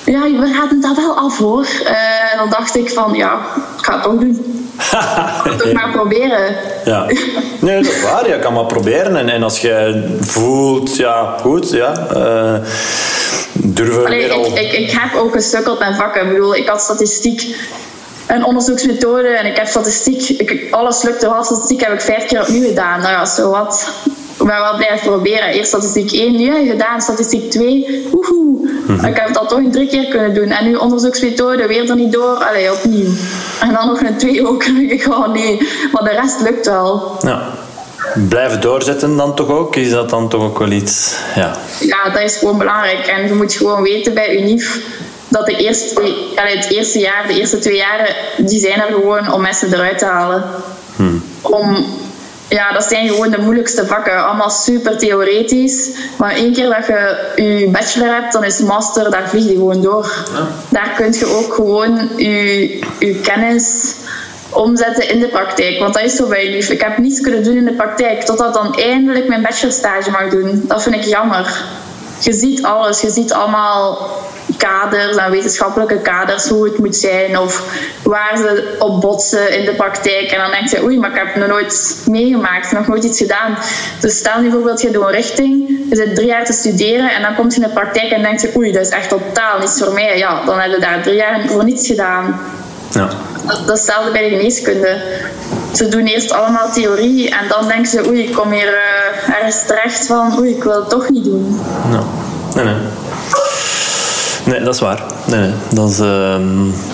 ja, 0.05 0.21
we 0.21 0.51
raden 0.53 0.82
dat 0.82 0.95
wel 0.95 1.17
af 1.17 1.38
hoor. 1.38 1.67
Uh, 1.84 2.38
dan 2.38 2.49
dacht 2.49 2.75
ik 2.75 2.89
van, 2.89 3.13
ja, 3.13 3.39
ga 3.90 3.96
het 3.96 4.04
toch 4.04 4.20
doen. 4.20 4.64
toch 5.58 5.74
maar 5.74 5.92
proberen. 5.92 6.56
Ja. 6.86 7.06
Nee, 7.60 7.84
dat 7.84 7.92
is 7.92 8.02
waar. 8.02 8.28
Je 8.28 8.40
kan 8.40 8.54
maar 8.54 8.66
proberen. 8.66 9.16
En, 9.16 9.30
en 9.30 9.44
als 9.44 9.60
je 9.60 10.04
voelt, 10.20 10.96
ja, 10.96 11.38
goed, 11.42 11.70
ja... 11.70 12.08
Uh, 12.14 12.56
durven 13.54 14.06
Allee, 14.06 14.32
al... 14.32 14.46
ik, 14.46 14.72
ik, 14.72 14.92
heb 14.92 15.22
ook 15.22 15.34
gestukkeld 15.34 15.80
met 15.80 15.96
vakken. 15.96 16.22
Ik 16.22 16.30
bedoel, 16.30 16.56
ik 16.56 16.68
had 16.68 16.82
statistiek 16.82 17.56
en 18.26 18.44
onderzoeksmethode 18.44 19.28
en 19.28 19.46
ik 19.46 19.58
heb 19.58 19.68
statistiek. 19.68 20.40
Ik, 20.40 20.68
alles 20.72 21.04
lukte 21.04 21.30
wel. 21.30 21.44
Statistiek 21.44 21.82
heb 21.82 21.94
ik 21.94 22.02
vijf 22.02 22.26
keer 22.26 22.42
opnieuw 22.42 22.68
gedaan. 22.68 23.00
Nou 23.02 23.12
ja, 23.12 23.26
zo 23.26 23.50
wat. 23.50 23.92
Ben 24.48 24.60
wel 24.60 24.76
blijven 24.76 25.08
proberen. 25.08 25.48
Eerst 25.48 25.68
statistiek 25.68 26.12
1 26.12 26.36
nu 26.36 26.70
gedaan, 26.70 27.02
statistiek 27.02 27.52
2. 27.52 28.08
Woehoe. 28.12 28.70
Mhm. 28.88 29.06
Ik 29.06 29.16
heb 29.16 29.34
dat 29.34 29.50
toch 29.50 29.60
in 29.60 29.72
drie 29.72 29.88
keer 29.88 30.06
kunnen 30.06 30.34
doen. 30.34 30.50
En 30.50 30.66
nu 30.66 30.76
onderzoeksmethode, 30.76 31.68
weer 31.68 31.90
er 31.90 31.96
niet 31.96 32.12
door. 32.12 32.36
Allee, 32.36 32.74
opnieuw. 32.74 33.10
En 33.62 33.74
dan 33.74 33.88
nog 33.88 34.02
een 34.02 34.18
2 34.18 34.48
ook. 34.48 34.64
Ik 34.90 35.02
gewoon 35.02 35.32
nee. 35.32 35.58
Maar 35.92 36.04
de 36.04 36.20
rest 36.22 36.42
lukt 36.42 36.66
wel. 36.66 37.18
Ja 37.22 37.48
blijven 38.30 38.62
doorzetten 38.62 39.18
dan 39.18 39.36
toch 39.36 39.48
ook? 39.48 39.76
Is 39.76 39.90
dat 39.90 40.10
dan 40.10 40.30
toch 40.30 40.44
ook 40.44 40.60
wel 40.60 40.72
iets? 40.72 41.16
Ja, 41.36 41.56
ja 41.80 42.10
dat 42.10 42.22
is 42.22 42.38
gewoon 42.38 42.58
belangrijk. 42.58 43.08
En 43.08 43.28
je 43.28 43.34
moet 43.34 43.54
gewoon 43.54 43.82
weten 43.82 44.14
bij 44.14 44.38
UNIF 44.38 44.80
dat 45.28 45.46
de 45.46 45.56
eerste, 45.56 46.14
het 46.36 46.70
eerste 46.70 47.00
jaar, 47.00 47.28
de 47.28 47.40
eerste 47.40 47.60
twee 47.60 47.76
jaren, 47.76 48.16
die 48.38 48.60
zijn 48.60 48.82
er 48.82 48.94
gewoon 48.94 49.32
om 49.32 49.42
mensen 49.42 49.74
eruit 49.74 49.98
te 49.98 50.06
halen. 50.06 50.44
Hmm. 50.96 51.24
Om, 51.42 51.86
ja, 52.50 52.72
dat 52.72 52.84
zijn 52.84 53.08
gewoon 53.08 53.30
de 53.30 53.41
moeilijkste 53.41 53.86
vakken. 53.86 54.26
Allemaal 54.26 54.50
super 54.50 54.97
theoretisch. 54.97 55.89
Maar 56.18 56.32
één 56.32 56.54
keer 56.54 56.70
dat 56.70 56.86
je 56.86 57.41
je 57.60 57.70
bachelor 57.70 58.14
hebt, 58.14 58.34
dan 58.34 58.43
is 58.43 58.60
master, 58.60 59.12
daar 59.12 59.30
vlieg 59.30 59.43
je 59.43 59.54
gewoon 59.54 59.82
door. 59.82 60.14
Daar 60.70 60.93
kun 60.95 61.14
je 61.14 61.26
ook 61.26 61.54
gewoon 61.54 62.10
je, 62.16 62.80
je 63.00 63.20
kennis 63.20 63.95
omzetten 64.50 65.10
in 65.10 65.20
de 65.20 65.28
praktijk. 65.28 65.80
Want 65.80 65.93
dat 65.93 66.04
is 66.04 66.16
zo 66.16 66.28
bij 66.28 66.50
lief. 66.52 66.70
Ik 66.70 66.82
heb 66.82 66.97
niets 66.97 67.22
kunnen 67.22 67.43
doen 67.43 67.58
in 67.58 67.66
de 67.66 67.74
praktijk 67.74 68.24
totdat 68.24 68.54
dan 68.54 68.76
eindelijk 68.76 69.28
mijn 69.28 69.41
bachelorstage 69.41 70.12
mag 70.12 70.30
doen. 70.30 70.64
Dat 70.68 70.84
vind 70.84 70.95
ik 70.95 71.04
jammer. 71.04 71.64
Je 72.20 72.34
ziet 72.34 72.64
alles. 72.64 73.02
Je 73.02 73.10
ziet 73.10 73.34
allemaal 73.34 74.10
kaders 74.60 75.16
en 75.16 75.32
wetenschappelijke 75.32 75.97
kaders, 75.97 76.47
hoe 76.47 76.66
het 76.66 76.78
moet 76.78 76.95
zijn 76.95 77.39
of 77.39 77.64
waar 78.03 78.38
ze 78.38 78.76
op 78.80 79.01
botsen 79.01 79.57
in 79.60 79.66
de 79.66 79.74
praktijk. 79.74 80.32
En 80.32 80.39
dan 80.39 80.51
denk 80.51 80.70
je, 80.70 80.84
oei, 80.84 80.99
maar 80.99 81.10
ik 81.10 81.16
heb 81.16 81.36
nog 81.36 81.47
nooit 81.47 82.03
meegemaakt, 82.10 82.72
nog 82.72 82.88
nooit 82.88 83.03
iets 83.03 83.18
gedaan. 83.18 83.57
Dus 83.99 84.18
stel 84.18 84.38
nu 84.38 84.43
bijvoorbeeld, 84.43 84.82
je 84.82 84.91
doet 84.91 85.03
een 85.03 85.12
richting, 85.12 85.68
je 85.89 85.95
zit 85.95 86.16
drie 86.16 86.28
jaar 86.28 86.45
te 86.45 86.53
studeren 86.53 87.12
en 87.16 87.22
dan 87.22 87.36
komt 87.36 87.55
je 87.55 87.62
in 87.62 87.68
de 87.68 87.74
praktijk 87.74 88.12
en 88.12 88.22
denk 88.22 88.39
je, 88.39 88.53
oei, 88.57 88.72
dat 88.72 88.86
is 88.86 88.89
echt 88.89 89.10
totaal 89.10 89.60
niets 89.60 89.84
voor 89.84 89.93
mij. 89.93 90.18
Ja, 90.18 90.45
dan 90.45 90.60
heb 90.60 90.72
je 90.72 90.80
daar 90.80 91.01
drie 91.01 91.16
jaar 91.16 91.41
voor 91.47 91.64
niets 91.64 91.88
gedaan. 91.88 92.39
Ja. 92.91 93.10
Dat, 93.45 93.57
dat 93.66 93.78
is 93.78 93.86
hetzelfde 93.86 94.12
bij 94.12 94.30
de 94.30 94.36
geneeskunde. 94.36 95.01
Ze 95.74 95.88
doen 95.88 96.05
eerst 96.05 96.32
allemaal 96.32 96.72
theorie 96.72 97.30
en 97.30 97.47
dan 97.47 97.68
denken 97.68 97.88
ze, 97.88 98.07
oei, 98.07 98.24
ik 98.24 98.34
kom 98.34 98.51
hier 98.51 98.74
uh, 98.74 99.36
ergens 99.36 99.66
terecht 99.66 100.05
van, 100.05 100.39
oei, 100.39 100.55
ik 100.55 100.64
wil 100.64 100.76
het 100.76 100.89
toch 100.89 101.10
niet 101.10 101.24
doen. 101.24 101.60
Nou, 101.91 102.03
nee, 102.55 102.66
nee. 102.66 102.76
Nee, 104.50 104.62
dat 104.62 104.74
is 104.74 104.80
waar. 104.80 105.04
Nee, 105.26 105.39
nee. 105.39 105.52
Dat 105.70 105.89
is, 105.89 106.00
uh, 106.00 106.36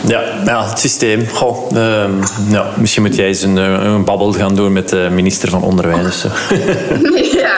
ja, 0.07 0.21
ja, 0.45 0.69
het 0.69 0.79
systeem. 0.79 1.27
Goh, 1.33 1.71
uh, 1.71 2.03
ja, 2.49 2.65
misschien 2.77 3.03
moet 3.03 3.15
jij 3.15 3.27
eens 3.27 3.41
een, 3.41 3.57
eh, 3.57 3.83
een 3.83 4.03
babbel 4.03 4.31
gaan 4.31 4.55
doen 4.55 4.73
met 4.73 4.89
de 4.89 5.07
minister 5.11 5.49
van 5.49 5.63
Onderwijs. 5.63 6.23
ja, 7.41 7.57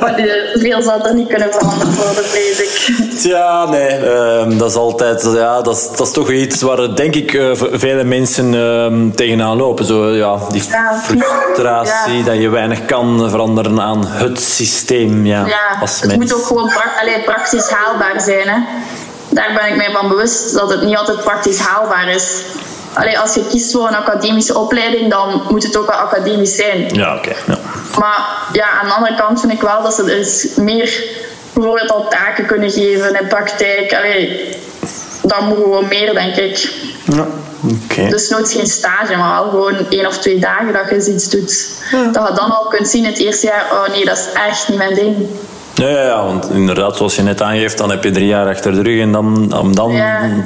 maar 0.00 0.14
veel 0.54 0.82
zal 0.82 1.06
er 1.06 1.14
niet 1.14 1.28
kunnen 1.28 1.52
veranderen 1.52 1.94
worden, 1.94 2.24
vrees 2.24 2.60
ik. 2.60 2.94
Ja, 3.22 3.68
nee. 3.68 4.00
Uh, 4.00 4.58
dat 4.58 4.70
is 4.70 4.76
altijd... 4.76 5.30
Ja, 5.34 5.62
dat, 5.62 5.76
is, 5.76 5.96
dat 5.96 6.06
is 6.06 6.12
toch 6.12 6.30
iets 6.30 6.62
waar, 6.62 6.94
denk 6.94 7.14
ik, 7.14 7.32
uh, 7.32 7.50
vele 7.72 8.04
mensen 8.04 8.54
ehm, 8.54 9.10
tegenaan 9.10 9.56
lopen. 9.56 9.84
Zo, 9.84 10.08
ja, 10.08 10.38
die 10.50 10.62
ja, 10.68 11.02
frustratie 11.04 12.24
dat 12.24 12.36
je 12.36 12.48
weinig 12.48 12.84
kan 12.84 13.30
veranderen 13.30 13.80
aan 13.80 14.06
het 14.06 14.40
systeem. 14.40 15.26
Ja, 15.26 15.46
ja 15.46 15.86
het 16.00 16.16
moet 16.16 16.34
ook 16.34 16.46
gewoon 16.46 16.68
pra 16.68 17.20
praktisch 17.24 17.68
haalbaar 17.68 18.20
zijn. 18.20 18.48
Hè? 18.48 18.58
Daar 19.36 19.52
ben 19.54 19.68
ik 19.68 19.76
mij 19.76 19.90
van 19.92 20.08
bewust 20.08 20.54
dat 20.54 20.70
het 20.70 20.82
niet 20.82 20.96
altijd 20.96 21.20
praktisch 21.24 21.58
haalbaar 21.58 22.08
is. 22.08 22.42
Allee, 22.92 23.18
als 23.18 23.34
je 23.34 23.46
kiest 23.46 23.72
voor 23.72 23.88
een 23.88 23.96
academische 23.96 24.58
opleiding, 24.58 25.10
dan 25.10 25.42
moet 25.48 25.62
het 25.62 25.76
ook 25.76 25.86
wel 25.86 25.96
academisch 25.96 26.54
zijn. 26.54 26.88
Ja, 26.94 27.16
oké. 27.16 27.32
ja. 27.46 27.58
Maar 27.98 28.28
ja, 28.52 28.70
aan 28.70 28.86
de 28.86 28.94
andere 28.94 29.14
kant 29.14 29.40
vind 29.40 29.52
ik 29.52 29.60
wel 29.60 29.82
dat 29.82 29.94
ze 29.94 30.04
dus 30.04 30.48
meer 30.56 31.04
bijvoorbeeld 31.52 31.90
al 31.90 32.08
taken 32.08 32.46
kunnen 32.46 32.70
geven 32.70 33.20
in 33.20 33.26
praktijk. 33.28 33.94
Allee, 33.94 34.48
dan 35.22 35.48
moet 35.48 35.56
gewoon 35.56 35.88
meer, 35.88 36.14
denk 36.14 36.36
ik. 36.36 36.72
Ja, 37.04 37.26
oké. 37.84 38.08
Dus 38.08 38.28
nooit 38.28 38.52
geen 38.52 38.66
stage, 38.66 39.16
maar 39.16 39.42
wel 39.42 39.50
gewoon 39.50 39.90
één 39.90 40.06
of 40.06 40.18
twee 40.18 40.38
dagen 40.38 40.72
dat 40.72 41.04
je 41.04 41.12
iets 41.12 41.28
doet. 41.28 41.68
Dat 42.12 42.28
je 42.28 42.34
dan 42.34 42.50
al 42.50 42.66
kunt 42.66 42.88
zien 42.88 43.04
in 43.04 43.10
het 43.10 43.18
eerste 43.18 43.46
jaar, 43.46 43.66
oh 43.72 43.88
nee, 43.88 44.04
dat 44.04 44.16
is 44.16 44.26
echt 44.48 44.68
niet 44.68 44.78
mijn 44.78 44.94
ding. 44.94 45.28
Ja, 45.76 45.88
ja, 45.88 46.02
ja, 46.02 46.24
want 46.24 46.50
inderdaad, 46.50 46.96
zoals 46.96 47.16
je 47.16 47.22
net 47.22 47.42
aangeeft, 47.42 47.78
dan 47.78 47.90
heb 47.90 48.04
je 48.04 48.10
drie 48.10 48.26
jaar 48.26 48.48
achter 48.48 48.74
de 48.74 48.82
rug. 48.82 49.00
En 49.00 49.12
dan, 49.12 49.54
om 49.58 49.74
dan 49.74 49.94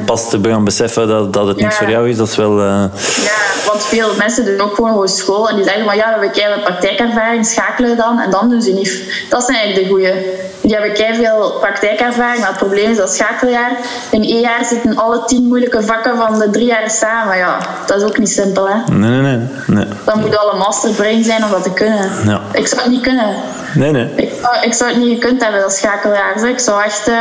pas 0.04 0.28
te 0.28 0.38
gaan 0.42 0.64
beseffen 0.64 1.08
dat, 1.08 1.32
dat 1.32 1.46
het 1.46 1.60
niks 1.60 1.76
voor 1.76 1.90
jou 1.90 2.08
is, 2.08 2.16
dat 2.16 2.28
is 2.28 2.36
wel... 2.36 2.58
Uh... 2.58 2.84
Ja, 3.22 3.66
want 3.66 3.84
veel 3.84 4.08
mensen 4.18 4.44
doen 4.44 4.60
ook 4.60 4.74
gewoon, 4.74 4.90
gewoon 4.90 5.08
school. 5.08 5.48
En 5.48 5.56
die 5.56 5.64
zeggen 5.64 5.84
van, 5.84 5.96
ja, 5.96 6.04
we 6.04 6.10
hebben 6.10 6.30
keihard 6.30 6.64
praktijkervaring, 6.64 7.46
schakelen 7.46 7.96
dan. 7.96 8.20
En 8.20 8.30
dan 8.30 8.50
doen 8.50 8.62
ze 8.62 8.72
niet. 8.72 9.02
Dat 9.28 9.44
zijn 9.44 9.56
eigenlijk 9.56 9.88
de 9.88 9.94
goeie. 9.94 10.12
Die 10.60 10.74
hebben 10.74 10.96
veel 11.16 11.52
praktijkervaring. 11.60 12.40
Maar 12.40 12.48
het 12.48 12.58
probleem 12.58 12.90
is 12.90 12.96
dat 12.96 13.14
schakeljaar... 13.14 13.70
In 14.10 14.22
één 14.22 14.40
jaar 14.40 14.64
zitten 14.64 14.96
alle 14.96 15.22
tien 15.26 15.42
moeilijke 15.42 15.82
vakken 15.82 16.16
van 16.16 16.38
de 16.38 16.50
drie 16.50 16.66
jaar 16.66 16.90
samen. 16.90 17.36
Ja, 17.36 17.58
dat 17.86 17.96
is 17.96 18.02
ook 18.02 18.18
niet 18.18 18.30
simpel, 18.30 18.68
hè. 18.68 18.94
Nee, 18.94 19.20
nee, 19.20 19.36
nee. 19.36 19.48
nee. 19.66 19.86
Dan 20.04 20.20
moet 20.20 20.30
je 20.30 20.38
al 20.38 20.52
een 20.52 20.58
masterbrain 20.58 21.24
zijn 21.24 21.44
om 21.44 21.50
dat 21.50 21.62
te 21.62 21.72
kunnen. 21.72 22.10
Ja. 22.24 22.40
Ik 22.52 22.66
zou 22.66 22.82
het 22.82 22.90
niet 22.90 23.02
kunnen. 23.02 23.34
Nee, 23.74 23.90
nee. 23.90 24.08
Ik, 24.16 24.29
ik 24.62 24.74
zou 24.74 24.90
het 24.90 24.98
niet 24.98 25.22
gekund 25.22 25.42
hebben 25.42 25.64
als 25.64 25.76
schakeljaar. 25.76 26.48
Ik 26.48 26.58
zou 26.58 26.82
echt 26.82 27.08
uh, 27.08 27.16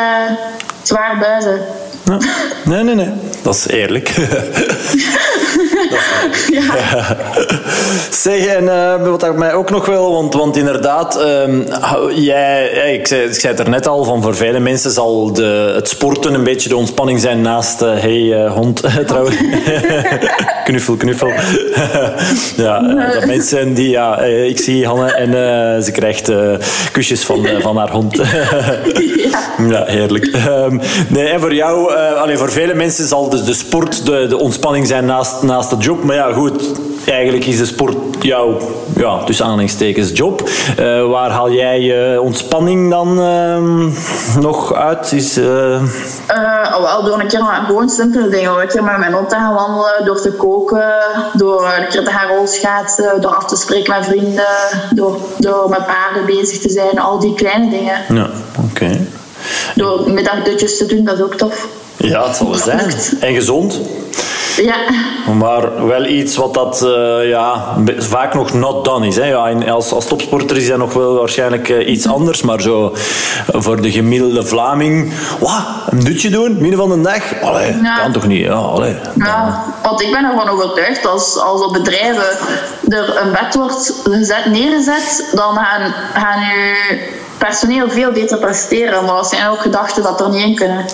zwaar 0.84 1.18
buizen. 1.18 1.62
Nee, 2.64 2.84
nee, 2.84 2.95
nee. 2.95 3.10
Dat 3.41 3.56
is 3.56 3.68
eerlijk. 3.68 4.10
ja. 6.50 6.62
zeg, 8.24 8.45
en 8.45 8.64
uh, 8.64 9.08
wat 9.08 9.24
ik 9.24 9.36
mij 9.36 9.54
ook 9.54 9.70
nog 9.70 9.86
wil, 9.86 10.12
want, 10.12 10.34
want 10.34 10.58
inderdaad, 10.58 11.22
um, 11.22 11.66
jij, 12.16 12.68
ik, 12.93 13.08
zei, 13.08 13.22
ik 13.22 13.39
zei 13.39 13.54
het 13.54 13.62
er 13.62 13.70
net 13.70 13.88
al, 13.88 14.04
van 14.04 14.22
voor 14.22 14.36
vele 14.36 14.60
mensen 14.60 14.91
zal 14.91 15.34
de, 15.34 15.72
het 15.76 15.89
sporten 15.89 16.34
een 16.34 16.43
beetje 16.43 16.70
de 16.70 16.76
ontspanning 16.76 17.20
zijn 17.20 17.41
naast, 17.41 17.82
uh, 17.82 17.97
hey 17.97 18.22
uh, 18.22 18.54
hond 18.54 18.82
trouwens. 19.08 19.36
knuffel, 20.64 20.95
knuffel. 20.95 21.32
ja, 22.56 22.80
dat 23.14 23.26
mensen 23.26 23.74
die, 23.74 23.89
ja, 23.89 24.20
ik 24.24 24.60
zie 24.60 24.86
Hanne 24.86 25.12
en 25.12 25.84
ze 25.84 25.91
krijgt 25.91 26.32
kusjes 26.91 27.24
van, 27.24 27.47
van 27.62 27.78
haar 27.78 27.91
hond. 27.91 28.16
ja. 28.16 28.26
ja. 29.70 29.84
heerlijk. 29.86 30.30
Um, 30.47 30.82
nee, 31.08 31.28
en 31.28 31.39
voor 31.39 31.54
jou, 31.54 31.89
alleen 31.96 32.38
voor 32.38 32.52
vele 32.52 32.74
mensen 32.74 33.08
zal 33.08 33.30
de, 33.30 33.44
de 33.44 33.54
sport 33.54 34.06
de, 34.06 34.26
de 34.28 34.38
ontspanning 34.38 34.88
zijn 34.88 35.06
naast, 35.06 35.42
naast 35.42 35.72
het 35.72 35.84
job. 35.84 36.04
Maar 36.04 36.16
ja, 36.16 36.34
goed, 36.34 36.64
eigenlijk 37.06 37.46
is 37.46 37.58
de 37.58 37.66
sport 37.66 37.96
jouw, 38.20 38.58
ja, 38.96 39.24
tussen 39.24 39.46
aanhalingstekens, 39.46 40.12
job. 40.14 40.50
Uh, 40.80 41.10
waar 41.10 41.30
haal 41.30 41.52
jij 41.52 41.80
je 41.82 42.22
ontspanning 42.22 42.90
dan 42.90 43.20
uh, 43.20 43.86
nog 44.40 44.74
uit? 44.74 45.12
Is, 45.12 45.38
uh... 45.38 45.82
oh, 46.28 46.82
wel, 46.82 47.04
door 47.04 47.20
een 47.20 47.28
keer 47.28 47.44
maar 47.44 47.64
gewoon 47.66 47.90
simpele 47.90 48.30
dingen. 48.30 48.62
Een 48.62 48.68
keer 48.68 48.84
met 48.84 48.98
mijn 48.98 49.14
hond 49.14 49.30
te 49.30 49.36
gaan 49.36 49.54
wandelen, 49.54 50.06
door 50.06 50.22
te 50.22 50.32
koken, 50.32 50.94
door 51.34 51.74
een 51.78 51.88
keer 51.88 52.04
te 52.04 52.12
gaan 52.12 52.28
rolschaatsen, 52.28 53.22
door 53.22 53.36
af 53.36 53.46
te 53.46 53.56
spreken 53.56 53.94
met 53.98 54.06
vrienden, 54.06 54.46
door, 54.96 55.18
door 55.38 55.70
met 55.70 55.86
paarden 55.86 56.26
bezig 56.26 56.60
te 56.62 56.70
zijn. 56.70 57.00
Al 57.00 57.20
die 57.20 57.34
kleine 57.34 57.70
dingen. 57.70 57.98
Ja, 58.10 58.30
oké. 58.66 59.08
Door 59.76 60.12
middagdutjes 60.12 60.78
te 60.78 60.86
doen, 60.86 61.06
dat 61.06 61.16
is 61.16 61.24
ook 61.24 61.36
tof. 61.36 61.68
Ja, 61.98 62.28
het 62.28 62.36
zal 62.36 62.54
zijn. 62.54 62.94
En 63.20 63.34
gezond. 63.34 63.80
Ja. 64.58 64.76
Maar 65.34 65.88
wel 65.88 66.06
iets 66.06 66.36
wat 66.36 66.54
dat 66.54 66.82
uh, 66.84 67.30
ja, 67.30 67.76
vaak 67.98 68.34
nog 68.34 68.54
not 68.54 68.86
done 68.86 69.08
is. 69.08 69.16
Hè. 69.16 69.26
Ja, 69.26 69.52
als, 69.52 69.92
als 69.92 70.08
topsporter 70.08 70.58
is 70.58 70.68
dat 70.68 70.78
nog 70.78 70.94
wel 70.94 71.14
waarschijnlijk 71.14 71.70
uh, 71.70 71.90
iets 71.90 72.08
anders. 72.08 72.42
Maar 72.42 72.62
zo 72.62 72.94
voor 73.48 73.82
de 73.82 73.92
gemiddelde 73.92 74.46
Vlaming... 74.46 75.14
Wat? 75.40 75.64
Een 75.90 76.00
dutje 76.00 76.30
doen? 76.30 76.58
Midden 76.60 76.80
van 76.80 76.90
de 76.90 77.02
dag? 77.02 77.42
Allee, 77.42 77.82
ja. 77.82 78.00
kan 78.00 78.12
toch 78.12 78.28
niet? 78.28 78.44
Ja, 78.44 78.54
allee. 78.54 78.96
ja, 79.18 79.64
want 79.84 80.02
ik 80.02 80.12
ben 80.12 80.26
ervan 80.26 80.50
overtuigd 80.50 81.06
als, 81.06 81.38
als 81.38 81.62
op 81.62 81.74
bedrijven 81.74 82.38
er 82.90 83.18
een 83.22 83.32
bed 83.32 83.56
wordt 83.56 84.02
gezet, 84.04 84.46
neergezet, 84.46 85.30
dan 85.34 85.56
gaan, 85.56 85.94
gaan 86.14 86.40
je 86.40 87.18
personeel 87.40 87.90
veel 87.90 88.12
beter 88.12 88.38
presteren. 88.38 89.06
Maar 89.06 89.18
er 89.18 89.26
zijn 89.26 89.50
ook 89.50 89.60
gedachten 89.60 90.04
dat 90.04 90.22
er 90.22 90.30
niet 90.30 90.46
in 90.46 90.56
kunnen. 90.56 90.86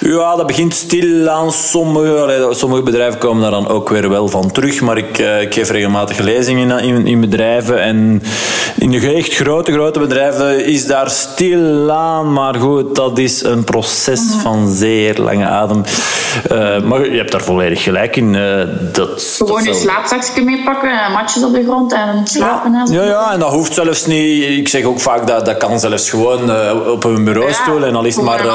Ja, 0.00 0.36
dat 0.36 0.46
begint 0.46 0.74
stil 0.74 1.28
aan 1.28 1.52
sommige. 1.52 2.48
Sommige 2.50 2.82
bedrijven 2.82 3.18
komen 3.18 3.42
daar 3.42 3.50
dan 3.50 3.68
ook 3.68 3.88
weer 3.88 4.08
wel 4.08 4.28
van 4.28 4.50
terug. 4.50 4.80
Maar 4.80 4.96
ik, 4.96 5.18
eh, 5.18 5.40
ik 5.40 5.54
geef 5.54 5.70
regelmatig 5.70 6.18
lezingen 6.18 6.78
in, 6.78 7.06
in, 7.06 7.20
bedrijven. 7.20 7.82
En 7.82 8.22
in 8.78 8.90
de 8.90 9.12
echt 9.12 9.34
grote, 9.34 9.72
grote 9.72 9.98
bedrijven 9.98 10.64
is 10.64 10.86
daar 10.86 11.10
stil 11.10 11.90
aan. 11.90 12.32
Maar 12.32 12.54
goed, 12.54 12.94
dat 12.94 13.18
is 13.18 13.42
een 13.42 13.64
proces 13.64 14.20
mhm. 14.20 14.38
van 14.38 14.68
zeer 14.68 15.18
lange 15.18 15.46
adem. 15.46 15.84
Uh, 16.52 16.82
maar 16.82 17.10
je 17.10 17.16
hebt 17.16 17.32
daar 17.32 17.42
volledig 17.42 17.82
gelijk 17.82 18.16
in. 18.16 18.34
Uh, 18.34 18.62
dat, 18.92 19.34
Gewoon 19.36 19.64
je 19.64 19.74
slaapzakje 19.74 20.44
meepakken, 20.44 21.12
matjes 21.12 21.44
op 21.44 21.52
de 21.52 21.62
grond 21.62 21.92
en 21.92 22.22
slapen. 22.24 22.72
Ja. 22.72 23.02
ja, 23.02 23.04
ja, 23.04 23.32
en 23.32 23.40
dat 23.40 23.52
hoeft 23.52 23.74
zelfs 23.74 24.06
niet. 24.06 24.48
Ik 24.48 24.68
zeg 24.68 24.84
ook 24.84 25.00
vaak 25.00 25.26
dat 25.26 25.44
dat 25.44 25.56
kan 25.56 25.80
zelfs 25.80 26.10
gewoon 26.10 26.50
uh, 26.50 26.90
op 26.92 27.04
een 27.04 27.24
bureaustoel. 27.24 27.80
Ja, 27.80 27.86
en 27.86 27.94
al 27.96 28.04
is 28.04 28.16
het 28.16 28.24
maar. 28.24 28.46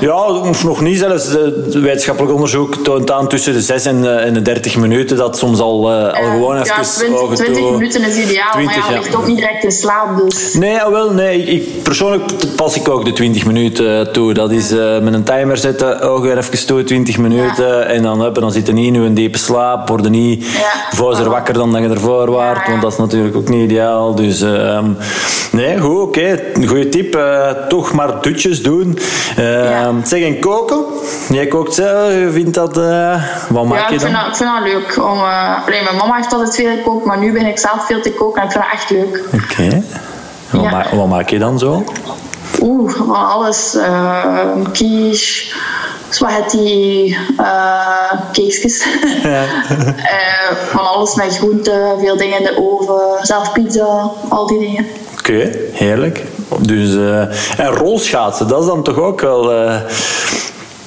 ja, 0.00 0.26
of 0.54 0.64
nog 0.64 0.80
niet 0.80 0.98
zelfs. 0.98 1.26
Het 1.26 1.74
wetenschappelijk 1.74 2.34
onderzoek 2.34 2.76
toont 2.76 3.10
aan 3.10 3.28
tussen 3.28 3.52
de 3.52 3.60
6 3.60 3.84
en, 3.84 4.24
en 4.24 4.34
de 4.34 4.42
30 4.42 4.76
minuten. 4.76 5.16
Dat 5.16 5.38
soms 5.38 5.60
al, 5.60 5.92
al 5.92 6.12
gewoon 6.12 6.56
even. 6.56 6.76
Ja, 6.76 6.82
20, 6.82 7.36
20 7.36 7.70
minuten 7.70 8.04
is 8.04 8.16
ideaal. 8.16 8.52
20, 8.52 8.76
maar 8.76 8.92
ja, 8.92 8.98
ligt 8.98 9.16
ook 9.16 9.26
niet 9.26 9.36
direct 9.36 9.64
in 9.64 9.72
slaap. 9.72 10.20
Dus. 10.24 10.54
Nee, 10.54 10.78
wel, 10.90 11.12
nee. 11.12 11.44
Ik, 11.44 11.82
persoonlijk 11.82 12.22
pas 12.56 12.76
ik 12.76 12.88
ook 12.88 13.04
de 13.04 13.12
20 13.12 13.46
minuten 13.46 14.12
toe. 14.12 14.34
Dat 14.34 14.50
is 14.50 14.70
met 15.02 15.14
een 15.14 15.24
timer 15.24 15.56
zetten, 15.56 16.00
ogen 16.00 16.38
even 16.38 16.66
toe 16.66 16.84
20 16.84 17.18
minuten 17.18 17.88
en 17.88 18.02
dan, 18.02 18.20
heb, 18.20 18.34
dan 18.34 18.52
zit 18.52 18.66
je 18.66 18.72
niet 18.72 18.94
in 18.94 19.00
een 19.00 19.14
diepe 19.14 19.38
slaap, 19.38 19.88
worden 19.88 20.10
niet 20.10 20.46
ja. 20.96 21.28
wakker 21.28 21.54
dan 21.54 21.72
dat 21.72 21.82
je 21.82 21.88
ervoor 21.88 22.30
waart, 22.30 22.68
want 22.68 22.82
dat 22.82 22.92
is 22.92 22.98
natuurlijk 22.98 23.36
ook 23.36 23.48
niet 23.48 23.62
ideaal. 23.62 24.14
Dus 24.14 24.42
uh, 24.42 24.78
nee, 25.52 25.78
goed, 25.78 26.00
oké, 26.00 26.02
okay. 26.02 26.66
goede 26.66 26.88
tip. 26.88 27.18
Toch 27.68 27.92
maar 27.92 28.22
dutjes 28.22 28.62
doen. 28.62 28.98
Uh, 29.38 29.88
zeg, 30.04 30.20
koken? 30.44 30.84
Jij 31.28 31.46
kookt 31.46 31.74
zelf, 31.74 32.12
je 32.12 32.30
vindt 32.32 32.54
dat, 32.54 32.78
uh, 32.78 33.24
wat 33.48 33.64
maak 33.64 33.90
je 33.90 33.98
dan? 33.98 34.10
Ja, 34.10 34.26
ik 34.26 34.34
vind 34.34 34.50
dat 34.50 34.62
leuk. 34.62 34.96
Om, 34.96 35.18
alleen 35.66 35.84
mijn 35.84 35.96
mama 35.96 36.16
heeft 36.16 36.32
altijd 36.32 36.54
veel 36.54 36.76
gekookt, 36.76 37.04
maar 37.04 37.18
nu 37.18 37.32
ben 37.32 37.46
ik 37.46 37.58
zelf 37.58 37.86
veel 37.86 38.00
te 38.00 38.12
koken 38.12 38.42
en 38.42 38.48
ik 38.48 38.52
vind 38.52 38.64
dat 38.64 38.72
echt 38.72 38.90
leuk. 38.90 39.24
Oké. 39.34 39.82
Okay. 40.50 40.70
Wat, 40.70 40.90
wat 40.90 41.08
maak 41.08 41.28
je 41.28 41.38
dan 41.38 41.58
zo? 41.58 41.84
Oeh, 42.60 42.92
van 42.92 43.26
alles. 43.26 43.74
Uh, 43.74 44.50
quiche, 44.72 45.54
spaghetti, 46.08 47.16
uh, 47.40 48.12
keesjes. 48.32 48.84
Ja. 49.22 49.42
uh, 49.42 50.56
van 50.72 50.86
alles 50.86 51.14
met 51.14 51.36
groenten, 51.36 51.98
veel 52.00 52.16
dingen 52.16 52.38
in 52.38 52.44
de 52.44 52.58
oven, 52.58 53.26
zelf 53.26 53.52
pizza, 53.52 54.10
al 54.28 54.46
die 54.46 54.58
dingen. 54.58 54.86
Oké, 55.18 55.50
heerlijk. 55.72 56.22
Dus, 56.58 56.90
uh, 56.90 57.20
en 57.58 57.66
rolschaatsen, 57.66 58.48
dat 58.48 58.60
is 58.60 58.66
dan 58.66 58.82
toch 58.82 58.98
ook 58.98 59.20
wel... 59.20 59.52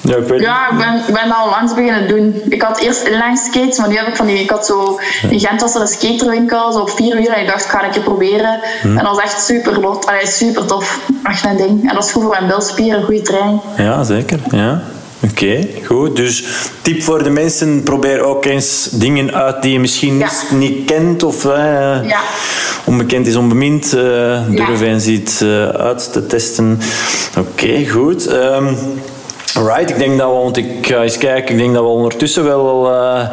Ja, 0.00 0.16
ik, 0.16 0.26
weet 0.26 0.40
ja, 0.40 0.70
ik 0.70 0.76
ben, 0.78 0.94
ik 0.94 1.14
ben 1.14 1.32
al 1.32 1.48
langs 1.50 1.74
beginnen 1.74 2.08
doen. 2.08 2.42
Ik 2.48 2.62
had 2.62 2.78
eerst 2.78 3.02
inline 3.02 3.36
skates, 3.36 3.78
maar 3.78 3.88
nu 3.88 3.96
heb 3.96 4.06
ik 4.06 4.16
van 4.16 4.26
die... 4.26 4.38
Ik 4.38 4.50
had 4.50 4.66
zo... 4.66 5.00
In 5.30 5.40
Gent 5.40 5.60
was 5.60 5.74
er 5.74 5.80
een 5.80 5.86
skaterwinkel, 5.86 6.72
zo 6.72 6.80
op 6.80 6.90
vier 6.90 7.20
uur. 7.20 7.28
En 7.28 7.40
ik 7.40 7.46
dacht, 7.46 7.64
ik 7.64 7.70
ga 7.70 7.84
een 7.84 7.90
keer 7.90 8.02
proberen. 8.02 8.60
Hm. 8.82 8.98
En 8.98 9.04
dat 9.04 9.14
was 9.14 9.24
echt 9.24 9.44
super 9.44 9.80
lot. 9.80 10.06
Allee, 10.06 10.26
super 10.26 10.66
tof. 10.66 11.00
Echt 11.22 11.44
mijn 11.44 11.56
ding. 11.56 11.88
En 11.88 11.94
dat 11.94 12.04
is 12.04 12.12
goed 12.12 12.22
voor 12.22 12.30
mijn 12.30 12.46
bilspieren, 12.46 13.02
goede 13.02 13.22
training. 13.22 13.60
Ja, 13.76 14.04
zeker. 14.04 14.38
Ja. 14.50 14.80
Oké, 15.20 15.68
goed. 15.84 16.16
Dus 16.16 16.44
tip 16.82 17.02
voor 17.02 17.22
de 17.22 17.30
mensen: 17.30 17.82
probeer 17.82 18.20
ook 18.20 18.44
eens 18.44 18.88
dingen 18.92 19.34
uit 19.34 19.62
die 19.62 19.72
je 19.72 19.80
misschien 19.80 20.24
niet 20.50 20.84
kent 20.84 21.22
of 21.22 21.44
uh, 21.44 21.52
ja. 22.04 22.20
onbekend 22.84 23.26
is, 23.26 23.36
onbemind. 23.36 23.94
Uh, 23.94 24.40
durf 24.48 24.80
eens 24.80 25.06
iets 25.06 25.42
uh, 25.42 25.68
uit 25.68 26.12
te 26.12 26.26
testen. 26.26 26.78
Oké, 27.38 27.88
goed. 27.88 28.32
Um, 28.32 28.76
Right, 29.54 29.90
ik 29.90 29.98
denk 29.98 30.18
dat 30.18 30.28
we, 30.28 30.34
want 30.34 30.56
ik 30.56 30.86
ga 30.86 31.02
eens 31.02 31.18
kijken, 31.18 31.54
ik 31.54 31.60
denk 31.60 31.74
dat 31.74 31.82
we 31.82 31.88
ondertussen 31.88 32.44
wel 32.44 32.92
uh, 32.92 33.28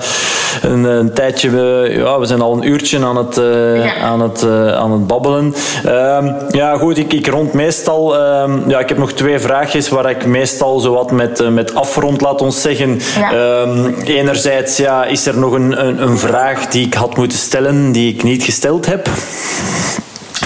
een, 0.61 0.84
een, 0.84 1.13
tijdje, 1.13 1.49
uh, 1.49 1.97
ja, 1.97 2.20
we 2.20 2.26
zijn 2.26 2.41
al 2.41 2.53
een 2.53 2.68
uurtje 2.68 3.05
aan 3.05 3.18
het, 3.18 3.38
uh, 3.38 4.03
aan 4.03 4.22
het, 4.22 4.43
aan 4.76 4.91
het 4.91 5.07
babbelen. 5.07 5.55
Ehm, 5.86 6.32
ja, 6.49 6.78
goed, 6.78 6.97
ik, 6.97 7.13
ik 7.13 7.28
rond 7.28 7.53
meestal, 7.53 8.18
ehm, 8.18 8.70
ja, 8.70 8.80
ik 8.80 8.89
heb 8.89 8.97
nog 8.97 9.11
twee 9.11 9.39
vraagjes 9.39 9.89
waar 9.89 10.09
ik 10.09 10.26
meestal 10.26 10.80
zo 10.80 10.93
wat 10.93 11.11
met, 11.11 11.49
met 11.49 11.76
afrond, 11.76 12.22
laat 12.22 12.41
ons 12.41 12.61
zeggen. 12.61 12.99
Ja. 13.20 13.61
Um, 13.61 13.95
enerzijds, 14.05 14.78
ja, 14.78 15.05
is 15.05 15.26
er 15.26 15.38
nog 15.38 15.53
een, 15.53 15.86
een, 15.88 16.01
een 16.01 16.18
vraag 16.18 16.68
die 16.68 16.86
ik 16.86 16.93
had 16.93 17.18
moeten 17.18 17.38
stellen, 17.38 17.91
die 17.91 18.13
ik 18.13 18.24
niet 18.24 18.43
gesteld 18.43 18.86
heb? 18.86 19.09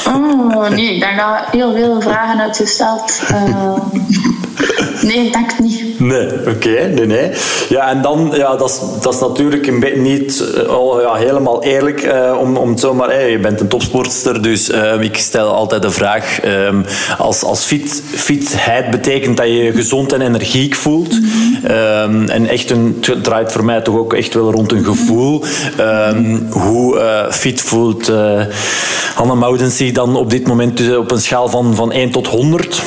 Oh, 0.08 0.70
nee, 0.70 1.00
daar 1.00 1.14
gaan 1.14 1.44
heel 1.52 1.74
veel 1.74 2.02
vragen 2.02 2.40
uitgesteld. 2.42 3.12
Nee, 5.02 5.32
denk 5.32 5.60
niet. 5.60 6.00
Nee, 6.00 6.28
oké, 6.48 6.92
nee, 6.94 7.06
nee. 7.06 7.32
Ja, 7.70 7.90
en 7.90 8.02
dan, 8.02 8.32
ja, 8.36 8.56
dat 8.56 8.70
is, 8.70 8.80
dat 9.02 9.14
is 9.14 9.20
natuurlijk 9.20 9.68
een 9.68 10.02
niet 10.02 10.44
oh, 10.68 11.02
ja, 11.02 11.14
helemaal 11.14 11.64
eerlijk 11.64 12.04
uh, 12.04 12.38
om, 12.40 12.58
om 12.58 12.70
het 12.70 12.82
hey, 12.82 13.32
je 13.32 13.40
bent 13.40 13.60
een 13.60 13.68
topsportster, 13.68 14.42
dus 14.42 14.70
uh, 14.70 15.02
ik 15.02 15.18
stel 15.18 15.54
altijd 15.54 15.82
de 15.82 15.92
vraag, 15.92 16.46
um, 16.46 16.86
als, 17.18 17.44
als 17.44 17.64
fit, 17.64 18.04
fitheid 18.06 18.92
betekent 18.92 19.38
dat 19.38 19.46
je 19.46 19.54
je 19.54 19.72
gezond 19.72 20.14
en 20.14 20.22
energiek 20.22 20.76
voelt, 20.76 21.14
um, 21.14 22.30
en 22.30 22.48
echt 22.48 22.70
een, 22.70 22.98
het 23.02 23.24
draait 23.24 23.52
voor 23.52 23.66
mij 23.66 23.82
toch 23.82 23.98
ook 23.98 24.14
echt 24.14 24.34
wel 24.34 24.52
rond 24.52 24.72
een 24.72 24.86
gevoel, 24.86 25.44
um, 25.80 26.48
hoe 26.50 26.96
uh, 26.96 27.32
fit 27.32 27.62
voelt 27.62 28.12
Hanna 29.16 29.34
Moudens 29.34 29.78
zich 29.78 29.92
dan 29.92 30.16
op 30.16 30.30
dit 30.30 30.48
moment 30.48 30.98
op 30.98 31.12
een 31.12 31.22
schaal 31.22 31.50
van, 31.50 31.76
van 31.76 31.92
1 31.92 32.12
tot 32.12 32.28
100? 32.28 32.82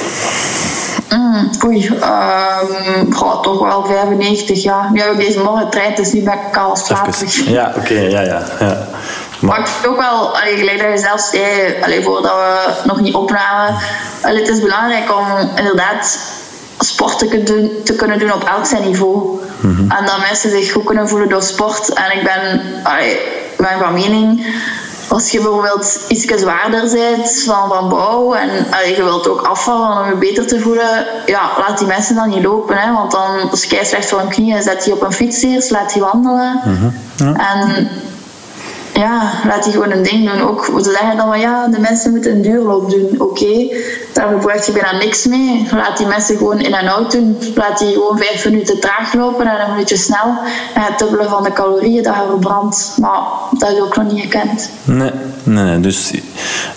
Mm, 1.17 1.51
oei, 1.65 1.87
um, 1.87 3.13
toch 3.43 3.59
wel 3.59 3.85
95, 3.85 4.63
ja. 4.63 4.91
Nu 4.93 5.01
heb 5.01 5.13
ik 5.13 5.19
deze 5.19 5.43
morgen 5.43 5.71
trein, 5.71 5.95
dus 5.95 6.13
nu 6.13 6.23
ben 6.23 6.39
ik 6.51 6.57
al 6.57 6.77
slaperig. 6.77 7.47
Ja, 7.59 7.73
oké, 7.77 7.95
ja, 7.95 8.21
ja, 8.21 8.43
ja. 8.59 8.87
Maar, 9.41 9.59
ik 9.59 9.67
vind 9.67 9.93
ook 9.93 10.01
wel, 10.01 10.37
allee, 10.37 10.57
gelijk 10.57 10.79
dat 10.79 10.91
je 10.91 10.99
zelf 10.99 11.21
zei, 11.21 11.75
allee, 11.83 12.03
voordat 12.03 12.33
we 12.33 12.73
nog 12.85 13.01
niet 13.01 13.15
opnamen, 13.15 13.77
allee, 14.23 14.39
het 14.41 14.49
is 14.49 14.61
belangrijk 14.61 15.15
om 15.19 15.27
inderdaad 15.57 16.19
sport 16.79 17.19
te, 17.19 17.43
doen, 17.43 17.71
te 17.85 17.95
kunnen 17.95 18.19
doen 18.19 18.33
op 18.33 18.45
elk 18.45 18.67
zijn 18.67 18.83
niveau. 18.83 19.41
Mm 19.61 19.77
-hmm. 19.77 19.91
En 19.91 20.07
dat 20.07 20.19
mensen 20.19 20.51
zich 20.51 20.73
goed 20.73 20.85
kunnen 20.85 21.09
voelen 21.09 21.29
door 21.29 21.43
sport. 21.43 21.93
En 21.93 22.19
ik 22.19 22.23
ben, 22.25 22.63
allee, 22.83 23.19
ben 23.57 23.79
van 23.79 23.93
mening 23.93 24.47
als 25.13 25.31
je 25.31 25.41
bijvoorbeeld 25.41 26.01
iets 26.09 26.25
zwaarder 26.25 26.91
bent 26.91 27.43
van, 27.45 27.69
van 27.69 27.89
bouw 27.89 28.35
en 28.35 28.49
je 28.97 29.03
wilt 29.05 29.29
ook 29.29 29.41
afvallen 29.41 30.03
om 30.03 30.09
je 30.09 30.17
beter 30.17 30.47
te 30.47 30.61
voelen, 30.61 31.07
ja, 31.27 31.51
laat 31.59 31.79
die 31.79 31.87
mensen 31.87 32.15
dan 32.15 32.29
niet 32.29 32.43
lopen. 32.43 32.77
Hè, 32.77 32.93
want 32.93 33.11
dan 33.11 33.51
is 33.53 33.71
het 33.71 33.87
slecht 33.87 34.09
voor 34.09 34.19
hun 34.19 34.29
knieën. 34.29 34.63
Zet 34.63 34.85
die 34.85 34.93
op 34.93 35.03
een 35.03 35.13
fiets 35.13 35.43
eerst, 35.43 35.71
laat 35.71 35.93
die 35.93 36.03
wandelen. 36.03 36.61
Mhm. 36.65 37.35
En 37.35 37.89
ja, 39.03 39.33
laat 39.47 39.65
die 39.65 39.73
gewoon 39.73 39.91
een 39.91 40.03
ding 40.03 40.31
doen. 40.31 40.49
Ook, 40.49 40.65
ze 40.65 40.91
zeggen 40.91 41.17
dan 41.17 41.27
van 41.27 41.41
ja, 41.41 41.67
de 41.67 41.81
mensen 41.81 42.11
moeten 42.11 42.33
een 42.33 42.43
duurloop 42.43 42.91
doen. 42.91 43.09
Oké, 43.13 43.23
okay, 43.23 43.77
daar 44.13 44.29
verwacht 44.29 44.67
je 44.67 44.73
bijna 44.73 44.93
niks 44.99 45.27
mee. 45.27 45.69
Laat 45.71 45.97
die 45.97 46.07
mensen 46.07 46.37
gewoon 46.37 46.61
in 46.61 46.75
en 46.75 46.89
out 46.89 47.13
doen. 47.13 47.39
Laat 47.55 47.79
die 47.79 47.93
gewoon 47.93 48.19
vijf 48.19 48.45
minuten 48.45 48.81
traag 48.81 49.15
lopen 49.15 49.47
en 49.47 49.61
een 49.61 49.71
minuutje 49.71 49.97
snel. 49.97 50.37
En 50.75 50.83
het 50.83 50.99
dubbele 50.99 51.29
van 51.29 51.43
de 51.43 51.53
calorieën 51.53 52.03
dat 52.03 52.15
je 52.15 52.27
verbrandt. 52.29 52.97
Maar 53.01 53.21
dat 53.59 53.71
is 53.71 53.81
ook 53.81 53.97
nog 53.97 54.13
niet 54.13 54.23
gekend. 54.23 54.71
Nee, 54.85 55.11
nee 55.43 55.81
dus 55.81 56.13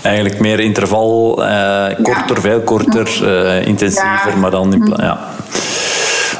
eigenlijk 0.01 0.39
meer 0.39 0.59
interval, 0.59 1.43
uh, 1.43 1.85
korter, 2.03 2.41
veel 2.41 2.61
korter, 2.61 3.19
uh, 3.23 3.67
intensiever, 3.67 4.37
maar 4.37 4.51
dan 4.51 4.73
in 4.73 4.83
plaats. 4.83 5.01
Ja. 5.01 5.19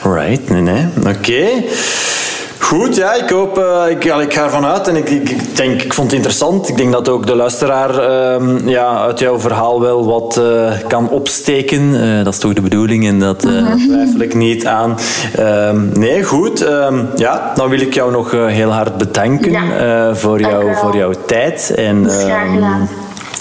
Right, 0.03 0.49
nee, 0.49 0.61
nee. 0.61 0.87
Oké. 1.07 1.63
Goed, 2.65 2.95
ja, 2.95 3.13
ik 3.13 3.29
hoop, 3.29 3.57
uh, 3.57 3.83
ik, 3.89 4.03
ik 4.03 4.33
ga 4.33 4.43
ervan 4.43 4.65
uit 4.65 4.87
en 4.87 4.95
ik, 4.95 5.09
ik, 5.09 5.55
denk, 5.55 5.81
ik 5.81 5.93
vond 5.93 6.07
het 6.07 6.15
interessant. 6.15 6.69
Ik 6.69 6.77
denk 6.77 6.91
dat 6.91 7.09
ook 7.09 7.27
de 7.27 7.35
luisteraar 7.35 7.89
uh, 7.89 8.67
ja, 8.67 8.97
uit 8.97 9.19
jouw 9.19 9.39
verhaal 9.39 9.81
wel 9.81 10.05
wat 10.05 10.37
uh, 10.39 10.71
kan 10.87 11.09
opsteken. 11.09 11.81
Uh, 11.81 12.23
dat 12.23 12.33
is 12.33 12.39
toch 12.39 12.53
de 12.53 12.61
bedoeling 12.61 13.07
en 13.07 13.19
dat 13.19 13.43
mhm. 13.43 13.77
twijfel 13.77 14.19
ik 14.19 14.33
niet 14.33 14.65
aan. 14.65 14.97
Ehm, 15.35 15.99
nee, 15.99 16.23
goed. 16.23 16.61
Ehm, 16.61 17.05
ja, 17.15 17.51
dan 17.55 17.69
wil 17.69 17.79
ik 17.79 17.93
jou 17.93 18.11
nog 18.11 18.31
heel 18.31 18.71
hard 18.71 18.97
bedanken 18.97 19.51
ja. 19.51 20.15
voor, 20.15 20.39
jou, 20.39 20.75
voor 20.75 20.95
jouw 20.95 21.13
tijd. 21.25 21.73
En, 21.75 22.09
graag 22.09 22.53
gedaan. 22.53 22.89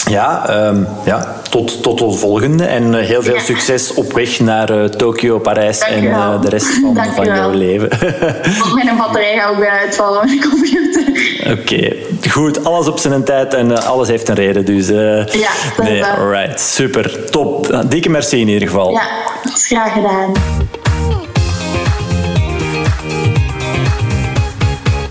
Ja, 0.09 0.55
um, 0.67 0.87
ja 1.05 1.35
tot, 1.49 1.83
tot 1.83 1.99
de 1.99 2.11
volgende. 2.11 2.65
En 2.65 2.93
uh, 2.93 3.05
heel 3.05 3.23
veel 3.23 3.33
ja. 3.33 3.39
succes 3.39 3.93
op 3.93 4.13
weg 4.13 4.39
naar 4.39 4.71
uh, 4.71 4.83
Tokio, 4.83 5.39
Parijs 5.39 5.79
en 5.79 6.03
uh, 6.03 6.41
de 6.41 6.49
rest 6.49 6.79
van, 6.81 6.97
van 7.15 7.25
jouw 7.25 7.51
leven. 7.51 7.89
Mijn 8.75 8.97
batterij 8.97 9.47
ook 9.47 9.57
weer 9.57 9.69
uitvallen 9.69 10.21
op 10.21 10.27
de 10.27 10.47
computer. 10.49 11.03
Oké, 11.51 11.59
okay. 11.61 12.05
goed. 12.29 12.65
Alles 12.65 12.87
op 12.87 12.99
zijn 12.99 13.23
tijd 13.23 13.53
en 13.53 13.85
alles 13.85 14.07
heeft 14.07 14.27
een 14.27 14.35
reden. 14.35 14.65
Dus, 14.65 14.87
ja, 14.87 15.25
dat 15.77 15.85
nee, 15.85 16.05
alright. 16.05 16.59
Super, 16.59 17.29
top. 17.29 17.83
Dikke 17.87 18.09
merci 18.09 18.39
in 18.39 18.47
ieder 18.47 18.67
geval. 18.67 18.91
Ja, 18.91 19.07
dat 19.43 19.53
is 19.53 19.67
graag 19.67 19.93
gedaan. 19.93 20.33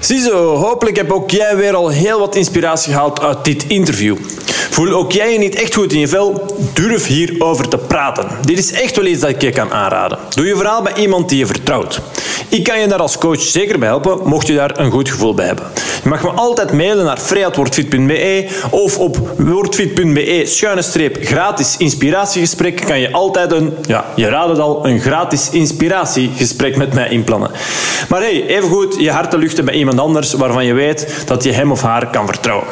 Ziezo, 0.05 0.57
hopelijk 0.57 0.97
heb 0.97 1.13
ook 1.13 1.31
jij 1.31 1.57
weer 1.57 1.75
al 1.75 1.89
heel 1.89 2.19
wat 2.19 2.35
inspiratie 2.35 2.93
gehaald 2.93 3.21
uit 3.21 3.45
dit 3.45 3.65
interview. 3.67 4.17
Voel 4.75 4.93
ook 4.93 5.13
jij 5.13 5.33
je 5.33 5.39
niet 5.39 5.55
echt 5.55 5.75
goed 5.75 5.93
in 5.93 5.99
je 5.99 6.09
vel? 6.09 6.47
Durf 6.73 7.07
hierover 7.07 7.69
te 7.69 7.79
praten. 7.79 8.27
Dit 8.43 8.59
is 8.59 8.73
echt 8.73 8.97
wel 8.97 9.05
iets 9.05 9.21
dat 9.21 9.31
ik 9.31 9.43
je 9.43 9.51
kan 9.51 9.73
aanraden. 9.73 10.19
Doe 10.35 10.47
je 10.47 10.57
verhaal 10.57 10.83
bij 10.83 10.95
iemand 10.95 11.29
die 11.29 11.39
je 11.39 11.47
vertrouwt. 11.47 12.01
Ik 12.49 12.65
kan 12.65 12.81
je 12.81 12.87
daar 12.87 13.01
als 13.01 13.19
coach 13.19 13.41
zeker 13.41 13.79
bij 13.79 13.89
helpen, 13.89 14.19
mocht 14.25 14.47
je 14.47 14.55
daar 14.55 14.79
een 14.79 14.91
goed 14.91 15.11
gevoel 15.11 15.35
bij 15.35 15.47
hebben. 15.47 15.65
Je 16.03 16.09
mag 16.09 16.23
me 16.23 16.31
altijd 16.31 16.73
mailen 16.73 17.05
naar 17.05 17.19
freatwordfit.be 17.19 18.49
of 18.71 18.99
op 18.99 19.17
wordfit.be 19.39 20.43
schuine 20.47 20.83
streep 20.83 21.19
gratis 21.21 21.77
inspiratiegesprek 21.77 22.77
kan 22.87 23.01
je 23.01 23.13
altijd 23.13 23.53
een, 23.53 23.77
ja, 23.87 24.05
je 24.17 24.29
raadt 24.29 24.51
het 24.51 24.59
al, 24.59 24.87
een 24.87 25.01
gratis 25.01 25.51
inspiratiegesprek 25.51 26.77
met 26.77 26.95
mij 26.95 27.09
inplannen. 27.09 27.51
Maar 28.09 28.21
hey, 28.21 28.47
even 28.47 28.69
goed 28.69 28.97
je 28.99 29.11
hart 29.11 29.31
te 29.31 29.39
luchten 29.39 29.65
bij 29.65 29.75
iemand 29.75 29.99
anders 29.99 30.33
waarvan 30.33 30.65
je 30.65 30.73
weet 30.73 31.25
dat 31.27 31.43
je 31.43 31.53
hem 31.53 31.71
of 31.71 31.83
haar 31.83 32.11
kan 32.11 32.27
vertrouwen. 32.27 32.67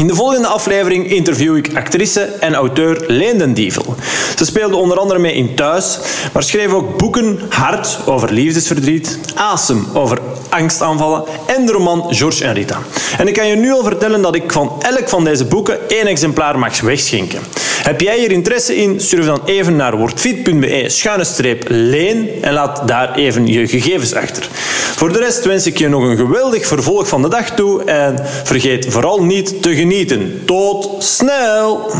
In 0.00 0.06
de 0.06 0.14
volgende 0.14 0.48
aflevering 0.48 1.10
interview 1.10 1.56
ik 1.56 1.76
actrice 1.76 2.20
en 2.20 2.54
auteur 2.54 3.04
Leen 3.06 3.38
den 3.38 3.54
Dievel. 3.54 3.94
Ze 4.36 4.44
speelde 4.44 4.76
onder 4.76 4.98
andere 4.98 5.18
mee 5.18 5.34
in 5.34 5.54
Thuis, 5.54 5.98
maar 6.32 6.42
schreef 6.42 6.72
ook 6.72 6.98
boeken 6.98 7.40
Hart 7.48 7.98
over 8.06 8.32
liefdesverdriet, 8.32 9.18
Asem 9.34 9.86
over 9.94 10.18
angstaanvallen 10.48 11.24
en 11.46 11.66
de 11.66 11.72
roman 11.72 12.14
George 12.14 12.44
en 12.44 12.54
Rita. 12.54 12.78
En 13.18 13.28
ik 13.28 13.34
kan 13.34 13.46
je 13.46 13.56
nu 13.56 13.72
al 13.72 13.84
vertellen 13.84 14.22
dat 14.22 14.34
ik 14.34 14.52
van 14.52 14.72
elk 14.78 15.08
van 15.08 15.24
deze 15.24 15.44
boeken 15.44 15.88
één 15.88 16.06
exemplaar 16.06 16.58
mag 16.58 16.80
wegschenken. 16.80 17.40
Heb 17.82 18.00
jij 18.00 18.18
hier 18.18 18.30
interesse 18.30 18.76
in? 18.76 19.00
Surf 19.00 19.24
dan 19.24 19.40
even 19.44 19.76
naar 19.76 19.96
wordfit.be 19.96 20.84
schuine 20.86 21.24
streep 21.24 21.64
leen 21.68 22.28
en 22.40 22.52
laat 22.52 22.88
daar 22.88 23.14
even 23.14 23.46
je 23.46 23.68
gegevens 23.68 24.14
achter. 24.14 24.48
Voor 24.96 25.12
de 25.12 25.18
rest 25.18 25.44
wens 25.44 25.66
ik 25.66 25.78
je 25.78 25.88
nog 25.88 26.02
een 26.02 26.16
geweldig 26.16 26.66
vervolg 26.66 27.08
van 27.08 27.22
de 27.22 27.28
dag 27.28 27.50
toe 27.50 27.84
en 27.84 28.18
vergeet 28.44 28.86
vooral 28.88 29.24
niet 29.24 29.62
te 29.62 29.74
genieten. 29.74 30.42
Tot 30.44 31.04
snel! 31.04 31.90